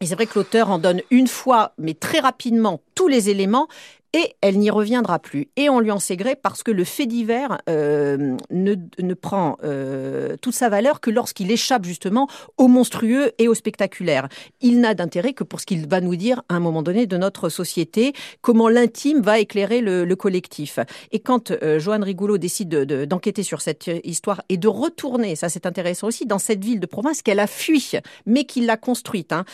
Et 0.00 0.06
c'est 0.06 0.14
vrai 0.14 0.26
que 0.26 0.38
l'auteur 0.38 0.70
en 0.70 0.78
donne 0.78 1.02
une 1.10 1.28
fois, 1.28 1.72
mais 1.78 1.94
très 1.94 2.20
rapidement, 2.20 2.80
tous 2.94 3.08
les 3.08 3.30
éléments. 3.30 3.68
Et 4.16 4.36
elle 4.40 4.58
n'y 4.60 4.70
reviendra 4.70 5.18
plus. 5.18 5.48
Et 5.56 5.68
on 5.68 5.80
lui 5.80 5.90
en 5.90 5.98
sait 5.98 6.16
gré 6.16 6.36
parce 6.36 6.62
que 6.62 6.70
le 6.70 6.84
fait 6.84 7.06
divers 7.06 7.58
euh, 7.68 8.36
ne, 8.50 8.74
ne 9.00 9.14
prend 9.14 9.56
euh, 9.64 10.36
toute 10.40 10.54
sa 10.54 10.68
valeur 10.68 11.00
que 11.00 11.10
lorsqu'il 11.10 11.50
échappe 11.50 11.84
justement 11.84 12.28
au 12.56 12.68
monstrueux 12.68 13.32
et 13.38 13.48
au 13.48 13.54
spectaculaire. 13.54 14.28
Il 14.60 14.78
n'a 14.78 14.94
d'intérêt 14.94 15.32
que 15.32 15.42
pour 15.42 15.60
ce 15.60 15.66
qu'il 15.66 15.88
va 15.88 16.00
nous 16.00 16.14
dire 16.14 16.42
à 16.48 16.54
un 16.54 16.60
moment 16.60 16.84
donné 16.84 17.08
de 17.08 17.16
notre 17.16 17.48
société, 17.48 18.12
comment 18.40 18.68
l'intime 18.68 19.20
va 19.20 19.40
éclairer 19.40 19.80
le, 19.80 20.04
le 20.04 20.16
collectif. 20.16 20.78
Et 21.10 21.18
quand 21.18 21.50
euh, 21.50 21.80
Joanne 21.80 22.04
Rigoulot 22.04 22.38
décide 22.38 22.68
de- 22.68 22.84
de- 22.84 23.04
d'enquêter 23.06 23.42
sur 23.42 23.62
cette 23.62 23.90
histoire 24.04 24.42
et 24.48 24.58
de 24.58 24.68
retourner, 24.68 25.34
ça 25.34 25.48
c'est 25.48 25.66
intéressant 25.66 26.06
aussi, 26.06 26.24
dans 26.24 26.38
cette 26.38 26.64
ville 26.64 26.78
de 26.78 26.86
province 26.86 27.20
qu'elle 27.20 27.40
a 27.40 27.48
fui, 27.48 27.90
mais 28.26 28.44
qu'il 28.44 28.66
l'a 28.66 28.76
construite, 28.76 29.32
hein, 29.32 29.44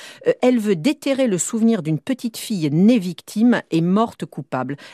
elle 0.42 0.58
veut 0.58 0.76
déterrer 0.76 1.28
le 1.28 1.38
souvenir 1.38 1.82
d'une 1.82 1.98
petite 1.98 2.36
fille 2.36 2.68
née 2.70 2.98
victime 2.98 3.62
et 3.70 3.80
morte 3.80 4.26
coupable. 4.26 4.49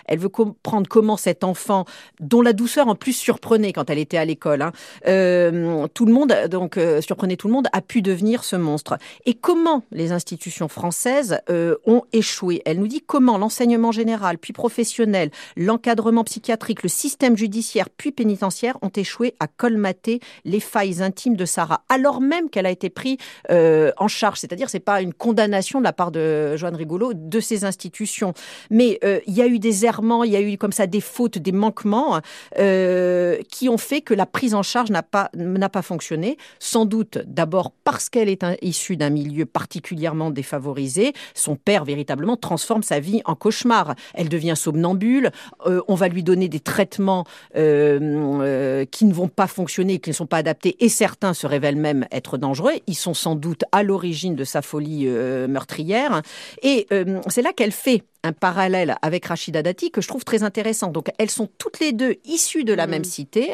Elle 0.07 0.19
veut 0.19 0.29
comprendre 0.29 0.89
comment 0.89 1.17
cet 1.17 1.45
enfant, 1.45 1.85
dont 2.21 2.43
la 2.43 2.53
douceur 2.53 2.89
en 2.89 2.95
plus 2.95 3.13
surprenait 3.13 3.73
quand 3.73 3.91
elle 3.91 3.99
était 3.99 4.17
à 4.17 4.25
l'école, 4.25 4.63
hein, 4.63 4.73
euh, 5.07 5.87
tout 5.95 6.07
le 6.07 6.13
monde, 6.13 6.35
donc 6.51 6.77
euh, 6.77 7.01
surprenait 7.01 7.37
tout 7.37 7.49
le 7.49 7.55
monde, 7.55 7.69
a 7.73 7.81
pu 7.81 8.03
devenir 8.03 8.45
ce 8.45 8.57
monstre. 8.57 8.99
Et 9.25 9.35
comment 9.35 9.83
les 9.91 10.13
institutions 10.13 10.69
françaises 10.69 11.39
euh, 11.51 11.77
ont 11.87 12.03
échoué? 12.13 12.63
Elle 12.65 12.79
nous 12.79 12.89
dit 12.89 13.01
comment 13.01 13.39
l'enseignement 13.39 13.93
général, 13.93 14.39
puis 14.39 14.53
professionnel, 14.53 15.31
l'encadrement 15.57 16.25
psychiatrique, 16.25 16.83
le 16.83 16.89
système 16.89 17.37
judiciaire, 17.37 17.89
puis 17.91 18.13
pénitentiaire 18.13 18.77
ont 18.83 18.91
échoué 18.95 19.35
à 19.41 19.47
colmater 19.47 20.21
les 20.45 20.61
failles 20.61 21.03
intimes 21.03 21.37
de 21.37 21.45
Sarah, 21.45 21.85
alors 21.89 22.21
même 22.21 22.51
qu'elle 22.51 22.67
a 22.67 22.71
été 22.71 22.91
prise 22.91 23.17
en 23.49 24.09
charge. 24.09 24.39
C'est-à-dire, 24.39 24.69
c'est 24.69 24.81
pas 24.81 25.01
une 25.01 25.15
condamnation 25.15 25.79
de 25.79 25.85
la 25.85 25.93
part 25.93 26.11
de 26.11 26.57
Joanne 26.57 26.77
Rigolo 26.77 27.13
de 27.15 27.41
ces 27.41 27.65
institutions, 27.65 28.35
mais 28.71 28.99
il 29.27 29.35
y 29.35 29.43
a 29.43 29.46
eu 29.47 29.59
des 29.59 29.85
errements, 29.85 30.25
il 30.25 30.33
y 30.33 30.37
a 30.37 30.41
eu 30.41 30.57
comme 30.59 30.73
ça 30.73 30.87
des 30.87 31.01
fautes, 31.01 31.39
des 31.39 31.53
manquements 31.53 32.21
euh, 32.59 33.39
qui 33.51 33.69
ont 33.69 33.79
fait 33.79 34.01
que 34.01 34.15
la 34.15 34.27
prise 34.27 34.55
en 34.55 34.63
charge 34.63 34.91
n'a 34.91 35.03
pas 35.03 35.31
n'a 35.35 35.69
pas 35.69 35.83
fonctionné. 35.83 36.37
Sans 36.59 36.85
doute 36.85 37.19
d'abord 37.27 37.73
parce 37.85 38.09
qu'elle 38.09 38.29
est 38.29 38.45
issue 38.63 38.97
d'un 38.97 39.11
milieu 39.11 39.47
particulièrement 39.47 40.31
défavorisé. 40.31 41.13
Son 41.35 41.57
père 41.57 41.85
véritablement 41.85 42.37
transforme 42.37 42.83
sa 42.83 43.01
vie 43.01 43.23
en 43.25 43.35
cauchemar. 43.35 43.95
Elle 44.15 44.29
devient 44.29 44.55
somnambule. 44.57 45.31
Euh, 45.67 45.83
on 45.89 45.95
va 45.95 46.09
lui 46.09 46.23
donner 46.23 46.49
des 46.49 46.61
traitements 46.61 47.25
euh, 47.57 48.85
qui 48.87 49.05
ne 49.05 49.13
vont 49.13 49.29
pas 49.29 49.47
fonctionner, 49.47 49.99
qui 49.99 50.11
ne 50.11 50.15
sont 50.15 50.27
pas 50.27 50.39
adaptés, 50.39 50.77
et 50.81 50.89
certains 50.89 51.35
se 51.35 51.47
révèlent 51.47 51.77
même 51.77 52.07
être 52.11 52.39
dangereux. 52.39 52.73
Ils 52.87 52.95
sont 52.95 53.15
sans 53.15 53.35
doute 53.35 53.65
à 53.73 53.83
l'origine 53.83 54.35
de 54.35 54.45
sa 54.45 54.63
folie 54.63 55.07
meurtrière. 55.07 56.23
Et 56.63 56.87
c'est 57.29 57.43
là 57.43 57.53
qu'elle 57.53 57.73
fait 57.73 58.03
un 58.23 58.33
parallèle 58.33 58.97
avec 59.03 59.27
Rachida 59.27 59.62
Dati 59.62 59.91
que 59.91 60.01
je 60.01 60.09
trouve 60.09 60.25
très 60.25 60.43
intéressant. 60.43 60.89
Donc 60.89 61.11
elles 61.19 61.31
sont 61.31 61.49
toutes 61.59 61.81
les 61.81 61.93
deux 61.93 62.17
issues 62.25 62.64
de 62.64 62.73
la 62.73 62.87
même 62.87 63.05
cité. 63.05 63.53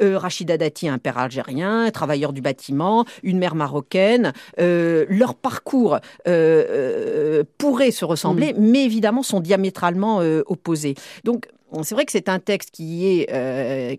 Euh, 0.00 0.18
Rachida 0.18 0.56
Dati, 0.56 0.88
un 0.88 0.98
père 0.98 1.18
algérien, 1.18 1.86
un 1.86 1.90
travailleur 1.90 2.32
du 2.32 2.40
bâtiment, 2.40 3.04
une 3.22 3.38
mère 3.38 3.54
marocaine. 3.54 4.32
Euh, 4.60 5.06
leur 5.08 5.34
parcours 5.34 5.94
euh, 5.94 6.00
euh, 6.28 7.44
pourrait 7.58 7.90
se 7.90 8.04
ressembler, 8.04 8.54
mais 8.58 8.84
évidemment 8.84 9.22
sont 9.22 9.40
diamétralement 9.40 10.20
euh, 10.20 10.42
opposés. 10.46 10.94
Donc 11.24 11.46
c'est 11.82 11.94
vrai 11.94 12.04
que 12.04 12.12
c'est 12.12 12.28
un 12.28 12.38
texte 12.38 12.70
qui 12.70 13.26
euh, 13.30 13.96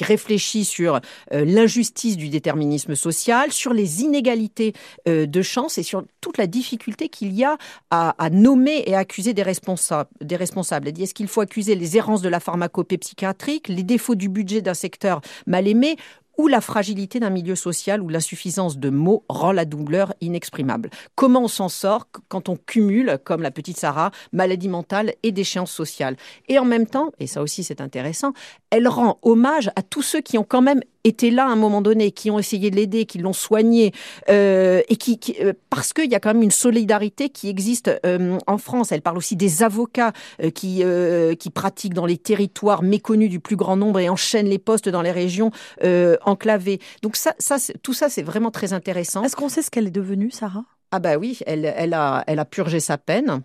réfléchit 0.00 0.64
sur 0.64 1.00
euh, 1.32 1.44
l'injustice 1.44 2.16
du 2.16 2.28
déterminisme 2.28 2.94
social, 2.94 3.52
sur 3.52 3.72
les 3.72 4.02
inégalités 4.02 4.72
euh, 5.08 5.26
de 5.26 5.42
chance 5.42 5.78
et 5.78 5.82
sur 5.82 6.04
toute 6.20 6.38
la 6.38 6.46
difficulté 6.46 7.08
qu'il 7.08 7.32
y 7.32 7.44
a 7.44 7.56
à, 7.90 8.30
nommer 8.30 8.82
et 8.86 8.94
à 8.94 8.98
accuser 8.98 9.32
des 9.32 9.42
responsables. 9.42 10.10
Des 10.20 10.36
responsables. 10.36 10.88
Est-ce 10.88 11.14
qu'il 11.14 11.28
faut 11.28 11.40
accuser 11.40 11.74
les 11.74 11.96
errances 11.96 12.22
de 12.22 12.28
la 12.28 12.40
pharmacopée 12.40 12.98
psychiatrique, 12.98 13.68
les 13.68 13.82
défauts 13.82 14.14
du 14.14 14.28
budget 14.28 14.62
d'un 14.62 14.74
secteur 14.74 15.20
mal 15.46 15.68
aimé 15.68 15.96
ou 16.38 16.48
la 16.48 16.60
fragilité 16.60 17.20
d'un 17.20 17.30
milieu 17.30 17.54
social 17.54 18.02
où 18.02 18.08
l'insuffisance 18.08 18.78
de 18.78 18.90
mots 18.90 19.24
rend 19.28 19.52
la 19.52 19.64
douleur 19.64 20.14
inexprimable. 20.20 20.90
Comment 21.14 21.44
on 21.44 21.48
s'en 21.48 21.68
sort 21.68 22.08
quand 22.28 22.48
on 22.48 22.56
cumule, 22.56 23.18
comme 23.24 23.42
la 23.42 23.50
petite 23.50 23.78
Sarah, 23.78 24.10
maladie 24.32 24.68
mentale 24.68 25.14
et 25.22 25.32
déchéance 25.32 25.72
sociale 25.72 26.16
Et 26.48 26.58
en 26.58 26.64
même 26.64 26.86
temps, 26.86 27.12
et 27.18 27.26
ça 27.26 27.42
aussi 27.42 27.64
c'est 27.64 27.80
intéressant, 27.80 28.32
elle 28.70 28.88
rend 28.88 29.18
hommage 29.22 29.70
à 29.76 29.82
tous 29.82 30.02
ceux 30.02 30.20
qui 30.20 30.38
ont 30.38 30.44
quand 30.44 30.62
même 30.62 30.80
été 31.04 31.30
là 31.30 31.44
à 31.44 31.50
un 31.50 31.56
moment 31.56 31.82
donné, 31.82 32.10
qui 32.10 32.30
ont 32.30 32.38
essayé 32.38 32.70
de 32.70 32.76
l'aider, 32.76 33.06
qui 33.06 33.18
l'ont 33.18 33.32
soigné, 33.32 33.92
euh, 34.28 34.82
et 34.88 34.96
qui, 34.96 35.18
qui 35.18 35.36
euh, 35.40 35.52
parce 35.70 35.92
qu'il 35.92 36.10
y 36.10 36.14
a 36.14 36.20
quand 36.20 36.34
même 36.34 36.42
une 36.42 36.50
solidarité 36.50 37.28
qui 37.28 37.48
existe 37.48 37.90
euh, 38.04 38.38
en 38.46 38.58
France. 38.58 38.90
Elle 38.90 39.02
parle 39.02 39.18
aussi 39.18 39.36
des 39.36 39.62
avocats 39.62 40.12
qui 40.54 40.82
qui 41.38 41.50
pratiquent 41.50 41.94
dans 41.94 42.06
les 42.06 42.18
territoires 42.18 42.82
méconnus 42.82 43.30
du 43.30 43.40
plus 43.40 43.56
grand 43.56 43.76
nombre 43.76 44.00
et 44.00 44.08
enchaînent 44.08 44.48
les 44.48 44.58
postes 44.58 44.88
dans 44.88 45.02
les 45.02 45.12
régions 45.12 45.50
enclavées. 46.24 46.80
Donc 47.02 47.16
ça, 47.16 47.34
tout 47.82 47.92
ça, 47.92 48.08
c'est 48.08 48.22
vraiment 48.22 48.50
très 48.50 48.72
intéressant. 48.72 49.22
Est-ce 49.22 49.36
qu'on 49.36 49.48
sait 49.48 49.62
ce 49.62 49.70
qu'elle 49.70 49.86
est 49.86 49.90
devenue, 49.90 50.30
Sarah? 50.30 50.64
Ah 50.90 50.98
bah 50.98 51.16
oui, 51.16 51.38
elle, 51.46 51.64
elle, 51.76 51.94
a, 51.94 52.24
elle 52.26 52.38
a 52.38 52.44
purgé 52.44 52.80
sa 52.80 52.98
peine. 52.98 53.42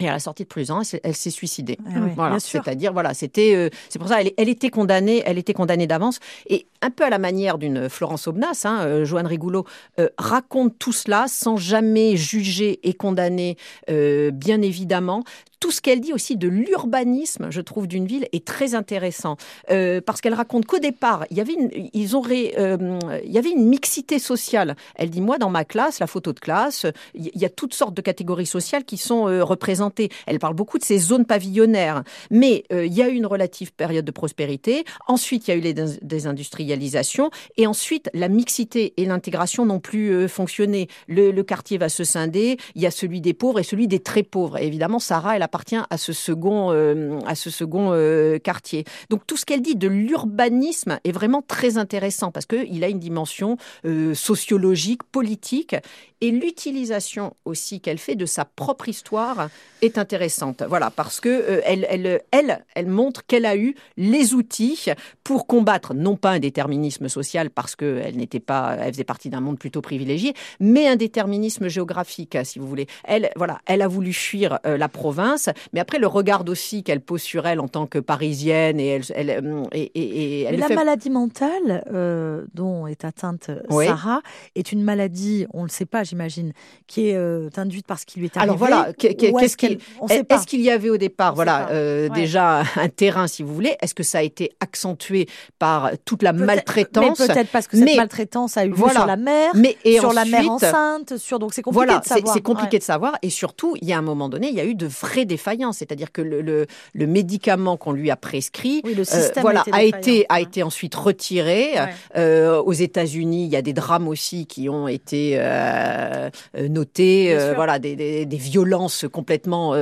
Et 0.00 0.08
à 0.08 0.12
la 0.12 0.18
sortie 0.18 0.42
de 0.44 0.48
prison, 0.48 0.78
elle 0.80 0.84
s'est- 0.86 1.00
elle 1.04 1.14
s'est 1.14 1.30
suicidée. 1.30 1.78
Ah 1.86 2.00
ouais, 2.00 2.12
voilà, 2.14 2.36
c'est-à-dire 2.40 2.92
voilà, 2.92 3.14
c'était 3.14 3.54
euh, 3.54 3.68
c'est 3.88 3.98
pour 3.98 4.08
ça 4.08 4.20
elle, 4.20 4.32
elle 4.36 4.48
était 4.48 4.70
condamnée, 4.70 5.22
elle 5.26 5.38
était 5.38 5.52
condamnée 5.52 5.86
d'avance 5.86 6.18
et 6.48 6.66
un 6.82 6.90
peu 6.90 7.04
à 7.04 7.10
la 7.10 7.18
manière 7.18 7.58
d'une 7.58 7.88
Florence 7.90 8.26
Aubenas, 8.26 8.62
hein, 8.64 8.80
euh, 8.80 9.04
Joanne 9.04 9.26
Rigoulot 9.26 9.66
euh, 9.98 10.08
raconte 10.16 10.78
tout 10.78 10.92
cela 10.92 11.26
sans 11.28 11.56
jamais 11.58 12.16
juger 12.16 12.80
et 12.88 12.94
condamner, 12.94 13.56
bien 13.88 14.62
évidemment. 14.62 15.22
Tout 15.60 15.70
ce 15.70 15.80
qu'elle 15.80 16.00
dit 16.00 16.12
aussi 16.12 16.36
de 16.36 16.48
l'urbanisme, 16.48 17.48
je 17.50 17.60
trouve, 17.60 17.86
d'une 17.86 18.06
ville 18.06 18.26
est 18.32 18.44
très 18.46 18.74
intéressant 18.74 19.36
Euh, 19.70 20.00
parce 20.00 20.20
qu'elle 20.20 20.34
raconte 20.34 20.66
qu'au 20.66 20.78
départ, 20.78 21.24
il 21.30 21.36
y 21.36 21.40
avait 21.40 21.52
une, 21.52 21.70
ils 21.92 22.16
auraient, 22.16 22.54
euh, 22.58 22.98
il 23.24 23.30
y 23.30 23.38
avait 23.38 23.50
une 23.50 23.66
mixité 23.66 24.18
sociale. 24.18 24.74
Elle 24.96 25.10
dit 25.10 25.20
moi 25.20 25.38
dans 25.38 25.50
ma 25.50 25.64
classe, 25.64 25.98
la 26.00 26.06
photo 26.06 26.32
de 26.32 26.40
classe, 26.40 26.86
il 27.14 27.30
y 27.34 27.44
a 27.44 27.48
toutes 27.48 27.74
sortes 27.74 27.94
de 27.94 28.00
catégories 28.02 28.46
sociales 28.46 28.84
qui 28.84 28.96
sont 28.96 29.28
euh, 29.28 29.44
représentées. 29.44 30.08
Elle 30.26 30.38
parle 30.38 30.54
beaucoup 30.54 30.78
de 30.78 30.84
ces 30.84 30.98
zones 30.98 31.24
pavillonnaires, 31.24 32.02
mais 32.30 32.64
il 32.70 32.92
y 32.92 33.02
a 33.02 33.08
eu 33.08 33.14
une 33.14 33.26
relative 33.26 33.72
période 33.72 34.04
de 34.04 34.10
prospérité. 34.10 34.84
Ensuite, 35.06 35.46
il 35.46 35.50
y 35.50 35.54
a 35.54 35.56
eu 35.56 35.60
les 35.60 35.74
dés- 35.74 35.98
désindustrialisations, 36.02 37.30
et 37.56 37.66
ensuite 37.66 38.08
la 38.14 38.28
mixité 38.28 38.94
et 38.96 39.04
l'intégration 39.04 39.66
n'ont 39.66 39.80
plus 39.80 40.28
fonctionné. 40.28 40.88
Le, 41.08 41.42
quartier 41.42 41.78
va 41.78 41.88
se 41.88 42.04
scinder. 42.04 42.56
Il 42.74 42.82
y 42.82 42.86
a 42.86 42.90
celui 42.90 43.20
des 43.20 43.34
pauvres 43.34 43.60
et 43.60 43.62
celui 43.62 43.88
des 43.88 44.00
très 44.00 44.22
pauvres. 44.22 44.58
Évidemment, 44.58 44.98
Sarah, 44.98 45.36
elle 45.36 45.42
appartient 45.50 45.76
à 45.90 45.98
ce 45.98 46.12
second, 46.12 46.70
euh, 46.70 47.18
à 47.26 47.34
ce 47.34 47.50
second 47.50 47.90
euh, 47.92 48.38
quartier. 48.38 48.84
Donc 49.10 49.26
tout 49.26 49.36
ce 49.36 49.44
qu'elle 49.44 49.62
dit 49.62 49.74
de 49.74 49.88
l'urbanisme 49.88 51.00
est 51.02 51.10
vraiment 51.10 51.42
très 51.42 51.76
intéressant 51.76 52.30
parce 52.30 52.46
qu'il 52.46 52.84
a 52.84 52.88
une 52.88 53.00
dimension 53.00 53.56
euh, 53.84 54.14
sociologique, 54.14 55.02
politique, 55.02 55.74
et 56.22 56.30
l'utilisation 56.30 57.34
aussi 57.46 57.80
qu'elle 57.80 57.98
fait 57.98 58.14
de 58.14 58.26
sa 58.26 58.44
propre 58.44 58.90
histoire 58.90 59.48
est 59.80 59.96
intéressante. 59.96 60.62
Voilà, 60.68 60.90
parce 60.90 61.18
que 61.18 61.62
elle, 61.64 61.86
elle, 61.88 62.20
elle, 62.30 62.64
elle 62.74 62.86
montre 62.88 63.24
qu'elle 63.26 63.46
a 63.46 63.56
eu 63.56 63.74
les 63.96 64.34
outils 64.34 64.90
pour 65.24 65.46
combattre 65.46 65.94
non 65.94 66.16
pas 66.16 66.32
un 66.32 66.38
déterminisme 66.38 67.08
social 67.08 67.48
parce 67.48 67.74
qu'elle 67.74 68.16
n'était 68.16 68.38
pas, 68.38 68.76
elle 68.78 68.92
faisait 68.92 69.04
partie 69.04 69.30
d'un 69.30 69.40
monde 69.40 69.58
plutôt 69.58 69.80
privilégié, 69.80 70.34
mais 70.60 70.86
un 70.88 70.96
déterminisme 70.96 71.68
géographique, 71.68 72.36
si 72.44 72.58
vous 72.58 72.68
voulez. 72.68 72.86
Elle, 73.04 73.30
voilà, 73.34 73.58
elle 73.64 73.80
a 73.80 73.88
voulu 73.88 74.12
fuir 74.12 74.58
la 74.64 74.88
province, 74.90 75.39
mais 75.72 75.80
après 75.80 75.98
le 75.98 76.06
regard 76.06 76.44
aussi 76.48 76.82
qu'elle 76.82 77.00
pose 77.00 77.22
sur 77.22 77.46
elle 77.46 77.60
en 77.60 77.68
tant 77.68 77.86
que 77.86 77.98
parisienne 77.98 78.78
et 78.80 78.86
elle, 78.88 79.02
elle, 79.14 79.30
euh, 79.30 79.64
et, 79.72 79.82
et- 79.94 80.40
et 80.40 80.40
elle 80.42 80.50
Mais 80.52 80.56
le 80.56 80.60
la 80.62 80.66
fait 80.68 80.74
maladie 80.74 81.10
mentale 81.10 81.84
euh, 81.92 82.44
dont 82.54 82.86
est 82.86 83.04
atteinte 83.04 83.48
euh, 83.50 83.60
Oui. 83.70 83.86
Sarah 83.86 84.20
est 84.54 84.72
une 84.72 84.82
maladie, 84.82 85.46
on 85.52 85.60
ne 85.60 85.64
le 85.66 85.70
sait 85.70 85.86
pas, 85.86 86.02
j'imagine, 86.04 86.52
qui 86.86 87.08
est 87.08 87.16
euh, 87.16 87.48
induite 87.56 87.86
par 87.86 87.98
ce 87.98 88.06
qui 88.06 88.18
lui 88.18 88.26
est 88.26 88.36
arrivé. 88.36 88.42
Alors 88.50 88.56
voilà, 88.58 88.92
qu'est-ce 88.94 89.56
qu'il-. 89.56 89.78
Est-ce 90.08 90.46
qu'il 90.46 90.60
y 90.60 90.70
avait 90.70 90.90
au 90.90 90.96
départ, 90.96 91.32
On 91.32 91.36
voilà, 91.36 91.68
euh, 91.70 92.08
Ouais. 92.08 92.14
déjà 92.14 92.62
un 92.76 92.88
terrain, 92.88 93.26
si 93.26 93.42
vous 93.42 93.54
voulez 93.54 93.76
Est-ce 93.82 93.94
que 93.94 94.02
ça 94.02 94.18
a 94.18 94.22
été 94.22 94.50
accentué 94.60 95.26
par 95.58 95.90
toute 96.04 96.22
la 96.22 96.32
maltraitance 96.32 97.18
Mais 97.20 97.26
peut-être 97.26 97.50
parce 97.50 97.66
que 97.66 97.76
cette 97.76 97.84
Mais- 97.86 97.96
maltraitance 97.96 98.56
a 98.56 98.64
eu 98.64 98.68
lieu 98.68 98.74
Voilà. 98.74 98.94
sur 99.00 99.06
la 99.06 99.16
mère, 99.16 99.52
Mais 99.54 99.76
et 99.84 99.98
sur 99.98 100.12
la 100.12 100.24
mère 100.24 100.48
enceinte, 100.50 101.16
sur 101.18 101.38
donc 101.38 101.52
c'est 101.54 101.62
compliqué 101.62 101.84
Voilà, 101.86 102.00
de 102.00 102.04
savoir. 102.06 102.34
c'est 102.34 102.40
compliqué 102.42 102.76
Ouais. 102.76 102.78
de 102.78 102.84
savoir. 102.84 103.14
Et 103.22 103.30
surtout, 103.30 103.76
il 103.80 103.88
y 103.88 103.92
a 103.92 103.98
un 103.98 104.02
moment 104.02 104.28
donné, 104.28 104.48
il 104.48 104.54
y 104.54 104.60
a 104.60 104.64
eu 104.64 104.74
de 104.74 104.86
vraies 104.86 105.24
défaillances. 105.34 105.78
C'est-à-dire 105.80 106.10
que 106.16 106.22
le, 106.32 106.38
le, 106.50 106.58
le 107.00 107.06
médicament 107.06 107.76
qu'on 107.82 107.94
lui 108.00 108.10
a 108.10 108.16
prescrit 108.30 108.80
Oui, 108.84 108.94
le 108.94 109.02
euh, 109.02 109.40
voilà, 109.46 109.62
a 109.72 109.76
a 109.80 109.82
été, 109.82 109.98
défaillant. 110.20 110.26
a 110.36 110.40
été 110.46 110.60
ensuite 110.70 110.94
retiré. 110.94 111.60
Ouais. 111.74 111.94
Euh, 112.16 112.60
aux 112.70 112.72
États-Unis, 112.88 113.42
il 113.46 113.52
y 113.56 113.56
a 113.62 113.62
des 113.70 113.72
drames 113.82 114.08
aussi 114.14 114.46
qui 114.52 114.68
ont 114.68 114.88
été 114.88 115.36
euh, 115.38 116.28
notés. 116.68 117.36
Voilà, 117.60 117.78
des, 117.78 117.94
des, 117.96 118.26
des 118.26 118.36
violences 118.52 119.04
complètement 119.18 119.74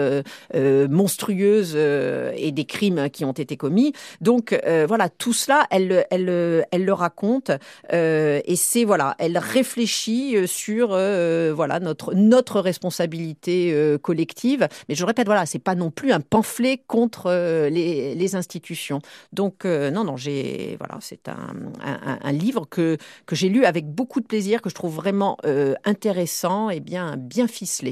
monstrueuses 0.89 1.77
et 1.77 2.53
des 2.53 2.65
crimes 2.65 3.09
qui 3.11 3.25
ont 3.25 3.33
été 3.45 3.57
commis. 3.57 3.93
Donc 4.21 4.45
voilà, 4.87 5.09
tout 5.09 5.33
cela, 5.33 5.67
elle, 5.71 5.89
le- 5.89 6.05
elle, 6.11 6.25
le- 6.25 6.63
elle 6.71 6.85
le 6.85 6.93
raconte 6.93 7.51
et 7.93 8.57
c'est 8.57 8.85
voilà, 8.85 9.15
elle 9.19 9.39
réfléchit 9.39 10.47
sur 10.47 10.89
voilà 10.89 11.81
notre 11.81 12.15
notre 12.15 12.61
responsabilité 12.61 13.57
collective. 14.03 14.69
Mais 14.89 14.95
je 14.95 15.05
répète, 15.05 15.27
voilà, 15.27 15.38
c'est 15.47 15.59
pas 15.59 15.75
non 15.75 15.91
plus 15.91 16.13
un 16.13 16.21
pamphlet 16.21 16.81
contre 16.87 17.27
euh, 17.27 17.69
les, 17.69 18.15
les 18.15 18.37
institutions. 18.37 19.01
Donc 19.33 19.65
euh, 19.65 19.91
non, 19.91 20.05
non, 20.05 20.17
j'ai 20.17 20.77
voilà, 20.79 20.99
c'est 21.01 21.29
un, 21.29 21.55
un, 21.85 22.19
un 22.23 22.33
livre 22.33 22.67
que 22.69 22.97
que 23.27 23.35
j'ai 23.37 23.49
lu 23.49 23.65
avec 23.65 23.87
beaucoup 23.87 24.21
de 24.21 24.27
plaisir, 24.27 24.63
que 24.63 24.71
je 24.71 24.75
trouve 24.75 24.95
vraiment 24.95 25.37
euh, 25.45 25.75
intéressant 25.85 26.71
et 26.71 26.81
bien 26.81 27.17
bien 27.17 27.47
ficelé. 27.49 27.91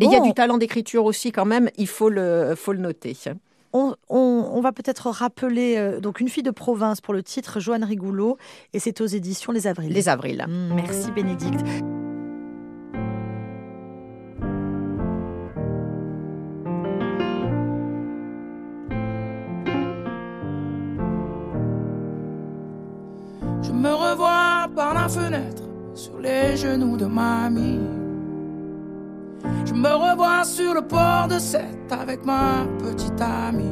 Et 0.00 0.06
il 0.06 0.10
y 0.10 0.16
a 0.16 0.18
Bon. 0.20 0.26
du 0.26 0.34
talent 0.34 0.58
d'écriture 0.58 1.04
aussi 1.04 1.30
quand 1.30 1.44
même, 1.44 1.70
il 1.78 1.86
faut 1.86 2.08
le 2.08 2.54
faut 2.56 2.72
le 2.72 2.80
noter. 2.80 3.16
On, 3.72 3.94
on- 4.08 4.50
on 4.52 4.60
va 4.60 4.70
peut-être 4.72 5.10
rappeler 5.10 5.76
euh, 5.78 5.98
donc 6.00 6.20
une 6.20 6.28
fille 6.28 6.42
de 6.44 6.50
province 6.52 7.00
pour 7.00 7.12
le 7.14 7.22
titre 7.24 7.58
Joanne 7.60 7.82
Rigoulot 7.84 8.36
et 8.72 8.78
c'est 8.78 9.00
aux 9.00 9.06
éditions 9.06 9.52
Les 9.52 9.66
Avrils. 9.66 9.92
Les 9.92 10.08
avrils. 10.08 10.44
Merci 10.48 11.10
Bénédicte. 11.10 11.64
Fenêtre 25.08 25.62
sur 25.94 26.18
les 26.18 26.56
genoux 26.56 26.96
de 26.96 27.06
mamie. 27.06 27.80
Je 29.64 29.74
me 29.74 29.88
revois 29.88 30.44
sur 30.44 30.74
le 30.74 30.82
port 30.82 31.28
de 31.28 31.38
Sète 31.38 31.90
avec 31.90 32.24
ma 32.24 32.66
petite 32.78 33.20
amie. 33.20 33.64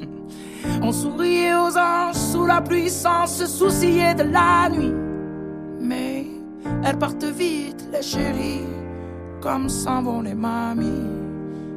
On 0.82 0.92
souriait 0.92 1.54
aux 1.54 1.76
anges 1.76 2.16
sous 2.16 2.46
la 2.46 2.60
pluie 2.60 2.90
sans 2.90 3.26
se 3.26 3.46
soucier 3.46 4.14
de 4.14 4.24
la 4.24 4.68
nuit. 4.68 4.94
Mais 5.80 6.26
elles 6.84 6.98
partent 6.98 7.24
vite, 7.24 7.88
les 7.92 8.02
chéris, 8.02 8.66
comme 9.40 9.68
s'en 9.68 10.02
vont 10.02 10.22
les 10.22 10.34
mamies. 10.34 11.10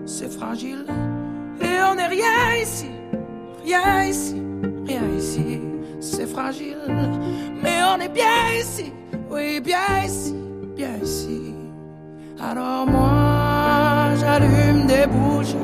C'est 0.06 0.32
fragile 0.32 0.86
et 1.62 1.82
on 1.90 1.96
n'est 1.96 2.08
rien 2.08 2.56
ici, 2.62 2.90
rien 3.64 4.04
ici, 4.04 4.42
rien 4.88 5.04
ici. 5.18 5.69
C'est 6.02 6.28
fragile, 6.28 6.78
mais 7.62 7.80
on 7.84 8.00
est 8.00 8.08
bien 8.10 8.54
ici, 8.58 8.94
oui, 9.30 9.60
bien 9.60 10.06
ici, 10.06 10.34
bien 10.76 10.96
ici. 11.04 11.54
Alors 12.42 12.86
moi, 12.88 14.16
j'allume 14.18 14.88
des 14.88 15.06
bougies, 15.08 15.58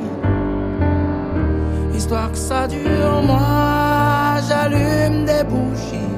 histoire 1.95 2.31
que 2.31 2.38
ça 2.38 2.67
dure. 2.67 3.21
Moi, 3.25 4.41
j'allume 4.47 5.23
des 5.25 5.43
bougies. 5.45 6.15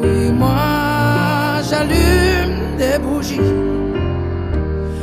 Oui, 0.00 0.32
moi, 0.32 1.60
j'allume 1.68 2.76
des 2.78 2.98
bougies, 2.98 3.52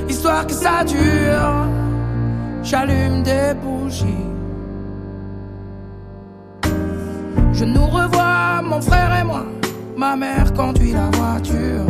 histoire 0.09 0.47
que 0.47 0.53
ça 0.53 0.83
dure. 0.83 1.67
J'allume 2.63 3.21
des 3.21 3.53
bougies. 3.53 4.28
Je 7.59 7.65
nous 7.65 7.87
revois, 7.87 8.61
mon 8.63 8.79
frère 8.79 9.19
et 9.19 9.23
moi. 9.25 9.43
Ma 9.97 10.15
mère 10.15 10.53
conduit 10.53 10.93
la 10.93 11.09
voiture. 11.11 11.87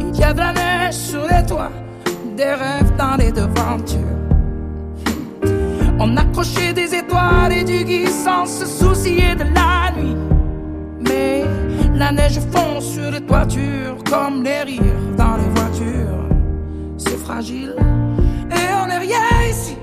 Il 0.00 0.18
y 0.18 0.24
a 0.24 0.32
de 0.32 0.40
la 0.40 0.52
neige 0.52 0.94
sur 0.94 1.22
les 1.22 1.46
toits, 1.46 1.70
des 2.36 2.52
rêves 2.52 2.96
dans 2.98 3.14
les 3.14 3.30
devantures. 3.30 4.00
On 6.00 6.16
accrochait 6.16 6.72
des 6.72 6.92
étoiles 6.96 7.52
et 7.52 7.62
du 7.62 7.84
gui 7.84 8.08
sans 8.08 8.44
se 8.44 8.66
soucier 8.66 9.36
de 9.36 9.44
la 9.54 9.92
nuit. 9.96 10.16
Mais 11.08 11.44
la 11.94 12.10
neige 12.10 12.40
fond 12.50 12.80
sur 12.80 13.08
les 13.08 13.20
toitures 13.20 14.02
comme 14.10 14.42
les 14.42 14.62
rires 14.62 15.14
dans 15.16 15.36
les 15.36 15.48
voitures. 15.60 16.26
C'est 16.98 17.18
fragile 17.18 17.76
et 18.50 18.74
on 18.82 18.88
n'est 18.88 18.98
rien 18.98 19.48
ici, 19.48 19.76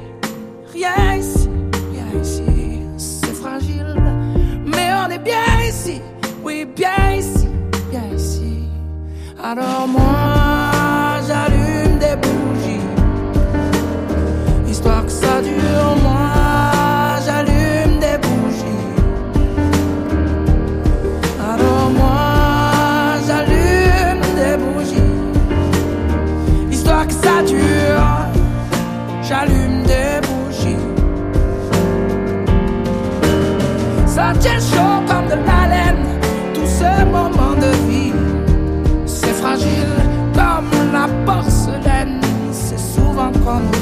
rien 0.74 1.16
ici, 1.16 1.50
rien 1.94 2.22
ici. 2.22 2.44
C'est 2.98 3.34
fragile, 3.34 3.89
bien 5.24 5.62
ici, 5.68 6.02
oui, 6.44 6.66
bien 6.66 7.14
ici, 7.16 7.48
bien 7.92 8.04
ici. 8.16 8.68
Alors 9.44 9.88
moi, 9.88 10.29
loin 43.50 43.79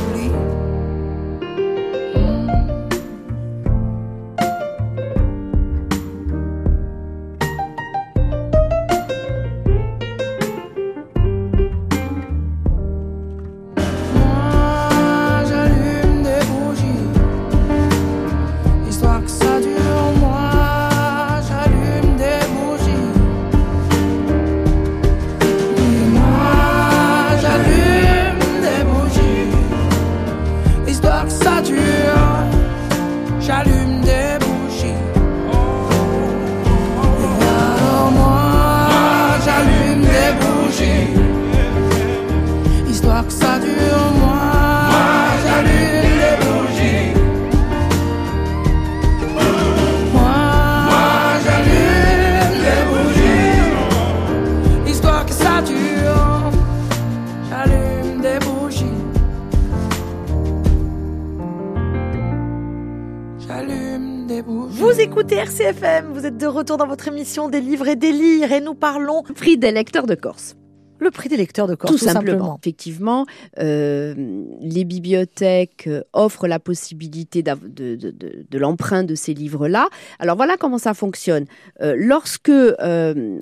RCFM, 65.58 66.14
vous 66.14 66.28
êtes 66.28 66.38
de 66.38 66.46
retour 66.46 66.78
dans 66.78 66.86
votre 66.86 67.08
émission 67.08 67.50
des 67.50 67.62
livres 67.62 67.88
et 67.88 67.96
des 67.96 68.12
lires 68.12 68.52
et 68.52 68.62
nous 68.62 68.76
parlons 68.76 69.24
Prix 69.24 69.58
des 69.58 69.72
lecteurs 69.72 70.06
de 70.06 70.14
Corse. 70.14 70.56
le 71.00 71.10
prix 71.10 71.30
des 71.30 71.38
lecteurs 71.38 71.66
de 71.68 71.74
Corse, 71.74 71.94
tout, 71.94 71.98
tout, 71.98 72.06
simplement. 72.06 72.60
Effectivement, 72.62 73.26
euh, 73.58 74.14
les 74.62 74.84
bibliothèques 74.86 75.88
euh, 75.88 76.04
offrent 76.14 76.48
la 76.48 76.60
possibilité 76.60 77.42
de, 77.42 77.56
de, 77.56 77.96
de, 77.96 78.46
de 78.48 78.58
l'emprunt 78.60 79.04
de 79.04 79.16
ces 79.16 79.34
livres-là. 79.34 79.88
Alors 80.20 80.36
voilà 80.36 80.58
comment 80.58 80.78
ça 80.78 80.94
fonctionne. 80.94 81.46
Euh, 81.82 81.96
lorsque 81.98 82.50
euh, 82.50 83.40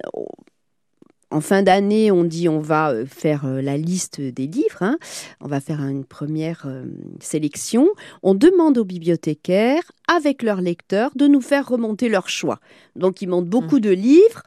en 1.32 1.42
fin 1.42 1.64
d'année, 1.64 2.12
on 2.12 2.24
dit 2.24 2.48
on 2.50 2.60
va 2.60 2.92
euh, 2.92 3.06
faire 3.06 3.46
euh, 3.46 3.62
la 3.62 3.78
liste 3.78 4.22
des 4.22 4.48
livres, 4.48 4.82
hein, 4.82 4.98
on 5.42 5.48
va 5.48 5.60
faire 5.60 5.82
une 5.82 6.06
première 6.06 6.64
euh, 6.66 6.86
sélection, 7.20 7.88
on 8.24 8.36
demande 8.36 8.78
aux 8.78 8.86
bibliothécaires, 8.86 9.92
avec 10.08 10.44
leurs 10.44 10.62
lecteurs, 10.62 11.12
de 11.16 11.28
nous 11.28 11.42
faire 11.42 11.68
remonter 11.68 12.10
leur 12.10 12.30
choix. 12.30 12.60
Donc 12.96 13.22
ils 13.22 13.28
montent 13.28 13.50
beaucoup 13.50 13.80
de 13.80 13.90
livres. 13.92 14.44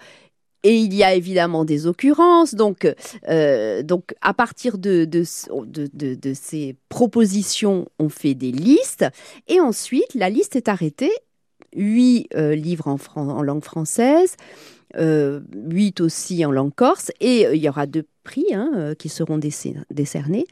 Et 0.64 0.76
il 0.76 0.92
y 0.92 1.04
a 1.04 1.14
évidemment 1.14 1.64
des 1.64 1.86
occurrences. 1.86 2.56
Donc, 2.56 2.92
euh, 3.28 3.84
donc 3.84 4.12
à 4.22 4.34
partir 4.34 4.76
de, 4.76 5.04
de, 5.04 5.22
de, 5.66 5.88
de- 5.92 6.14
de 6.16 6.34
ces 6.34 6.74
propositions, 6.88 7.86
on 8.00 8.08
fait 8.08 8.34
des 8.34 8.50
listes. 8.50 9.06
Et 9.46 9.60
ensuite, 9.60 10.12
la 10.14 10.30
liste 10.30 10.56
est 10.56 10.66
arrêtée. 10.68 11.12
Huit 11.76 12.28
euh, 12.34 12.56
livres 12.56 12.96
en 13.14 13.42
langue 13.42 13.62
française, 13.62 14.34
euh, 14.96 15.40
huit 15.54 16.00
aussi 16.00 16.44
en 16.44 16.50
langue 16.50 16.74
corse. 16.74 17.10
Et 17.20 17.46
euh, 17.46 17.54
il 17.54 17.62
y 17.62 17.68
aura 17.68 17.86
deux 17.86 18.06
prix 18.24 18.46
hein, 18.52 18.70
euh, 18.76 18.94
qui 18.94 19.08
seront 19.08 19.38
décernés. 19.38 20.46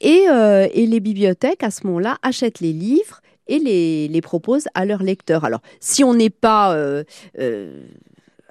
Et, 0.00 0.26
euh, 0.28 0.68
et 0.72 0.86
les 0.86 1.00
bibliothèques, 1.00 1.62
à 1.62 1.70
ce 1.70 1.86
moment-là, 1.86 2.18
achètent 2.22 2.60
les 2.60 2.72
livres 2.72 3.20
et 3.46 3.58
les, 3.58 4.08
les 4.08 4.20
proposent 4.20 4.68
à 4.74 4.84
leurs 4.84 5.02
lecteurs. 5.02 5.44
Alors, 5.44 5.60
si 5.80 6.04
on 6.04 6.14
n'est 6.14 6.30
pas... 6.30 6.74
euh, 6.74 7.04
euh, 7.38 7.84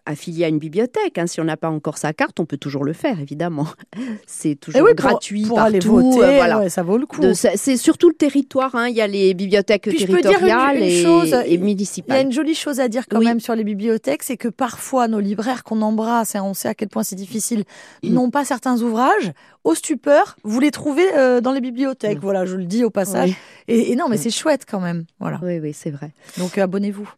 affilié 0.06 0.46
à 0.46 0.48
une 0.50 0.60
bibliothèque. 0.60 1.18
hein. 1.18 1.28
Si 1.28 1.40
on 1.40 1.44
n'a 1.46 1.58
pas 1.58 1.70
encore 1.70 1.98
sa 1.98 2.14
carte, 2.14 2.40
on 2.40 2.46
peut 2.46 2.58
toujours 2.58 2.84
le 2.84 2.94
faire, 2.94 3.20
évidemment. 3.20 3.68
C'est 4.28 4.52
Et 4.52 4.56
toujours 4.56 4.82
oui, 4.82 4.94
pour- 4.96 5.10
gratuit 5.10 5.44
pour, 5.46 5.56
partout. 5.58 5.68
aller 5.70 5.80
voter, 5.80 6.24
euh, 6.24 6.36
voilà. 6.36 6.60
ouais, 6.60 6.70
ça 6.70 6.84
vaut 6.84 6.98
le 6.98 7.06
coup. 7.06 7.22
C'est 7.34 7.78
surtout 7.78 8.10
le 8.10 8.16
territoire. 8.16 8.76
hein. 8.76 8.88
Il 8.90 8.96
y 8.96 9.02
a 9.02 9.08
les 9.08 9.34
bibliothèques 9.34 9.84
Puis 9.84 10.02
une- 10.04 10.08
territoriales 10.18 10.78
une 10.78 10.84
et, 10.84 11.02
chose, 11.02 11.34
et 11.34 11.54
Il 11.54 11.54
y 11.54 11.58
a 11.58 11.66
municipales. 11.66 12.26
une 12.26 12.32
jolie 12.32 12.56
chose 12.56 12.80
à 12.80 12.88
dire 12.88 13.08
quand 13.10 13.20
Oui. 13.20 13.26
même 13.26 13.40
sur 13.40 13.56
les 13.56 13.64
bibliothèques, 13.64 14.24
c'est 14.24 14.38
que 14.38 14.48
parfois 14.50 15.08
nos 15.08 15.20
libraires 15.20 15.64
qu'on 15.64 15.82
embrasse, 15.82 16.36
et 16.36 16.40
on 16.40 16.54
sait 16.54 16.68
à 16.68 16.74
quel 16.74 16.90
point 16.90 17.04
c'est 17.04 17.16
difficile, 17.16 17.64
Mm. 18.04 18.14
n'ont 18.14 18.30
pas 18.30 18.46
certains 18.46 18.82
ouvrages. 18.82 19.32
Au 19.64 19.76
stupeur, 19.76 20.36
vous 20.44 20.60
les 20.60 20.72
trouvez 20.72 21.08
euh, 21.16 21.40
dans 21.40 21.54
les 21.54 21.62
bibliothèques. 21.62 22.18
Mm. 22.18 22.22
Voilà, 22.22 22.46
je 22.46 22.56
le 22.58 22.66
dis 22.66 22.84
au 22.84 22.90
passage. 22.90 23.30
Oui, 23.30 23.36
Et, 23.70 23.92
et 23.92 23.96
non, 23.96 24.06
mais 24.10 24.18
Mm. 24.18 24.20
c'est 24.20 24.30
chouette 24.32 24.66
quand 24.70 24.80
même. 24.82 25.06
Voilà. 25.20 25.40
oui, 25.44 25.60
oui, 25.60 25.74
c'est 25.74 25.92
vrai. 25.92 26.12
Donc 26.38 26.58
abonnez-vous. 26.58 27.10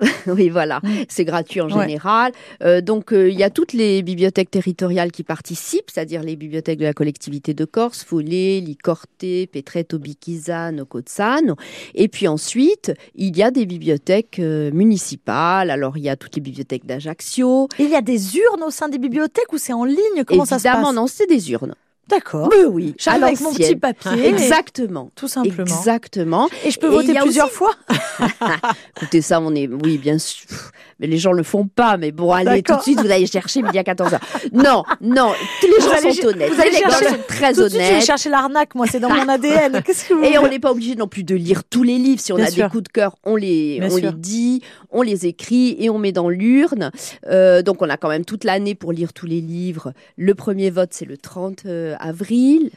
Oui, 0.26 0.48
voilà. 0.48 0.80
Mm. 0.82 0.88
C'est 1.08 1.24
gratuit 1.24 1.60
en 1.60 1.68
Ouais. 1.70 1.86
général. 1.86 2.32
Euh, 2.62 2.80
donc, 2.80 3.12
euh, 3.12 3.28
il 3.30 3.38
y 3.38 3.42
a 3.44 3.50
toutes 3.50 3.72
les 3.72 4.02
bibliothèques 4.02 4.50
territoriales 4.50 5.12
qui 5.12 5.22
participent, 5.22 5.90
c'est-à-dire 5.92 6.22
les 6.22 6.36
bibliothèques 6.36 6.78
de 6.78 6.84
la 6.84 6.92
collectivité 6.92 7.54
de 7.54 7.64
Corse, 7.64 8.02
Follet, 8.04 8.60
Licorte, 8.60 9.08
Petretto, 9.52 9.98
Bichisano, 9.98 10.84
Cozzano. 10.86 11.56
Et 11.94 12.08
puis 12.08 12.26
ensuite, 12.28 12.92
il 13.14 13.36
y 13.36 13.42
a 13.42 13.50
des 13.50 13.66
bibliothèques 13.66 14.38
euh, 14.38 14.70
municipales. 14.72 15.70
Alors, 15.70 15.96
il 15.98 16.04
y 16.04 16.08
a 16.08 16.16
toutes 16.16 16.36
les 16.36 16.42
bibliothèques 16.42 16.86
d'Ajaccio. 16.86 17.68
Il 17.78 17.88
y 17.90 17.94
a 17.94 18.00
des 18.02 18.36
urnes 18.36 18.62
au 18.64 18.70
sein 18.70 18.88
des 18.88 18.98
bibliothèques 18.98 19.52
ou 19.52 19.58
c'est 19.58 19.72
en 19.72 19.84
ligne? 19.84 20.24
Comment 20.26 20.44
ça 20.44 20.58
se 20.58 20.66
Évidemment, 20.66 20.88
passe? 20.88 20.96
non, 20.96 21.06
c'est 21.06 21.26
des 21.28 21.50
urnes. 21.52 21.74
D'accord. 22.08 22.48
Mais 22.50 22.64
oui, 22.64 22.94
J'arrive 22.98 23.24
avec 23.24 23.40
mon 23.40 23.54
petit 23.54 23.76
papier. 23.76 24.26
Exactement. 24.26 25.10
Tout 25.14 25.28
simplement. 25.28 25.62
Exactement. 25.64 26.48
Et 26.64 26.70
je 26.70 26.78
peux 26.78 26.88
voter 26.88 27.14
plusieurs 27.14 27.46
aussi- 27.46 27.54
fois 27.56 27.70
Écoutez, 28.96 29.22
ça, 29.22 29.40
on 29.40 29.54
est, 29.54 29.68
oui, 29.68 29.98
bien 29.98 30.18
sûr. 30.18 30.46
Mais 31.00 31.06
les 31.06 31.18
gens 31.18 31.32
le 31.32 31.42
font 31.42 31.66
pas. 31.66 31.96
Mais 31.96 32.12
bon, 32.12 32.32
allez, 32.32 32.62
tout 32.62 32.76
de 32.76 32.80
suite, 32.82 33.00
vous 33.00 33.10
allez 33.10 33.26
chercher 33.26 33.62
midi 33.62 33.78
à 33.78 33.82
14h. 33.82 34.18
Non, 34.52 34.82
non, 35.00 35.32
tous 35.60 35.66
les 35.66 35.72
Vous 35.78 35.80
gens 35.88 35.92
allez- 35.96 36.12
sont 36.12 36.26
honnêtes. 36.28 36.52
vous 36.52 36.60
allez 36.60 36.70
les 36.70 36.76
chercher- 36.78 37.08
sont 37.08 37.16
très 37.28 37.52
Tout 37.52 37.62
de 37.62 37.68
suite, 37.68 37.80
je 37.80 37.86
vais 37.86 37.92
honnêtes. 37.94 38.04
chercher 38.06 38.28
l'arnaque, 38.30 38.74
moi, 38.74 38.86
c'est 38.90 39.00
dans 39.00 39.08
mon 39.08 39.28
ADN. 39.28 39.82
Qu'est-ce 39.86 40.08
que 40.08 40.14
vous 40.14 40.24
Et 40.24 40.38
on 40.38 40.48
n'est 40.48 40.58
pas 40.58 40.70
obligé 40.72 40.94
non 40.96 41.08
plus 41.08 41.24
de 41.24 41.34
lire 41.34 41.64
tous 41.64 41.82
les 41.82 41.98
livres. 41.98 42.20
Si 42.20 42.32
on 42.32 42.36
Bien 42.36 42.46
a 42.46 42.50
sûr. 42.50 42.64
des 42.66 42.70
coups 42.70 42.84
de 42.84 42.88
cœur, 42.88 43.16
on 43.24 43.36
les, 43.36 43.78
Bien 43.80 43.88
on 43.90 43.96
sûr. 43.96 44.10
les 44.10 44.16
dit, 44.16 44.62
on 44.90 45.02
les 45.02 45.26
écrit 45.26 45.76
et 45.78 45.88
on 45.90 45.98
met 45.98 46.12
dans 46.12 46.28
l'urne. 46.28 46.90
Euh, 47.28 47.62
donc 47.62 47.80
on 47.80 47.88
a 47.88 47.96
quand 47.96 48.08
même 48.08 48.24
toute 48.24 48.44
l'année 48.44 48.74
pour 48.74 48.92
lire 48.92 49.12
tous 49.12 49.26
les 49.26 49.40
livres. 49.40 49.92
Le 50.16 50.34
premier 50.34 50.70
vote, 50.70 50.90
c'est 50.92 51.04
le 51.06 51.16
30 51.16 51.62
euh, 51.66 51.91
avril. 52.00 52.70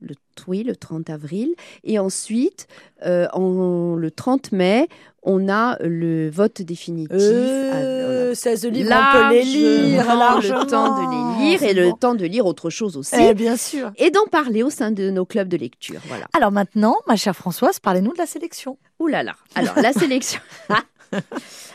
Le, 0.00 0.14
oui, 0.46 0.62
le 0.62 0.76
30 0.76 1.10
avril. 1.10 1.54
Et 1.82 1.98
ensuite, 1.98 2.68
euh, 3.04 3.26
en, 3.32 3.96
le 3.96 4.10
30 4.12 4.52
mai, 4.52 4.88
on 5.24 5.48
a 5.48 5.76
le 5.80 6.30
vote 6.30 6.62
définitif. 6.62 7.16
Euh, 7.18 8.32
16 8.32 8.66
on 8.66 8.68
peut 8.70 9.30
les 9.32 9.42
lire. 9.42 10.06
largement 10.06 10.60
le 10.60 10.66
temps 10.66 10.94
de 10.96 11.40
les 11.42 11.50
lire 11.50 11.62
et 11.64 11.74
le 11.74 11.90
bon. 11.90 11.96
temps 11.96 12.14
de 12.14 12.24
lire 12.24 12.46
autre 12.46 12.70
chose 12.70 12.96
aussi. 12.96 13.16
Eh 13.18 13.34
bien 13.34 13.56
sûr. 13.56 13.90
Et 13.96 14.10
d'en 14.10 14.26
parler 14.26 14.62
au 14.62 14.70
sein 14.70 14.92
de 14.92 15.10
nos 15.10 15.24
clubs 15.24 15.48
de 15.48 15.56
lecture. 15.56 16.00
Voilà. 16.06 16.28
Alors 16.32 16.52
maintenant, 16.52 16.96
ma 17.08 17.16
chère 17.16 17.34
Françoise, 17.34 17.80
parlez-nous 17.80 18.12
de 18.12 18.18
la 18.18 18.26
sélection. 18.26 18.78
Ouh 19.00 19.08
là 19.08 19.24
là. 19.24 19.34
Alors, 19.56 19.74
la 19.76 19.92
sélection. 19.92 20.40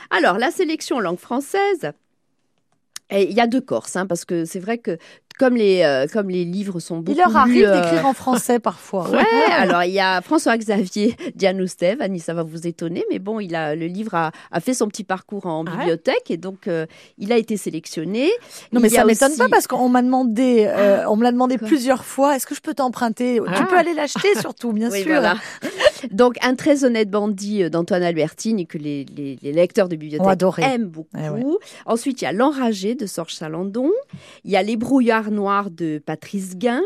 Alors, 0.10 0.38
la 0.38 0.52
sélection 0.52 0.98
en 0.98 1.00
langue 1.00 1.20
française. 1.20 1.91
et 3.10 3.24
Il 3.24 3.36
y 3.36 3.41
a 3.41 3.48
deux 3.48 3.62
Corses, 3.62 3.96
hein, 3.96 4.06
parce 4.06 4.26
que 4.26 4.46
c'est 4.46 4.60
vrai 4.60 4.78
que 4.78 4.98
comme 5.40 5.56
les, 5.56 5.82
euh, 5.84 6.06
comme 6.12 6.30
les 6.30 6.46
livres 6.46 6.80
sont 6.80 6.98
beaucoup 6.98 7.12
Il 7.18 7.18
leur 7.18 7.36
arrive 7.36 7.66
euh, 7.66 7.82
d'écrire 7.82 8.06
en 8.06 8.14
français 8.14 8.60
parfois. 8.60 9.10
Ouais, 9.10 9.24
alors 9.52 9.84
il 9.84 9.92
y 9.92 10.00
a 10.00 10.22
François-Xavier 10.22 11.16
Dianoustev, 11.36 12.02
Annie, 12.02 12.20
ça 12.20 12.34
va 12.34 12.44
vous 12.44 12.68
étonner, 12.68 13.04
mais 13.12 13.20
bon, 13.20 13.40
il 13.40 13.56
a, 13.56 13.76
le 13.76 13.88
livre 13.88 14.14
a, 14.16 14.32
a 14.52 14.60
fait 14.60 14.74
son 14.74 14.88
petit 14.88 15.04
parcours 15.04 15.46
en 15.46 15.66
Ah 15.68 15.72
bibliothèque 15.78 16.30
et 16.30 16.38
donc 16.38 16.68
euh, 16.68 16.86
il 17.18 17.32
a 17.32 17.38
été 17.38 17.58
sélectionné. 17.58 18.30
Non 18.72 18.80
mais 18.80 18.90
Il 18.90 18.96
ça 18.96 19.06
m'étonne 19.06 19.30
aussi- 19.32 19.38
pas 19.40 19.50
parce 19.50 19.68
qu'on 19.68 19.90
m'a 19.90 20.02
demandé, 20.02 20.66
euh, 20.68 21.04
on 21.10 21.16
me 21.16 21.24
l'a 21.24 21.32
demandé 21.32 21.58
Quoi 21.58 21.68
plusieurs 21.68 22.06
fois. 22.06 22.36
Est-ce 22.36 22.46
que 22.48 22.56
je 22.56 22.62
peux 22.62 22.74
t'emprunter? 22.74 23.40
Tu 23.44 23.52
Ah. 23.54 23.66
peux 23.70 23.78
aller 23.78 23.94
l'acheter 23.94 24.36
surtout, 24.40 24.72
bien 24.74 24.90
Oui, 24.92 25.02
sûr. 25.04 25.12
voilà. 25.12 25.36
Donc, 26.12 26.36
un 26.41 26.56
très 26.56 26.84
honnête 26.84 27.10
bandit 27.10 27.64
euh, 27.64 27.70
d'Antoine 27.70 28.04
Albertine 28.04 28.66
que 28.68 28.78
les, 28.78 29.06
les- 29.06 29.38
les 29.41 29.51
lecteurs 29.51 29.89
de 29.89 29.95
bibliothèque 29.95 30.28
aiment 30.64 30.88
beaucoup. 30.88 31.10
Eh 31.18 31.30
ouais. 31.30 31.43
Ensuite, 31.86 32.22
il 32.22 32.26
y 32.26 32.28
a 32.28 32.32
L'Enragé 32.32 32.95
de 32.95 33.06
Sorge 33.06 33.34
Salandon. 33.34 33.91
Il 34.43 34.51
y 34.51 34.56
a 34.56 34.64
Les 34.64 34.76
Brouillards 34.78 35.32
Noirs 35.32 35.70
de 35.72 36.01
Patrice 36.06 36.56
Guin. 36.58 36.82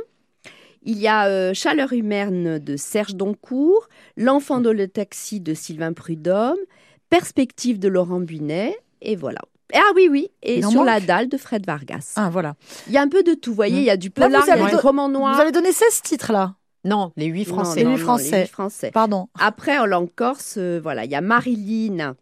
Il 0.84 1.00
y 1.00 1.08
a 1.08 1.26
euh, 1.28 1.54
Chaleur 1.54 1.92
humaine 1.94 2.60
de 2.60 2.78
Serge 2.78 3.16
Doncourt. 3.16 3.90
L'Enfant 4.16 4.60
dans 4.62 4.72
le 4.74 4.88
taxi 4.88 5.40
de 5.42 5.54
Sylvain 5.54 5.94
Prudhomme. 5.94 6.58
Perspective 7.10 7.80
de 7.80 7.88
Laurent 7.88 8.20
Bunet. 8.20 8.78
Et 9.02 9.16
voilà. 9.16 9.40
Ah 9.74 9.92
oui, 9.96 10.08
oui. 10.10 10.30
Et 10.44 10.62
Sur 10.62 10.72
manque 10.72 10.86
la 10.86 11.00
dalle 11.02 11.28
de 11.30 11.38
Fred 11.38 11.66
Vargas. 11.66 12.14
Ah 12.16 12.30
voilà. 12.32 12.56
Il 12.88 12.94
y 12.94 12.98
a 12.98 13.02
un 13.02 13.10
peu 13.10 13.22
de 13.24 13.34
tout. 13.34 13.52
Vous 13.52 13.56
voyez, 13.56 13.80
il 13.80 13.84
y 13.86 13.90
a 13.90 13.98
du 13.98 14.10
polar, 14.10 14.44
il 14.46 14.48
y 14.48 14.52
a 14.52 14.56
du 14.70 14.76
roman 14.82 15.10
noir. 15.10 15.36
Vous 15.36 15.42
avez 15.42 15.52
donné 15.52 15.72
16 15.74 16.02
titres 16.04 16.32
là. 16.32 16.56
Non, 16.88 17.12
les 17.18 17.26
huit 17.26 17.46
français. 17.46 17.84
non, 17.84 17.90
Les 17.92 17.96
huit 17.96 18.00
non, 18.00 18.06
Français. 18.06 18.42
huit 18.42 18.50
français. 18.50 18.92
Pardon. 18.92 19.28
Après, 19.40 19.78
en 19.78 19.86
langue 19.86 20.14
corse, 20.16 20.56
euh, 20.58 20.80
voilà, 20.82 21.04
il 21.06 21.12
y 21.12 21.16
a 21.16 21.22
Marilyn 21.22 22.16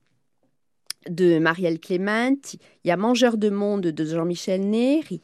de 1.07 1.38
Marielle 1.38 1.80
Clément, 1.80 2.36
il 2.84 2.88
y 2.88 2.91
a 2.91 2.97
Mangeur 2.97 3.38
de 3.38 3.49
monde 3.49 3.88
de 3.88 4.05
Jean-Michel 4.05 4.68
Neri, 4.68 5.22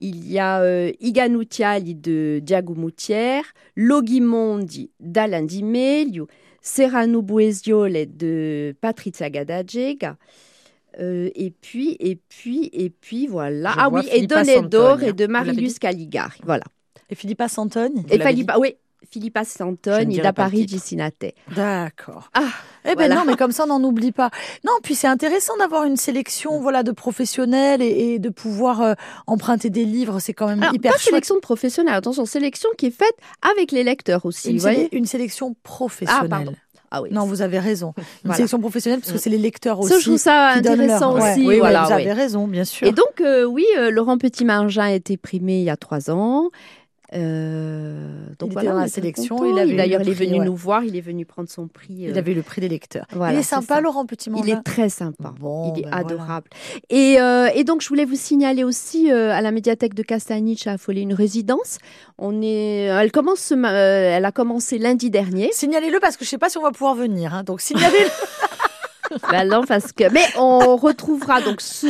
Il 0.00 0.26
y 0.30 0.38
a 0.38 0.60
euh, 0.62 0.90
Iganutiali 1.00 1.94
de 1.94 2.40
Diago 2.42 2.74
Moutière, 2.74 3.44
Logimondi 3.76 4.90
d'Alain 5.00 5.42
Di 5.42 5.62
Meglio, 5.62 6.28
Serrano 6.62 7.20
Buesiole 7.20 8.06
de 8.16 8.74
Patrizia 8.80 9.28
Gadagega. 9.28 10.16
Euh, 11.00 11.30
et 11.34 11.50
puis, 11.50 11.96
et 12.00 12.16
puis, 12.16 12.70
et 12.72 12.90
puis, 12.90 13.26
voilà. 13.26 13.72
Je 13.72 13.78
ah 13.78 13.88
oui, 13.90 14.08
et 14.10 14.26
Santoni, 14.28 15.08
et 15.08 15.12
de 15.12 15.52
dit 15.52 15.74
Caligari. 15.78 16.40
Voilà. 16.44 16.64
Et 17.10 17.14
Philippa 17.14 17.48
Santoni 17.48 18.04
Et 18.10 18.18
Philippa, 18.18 18.58
oui, 18.58 18.76
Philippa 19.10 19.42
Je 19.44 19.48
Santoni 19.48 20.06
ne 20.06 20.10
dirai 20.10 20.22
da 20.22 20.32
pas 20.32 20.44
le 20.44 20.50
Parigi 20.50 20.66
titre. 20.66 20.84
Sinate. 20.84 21.24
D'accord. 21.54 22.30
Ah, 22.34 22.42
Eh 22.84 22.88
ben 22.88 22.94
Voilà. 22.96 23.14
non, 23.16 23.22
mais 23.26 23.36
comme 23.36 23.52
ça, 23.52 23.64
on 23.64 23.66
n'en 23.78 23.82
oublie 23.84 24.12
pas. 24.12 24.30
Non, 24.64 24.72
puis 24.82 24.94
c'est 24.94 25.06
intéressant 25.06 25.56
d'avoir 25.56 25.84
une 25.84 25.96
sélection, 25.96 26.60
voilà, 26.60 26.82
de 26.82 26.90
professionnels 26.92 27.80
et, 27.80 28.14
et 28.14 28.18
de 28.18 28.28
pouvoir 28.28 28.82
euh, 28.82 28.94
emprunter 29.26 29.70
des 29.70 29.84
livres. 29.84 30.18
C'est 30.20 30.34
quand 30.34 30.48
même 30.48 30.62
Alors, 30.62 30.74
hyper 30.74 30.92
pas 30.92 30.98
chouette. 30.98 31.10
sélection 31.10 31.34
de 31.36 31.40
professionnels, 31.40 31.94
attention, 31.94 32.26
sélection 32.26 32.68
qui 32.76 32.86
est 32.86 32.90
faite 32.90 33.14
avec 33.50 33.72
les 33.72 33.84
lecteurs 33.84 34.26
aussi. 34.26 34.50
Une, 34.50 34.56
vous 34.56 34.62
voyez 34.62 34.88
une 34.96 35.06
sélection 35.06 35.54
professionnelle. 35.62 36.24
Ah, 36.24 36.28
pardon. 36.28 36.54
Ah 36.90 37.02
oui. 37.02 37.10
non, 37.12 37.26
vous 37.26 37.42
avez 37.42 37.58
raison. 37.58 37.92
Une 37.98 38.04
Voilà. 38.24 38.36
sélection 38.36 38.60
professionnelle 38.60 39.00
parce 39.00 39.12
que 39.12 39.18
c'est 39.18 39.28
les 39.28 39.36
lecteurs 39.36 39.78
aussi. 39.78 39.90
Ça, 39.92 39.98
je 39.98 40.04
trouve 40.06 40.16
ça 40.16 40.48
intéressant 40.52 41.14
leur- 41.14 41.32
aussi. 41.32 41.40
Ouais. 41.42 41.46
Oui, 41.54 41.58
voilà, 41.58 41.84
vous 41.84 41.92
avez 41.92 42.12
raison, 42.14 42.48
bien 42.48 42.64
sûr. 42.64 42.86
Et 42.86 42.92
donc, 42.92 43.20
euh, 43.20 43.44
oui, 43.44 43.66
euh, 43.78 43.90
Laurent 43.90 44.16
Petit-Margin 44.16 44.82
a 44.84 44.92
été 44.92 45.18
primé 45.18 45.58
il 45.58 45.64
y 45.64 45.70
a 45.70 45.76
trois 45.76 46.10
ans. 46.10 46.48
Euh, 47.14 48.26
donc 48.38 48.50
Il 48.50 48.52
voilà, 48.52 48.72
dans 48.72 48.80
la 48.80 48.88
sélection, 48.88 49.36
content. 49.36 49.50
il 49.50 49.58
avait 49.58 49.72
eu 49.72 49.76
D'ailleurs, 49.76 50.00
le 50.00 50.06
il 50.06 50.10
est 50.10 50.14
venu 50.26 50.38
ouais. 50.40 50.44
nous 50.44 50.54
voir, 50.56 50.84
il 50.84 50.94
est 50.96 51.00
venu 51.00 51.24
prendre 51.24 51.48
son 51.48 51.66
prix. 51.66 51.94
il 52.00 52.10
euh, 52.14 52.18
avait 52.18 52.32
eu 52.32 52.34
le 52.34 52.42
prix 52.42 52.60
des 52.60 52.68
lecteurs. 52.68 53.06
voilà, 53.12 53.34
il 53.34 53.38
est 53.40 53.42
sympa. 53.42 53.80
Laurent 53.80 54.04
petit 54.06 54.30
Il 54.36 54.50
est 54.50 54.62
très 54.62 54.88
sympa. 54.88 55.32
Bon, 55.40 55.72
il 55.74 55.80
est 55.80 55.82
ben 55.84 55.90
voilà. 55.90 56.06
adorable. 56.06 56.48
Et, 56.90 57.20
euh, 57.20 57.48
et 57.54 57.64
donc, 57.64 57.80
je 57.82 57.88
voulais 57.88 58.04
vous 58.04 58.16
signaler 58.16 58.64
aussi 58.64 59.10
euh, 59.10 59.32
à 59.32 59.40
la 59.40 59.50
médiathèque 59.52 59.94
de 59.94 60.02
Castanich 60.02 60.66
à 60.66 60.72
Affolé 60.72 61.00
une 61.00 61.14
résidence. 61.14 61.78
On 62.18 62.42
est, 62.42 62.82
elle 62.84 63.12
commence, 63.12 63.52
elle 63.52 64.24
a 64.24 64.32
commencé 64.32 64.78
lundi 64.78 65.10
dernier. 65.10 65.50
Signalez-le 65.52 66.00
parce 66.00 66.16
que 66.16 66.24
je 66.24 66.30
sais 66.30 66.38
pas 66.38 66.48
si 66.50 66.58
on 66.58 66.62
va 66.62 66.72
pouvoir 66.72 66.94
venir. 66.94 67.34
hein. 67.34 67.42
Donc 67.42 67.60
signalez-le. 67.60 68.10
Non, 69.46 69.64
parce 69.64 69.92
que, 69.92 70.04
mais 70.12 70.24
on 70.36 70.76
retrouvera 70.76 71.40
donc 71.40 71.62
ce- 71.62 71.86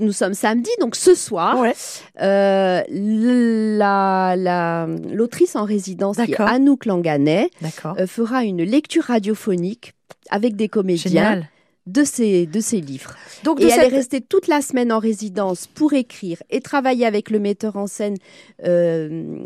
nous 0.00 0.12
sommes 0.12 0.34
samedi, 0.34 0.70
donc 0.80 0.96
ce 0.96 1.14
soir, 1.14 1.58
ouais. 1.58 1.74
euh, 2.20 2.82
la, 2.88 4.34
la, 4.36 4.86
l'autrice 5.12 5.56
en 5.56 5.64
résidence, 5.64 6.16
qui 6.16 6.22
est 6.22 6.26
D'accord. 6.28 6.48
Anouk 6.48 6.86
Langanet, 6.86 7.50
euh, 7.98 8.06
fera 8.06 8.44
une 8.44 8.62
lecture 8.62 9.04
radiophonique 9.04 9.94
avec 10.30 10.56
des 10.56 10.68
comédiens 10.68 11.10
Génial. 11.10 11.48
de 11.86 12.04
ses, 12.04 12.46
de 12.46 12.60
ses 12.60 12.80
livres. 12.80 13.14
Donc 13.44 13.60
Et 13.60 13.64
elle 13.64 13.70
cette- 13.72 13.92
est 13.92 13.96
restée 13.96 14.20
toute 14.20 14.46
la 14.48 14.60
semaine 14.62 14.92
en 14.92 14.98
résidence 14.98 15.66
pour 15.66 15.92
écrire 15.94 16.42
et 16.50 16.60
travailler 16.60 17.06
avec 17.06 17.30
le 17.30 17.38
metteur 17.40 17.76
en 17.76 17.86
scène, 17.86 18.16
euh, 18.64 19.38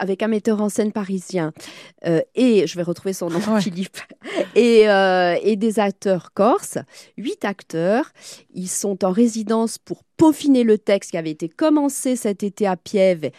avec 0.00 0.22
un 0.22 0.28
metteur 0.28 0.60
en 0.60 0.68
scène 0.68 0.92
parisien, 0.92 1.52
euh, 2.06 2.20
et 2.34 2.66
je 2.66 2.76
vais 2.76 2.82
retrouver 2.82 3.12
son 3.12 3.28
nom, 3.30 3.40
Ouais. 3.48 3.60
Philippe, 3.60 3.98
et, 4.54 4.88
euh, 4.88 5.36
et 5.42 5.56
des 5.56 5.78
acteurs 5.78 6.32
corses, 6.32 6.78
huit 7.16 7.44
acteurs. 7.44 8.10
Ils 8.54 8.68
sont 8.68 9.04
en 9.04 9.10
résidence 9.10 9.78
pour 9.78 10.02
peaufiner 10.16 10.62
le 10.62 10.78
texte 10.78 11.10
qui 11.10 11.16
avait 11.16 11.30
été 11.30 11.48
commencé 11.48 12.16
cet 12.16 12.42
été 12.42 12.66
à 12.66 12.76
Piève. 12.76 13.30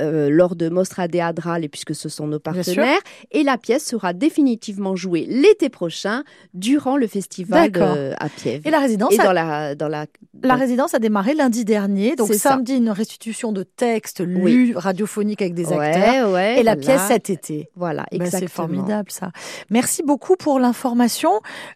Euh, 0.00 0.28
lors 0.30 0.56
de 0.56 0.68
Mostra 0.68 1.08
de 1.08 1.18
Adral, 1.18 1.64
et 1.64 1.68
puisque 1.68 1.94
ce 1.94 2.08
sont 2.08 2.26
nos 2.26 2.38
partenaires, 2.38 2.98
et 3.30 3.42
la 3.42 3.56
pièce 3.58 3.84
sera 3.86 4.12
définitivement 4.12 4.94
jouée 4.96 5.24
l'été 5.28 5.68
prochain 5.68 6.22
durant 6.54 6.96
le 6.96 7.06
festival 7.06 7.70
de- 7.72 8.12
à 8.18 8.28
Piève. 8.28 8.60
Et 8.64 8.70
la 8.70 8.78
résidence, 8.80 9.14
Et 9.14 9.20
a- 9.20 9.24
dans 9.24 9.32
la, 9.32 9.74
dans 9.74 9.88
la, 9.88 10.06
la 10.42 10.54
résidence 10.54 10.94
a 10.94 10.98
démarré 10.98 11.34
lundi 11.34 11.64
dernier. 11.64 12.14
Donc 12.16 12.28
ça. 12.34 12.50
samedi, 12.50 12.76
une 12.76 12.90
restitution 12.90 13.52
de 13.52 13.62
textes 13.62 14.20
lus 14.20 14.42
Oui. 14.42 14.72
radiophoniques 14.76 15.40
avec 15.42 15.54
des 15.54 15.72
acteurs. 15.72 16.30
ouais, 16.32 16.60
Et 16.60 16.62
la 16.62 16.74
voilà. 16.74 16.76
pièce 16.76 17.00
cet 17.08 17.30
été. 17.30 17.70
Voilà, 17.76 18.04
Ben, 18.10 18.20
exactement. 18.22 18.40
c'est 18.48 18.54
formidable 18.54 19.10
ça. 19.10 19.30
Merci 19.70 20.02
beaucoup 20.02 20.36
pour 20.36 20.58
l'information. 20.60 21.30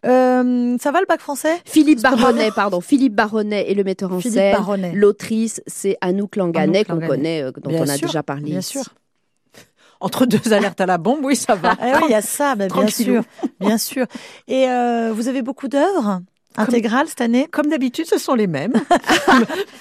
Euh, 0.06 0.76
ça 0.80 0.90
va 0.92 1.00
le 1.00 1.06
bac 1.06 1.20
français? 1.20 1.56
Philippe 1.64 2.00
Baronnet, 2.02 2.50
pardon, 2.54 2.80
Philippe 2.80 3.14
Baronnet 3.14 3.70
est 3.70 3.74
le 3.74 3.84
metteur 3.84 4.12
en 4.12 4.20
Philippe 4.20 4.34
scène. 4.38 4.52
Baronnet. 4.56 4.92
L'autrice, 4.94 5.62
c'est 5.66 5.96
Anouk 6.00 6.36
Langanet, 6.36 6.84
qu'on 6.84 7.00
connaît, 7.00 7.42
euh, 7.42 7.52
dont 7.62 7.70
Bien 7.70 7.80
on 7.82 7.88
a 7.88 7.96
sûr, 7.96 8.09
déjà 8.10 8.22
parlé. 8.22 8.50
Bien 8.50 8.60
ici. 8.60 8.72
sûr. 8.72 8.84
Entre 10.00 10.26
deux 10.26 10.52
alertes 10.52 10.80
à 10.80 10.86
la 10.86 10.98
bombe, 10.98 11.24
oui, 11.24 11.36
ça 11.36 11.54
va. 11.54 11.76
Ah 11.80 11.98
oui, 11.98 12.02
il 12.08 12.10
y 12.10 12.14
a 12.14 12.22
ça, 12.22 12.54
bien 12.56 12.88
sûr, 12.88 13.22
bien 13.58 13.78
sûr. 13.78 14.06
Et 14.48 14.68
euh, 14.68 15.12
vous 15.14 15.28
avez 15.28 15.42
beaucoup 15.42 15.68
d'œuvres? 15.68 16.20
Intégrales 16.56 17.06
cette 17.08 17.20
année 17.20 17.46
Comme 17.50 17.66
d'habitude, 17.68 18.06
ce 18.06 18.18
sont 18.18 18.34
les 18.34 18.46
mêmes. 18.46 18.72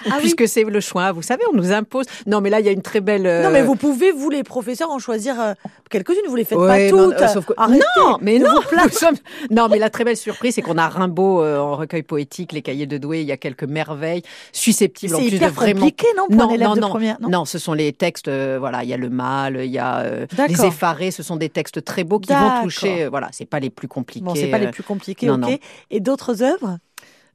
Ah 0.06 0.14
oui. 0.16 0.20
Puisque 0.20 0.48
c'est 0.48 0.64
le 0.64 0.80
choix, 0.80 1.12
vous 1.12 1.22
savez, 1.22 1.44
on 1.52 1.56
nous 1.56 1.72
impose. 1.72 2.06
Non, 2.26 2.40
mais 2.40 2.50
là, 2.50 2.60
il 2.62 2.66
y 2.66 2.70
a 2.70 2.72
une 2.72 2.82
très 2.82 3.02
belle. 3.02 3.28
euh, 3.28 3.44
Non, 3.44 3.50
mais 3.52 3.62
vous 3.62 3.76
pouvez, 3.76 4.12
vous 4.12 4.30
les 4.30 4.44
professeurs, 4.44 4.90
en 4.92 4.98
choisir 5.00 5.40
euh, 5.40 5.54
quelques-unes. 5.90 6.18
Vous 6.28 6.36
les 6.36 6.46
faites 6.46 6.58
Ouais, 6.58 6.90
pas 6.90 6.96
non, 6.96 7.10
toutes. 7.12 7.22
euh, 7.22 7.28
sauf 7.28 7.46
que- 7.46 7.54
non, 8.00 8.18
mais 8.22 8.40
non, 8.40 8.62
sommes- 8.92 9.16
non, 9.52 9.68
mais 9.70 9.78
la 9.78 9.90
très 9.90 10.04
belle 10.06 10.16
surprise, 10.18 10.56
c'est 10.56 10.62
qu'on 10.62 10.78
a 10.78 10.88
Rimbaud 10.88 11.42
euh, 11.44 11.58
en 11.60 11.76
recueil 11.76 12.04
poétique, 12.04 12.54
les 12.54 12.62
cahiers 12.62 12.86
de 12.86 12.98
Douai. 12.98 13.22
Il 13.22 13.28
y 13.28 13.32
a 13.32 13.38
quelques 13.38 13.64
merveilles 13.66 14.22
susceptibles 14.54 15.16
en 15.16 15.20
plus 15.20 15.32
de 15.40 15.46
vraiment. 15.48 15.82
compliqué, 15.82 16.08
non, 16.18 16.28
pour 16.28 16.36
Non, 16.38 16.54
un 16.54 16.58
non, 16.58 16.76
de 16.76 16.80
non. 16.80 16.90
première 16.90 17.18
Non, 17.22 17.46
ce 17.46 17.60
sont 17.60 17.74
les 17.74 17.92
textes. 17.92 18.30
voilà, 18.30 18.84
il 18.84 18.90
y 18.90 18.94
a 18.94 18.98
le 18.98 19.10
mal, 19.10 19.60
il 19.66 19.72
y 19.72 19.80
a 19.80 20.06
les 20.48 20.66
effarés. 20.66 21.12
Ce 21.12 21.24
sont 21.24 21.36
des 21.36 21.50
textes 21.50 21.84
très 21.84 22.04
beaux 22.06 22.20
qui 22.20 22.32
vont 22.32 22.64
toucher. 22.64 23.08
voilà, 23.10 23.28
c'est 23.32 23.46
pas 23.46 23.60
les 23.60 23.70
plus 23.70 23.88
compliqués. 23.88 24.26
Bon, 24.26 24.34
c'est 24.36 24.48
pas 24.48 24.60
les 24.60 24.68
plus 24.68 24.84
compliqués, 24.84 25.28
non, 25.28 25.34
ok. 25.36 25.40
non. 25.42 25.58
Et 25.92 26.00
d'autres 26.00 26.42
œuvres 26.42 26.69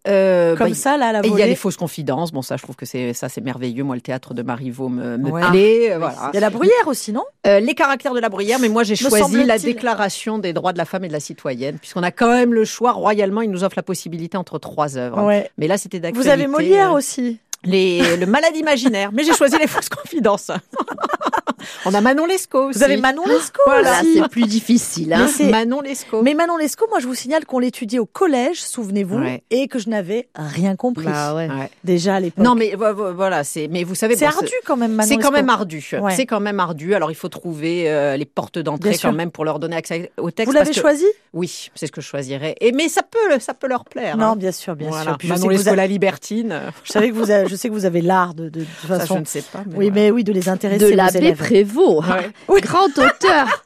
euh, 0.06 0.54
comme 0.56 0.68
bah, 0.70 0.74
ça, 0.74 0.96
là, 0.98 1.06
à 1.08 1.12
la 1.12 1.18
Et 1.20 1.22
il 1.22 1.24
y 1.24 1.28
a 1.28 1.30
volée 1.32 1.46
les 1.46 1.54
fausses 1.56 1.76
confidences. 1.76 2.30
Bon, 2.32 2.42
ça, 2.42 2.56
je 2.56 2.62
trouve 2.62 2.76
que 2.76 2.84
c'est 2.86 3.12
ça, 3.14 3.28
c'est 3.28 3.40
merveilleux. 3.40 3.84
Moi, 3.84 3.94
le 3.96 4.00
théâtre 4.02 4.34
de 4.34 4.42
Marivaux 4.42 4.88
me, 4.88 5.16
me 5.16 5.30
Ouais. 5.30 5.42
plaît. 5.50 5.92
euh, 5.92 5.98
voilà. 5.98 6.30
Il 6.32 6.34
y 6.34 6.38
a 6.38 6.40
la 6.40 6.50
bruyère 6.50 6.86
aussi, 6.86 7.12
non? 7.12 7.24
Euh, 7.46 7.60
les 7.60 7.74
caractères 7.74 8.12
de 8.14 8.20
la 8.20 8.28
bruyère, 8.28 8.58
mais 8.58 8.68
moi 8.68 8.82
j'ai 8.82 8.96
choisi 8.96 9.44
la 9.44 9.58
déclaration 9.58 10.38
des 10.38 10.52
droits 10.52 10.72
de 10.72 10.78
la 10.78 10.84
femme 10.84 11.04
et 11.04 11.08
de 11.08 11.12
la 11.12 11.20
citoyenne, 11.20 11.78
puisqu'on 11.78 12.02
a 12.02 12.10
quand 12.10 12.30
même 12.30 12.52
le 12.54 12.64
choix. 12.64 12.92
Royalement, 12.92 13.40
il 13.42 13.50
nous 13.50 13.64
offre 13.64 13.76
la 13.76 13.82
possibilité 13.82 14.36
entre 14.36 14.58
trois 14.58 14.96
œuvres. 14.98 15.22
Ouais. 15.24 15.50
Mais 15.58 15.66
là, 15.68 15.78
c'était 15.78 16.00
d'actualité. 16.00 16.28
Vous 16.28 16.32
avez 16.32 16.46
Molière 16.46 16.92
euh, 16.92 16.96
aussi. 16.98 17.38
les, 17.64 18.16
Le 18.16 18.26
malade 18.26 18.54
imaginaire. 18.56 19.10
Mais 19.12 19.24
j'ai 19.24 19.32
choisi 19.32 19.56
les 19.58 19.66
fausses 19.68 19.88
confidences. 19.88 20.50
On 21.86 21.94
a 21.94 22.00
Manon 22.00 22.26
Lescaut 22.26 22.68
aussi. 22.68 22.78
Vous 22.78 22.84
avez 22.84 22.96
Manon 22.96 23.24
Lescaut 23.26 23.60
Voilà, 23.66 24.00
aussi. 24.00 24.14
c'est 24.14 24.28
plus 24.28 24.44
difficile. 24.44 25.12
Hein. 25.12 25.26
Mais 25.40 25.50
Manon 25.50 25.80
Lescaut. 25.80 26.22
Mais 26.22 26.34
Manon 26.34 26.56
Lescaut, 26.56 26.86
moi, 26.90 27.00
je 27.00 27.06
vous 27.06 27.14
signale 27.14 27.44
qu'on 27.44 27.58
l'étudiait 27.58 27.98
au 27.98 28.06
collège, 28.06 28.60
souvenez-vous, 28.62 29.18
Ouais. 29.18 29.42
et 29.50 29.68
que 29.68 29.78
je 29.78 29.88
n'avais 29.88 30.28
rien 30.36 30.76
compris. 30.76 31.04
Bah 31.06 31.34
ouais. 31.34 31.48
Ouais. 31.48 31.70
Déjà 31.84 32.16
à 32.16 32.20
l'époque. 32.20 32.44
Non, 32.44 32.54
mais 32.54 32.74
vo- 32.74 32.94
vo- 32.94 33.14
voilà, 33.14 33.44
c'est. 33.44 33.68
Mais 33.68 33.84
vous 33.84 33.94
savez, 33.94 34.16
c'est 34.16 34.26
bon, 34.26 34.32
ardu 34.32 34.52
quand 34.66 34.76
même, 34.76 34.92
Manon 34.92 35.08
C'est 35.08 35.16
quand 35.18 35.30
même 35.30 35.48
ardu. 35.48 35.90
C'est 36.16 36.26
quand 36.26 36.40
même 36.40 36.60
ardu. 36.60 36.94
Alors, 36.94 37.10
il 37.10 37.14
faut 37.16 37.28
trouver 37.28 37.90
euh, 37.90 38.16
les 38.16 38.24
portes 38.24 38.58
d'entrée 38.58 38.96
quand 39.00 39.12
même 39.12 39.30
pour 39.30 39.44
leur 39.44 39.58
donner 39.58 39.76
accès 39.76 40.10
au 40.18 40.30
texte. 40.30 40.48
Vous 40.52 40.56
l'avez 40.58 40.70
que- 40.72 40.80
choisi? 40.80 41.06
Oui, 41.32 41.70
c'est 41.74 41.86
ce 41.86 41.92
que 41.92 42.00
je 42.00 42.06
choisirais. 42.06 42.54
Et 42.60 42.72
mais 42.72 42.88
ça 42.88 43.02
peut, 43.02 43.38
ça 43.40 43.54
peut 43.54 43.66
leur 43.66 43.84
plaire. 43.84 44.16
Non, 44.16 44.26
hein. 44.26 44.36
bien 44.36 44.52
sûr, 44.52 44.76
bien 44.76 44.88
Voilà. 44.88 45.04
sûr. 45.04 45.18
Puis 45.18 45.28
Manon 45.28 45.48
Lescaut, 45.48 45.68
avez- 45.68 45.76
la 45.76 45.86
libertine. 45.86 46.60
je 46.84 46.92
savais 46.92 47.08
que 47.10 47.14
vous 47.14 47.30
avez, 47.30 47.48
je 47.48 47.56
sais 47.56 47.68
que 47.68 47.74
vous 47.74 47.84
avez 47.86 48.00
l'art 48.02 48.34
de, 48.34 48.48
de, 48.48 48.60
de 48.60 48.66
Ça, 48.88 48.98
façon. 49.00 49.14
je 49.16 49.20
ne 49.20 49.24
sais 49.24 49.42
pas. 49.42 49.58
Mais 49.66 49.76
oui, 49.76 49.86
voilà. 49.90 49.90
mais 50.02 50.10
oui, 50.10 50.24
de 50.24 50.32
les 50.32 50.48
intéresser 50.48 50.84
De 50.84 50.90
élèves. 50.90 50.96
Prévost, 51.62 52.08
Ouais. 52.08 52.30
Oui. 52.48 52.60
grand 52.60 52.86
auteur. 52.86 53.64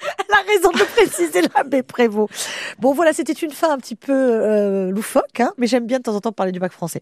Elle 0.00 0.34
a 0.34 0.42
raison 0.46 0.70
de 0.72 0.84
préciser, 0.84 1.42
l'abbé 1.54 1.82
Prévost. 1.82 2.32
Bon, 2.78 2.92
voilà, 2.92 3.12
c'était 3.12 3.32
une 3.32 3.50
fin 3.52 3.70
un 3.70 3.78
petit 3.78 3.94
peu 3.96 4.12
euh, 4.12 4.90
loufoque, 4.90 5.40
hein, 5.40 5.52
mais 5.56 5.66
j'aime 5.66 5.86
bien 5.86 5.98
de 5.98 6.02
temps 6.02 6.14
en 6.16 6.20
temps 6.20 6.32
parler 6.32 6.52
du 6.52 6.58
bac 6.60 6.72
français. 6.72 7.00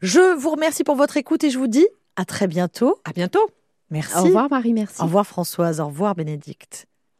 Je 0.00 0.34
vous 0.36 0.50
remercie 0.50 0.84
pour 0.84 0.94
votre 0.96 1.16
écoute 1.16 1.42
et 1.44 1.50
je 1.50 1.58
vous 1.58 1.66
dis 1.66 1.86
à 2.16 2.24
très 2.24 2.46
bientôt. 2.46 3.00
À 3.04 3.12
bientôt. 3.12 3.44
Merci. 3.90 4.16
Au 4.18 4.22
revoir 4.22 4.48
Marie, 4.50 4.72
merci. 4.72 5.00
Au 5.00 5.04
revoir 5.04 5.26
Françoise, 5.26 5.80
au 5.80 5.86
revoir 5.86 6.14
Bénédicte. 6.14 6.86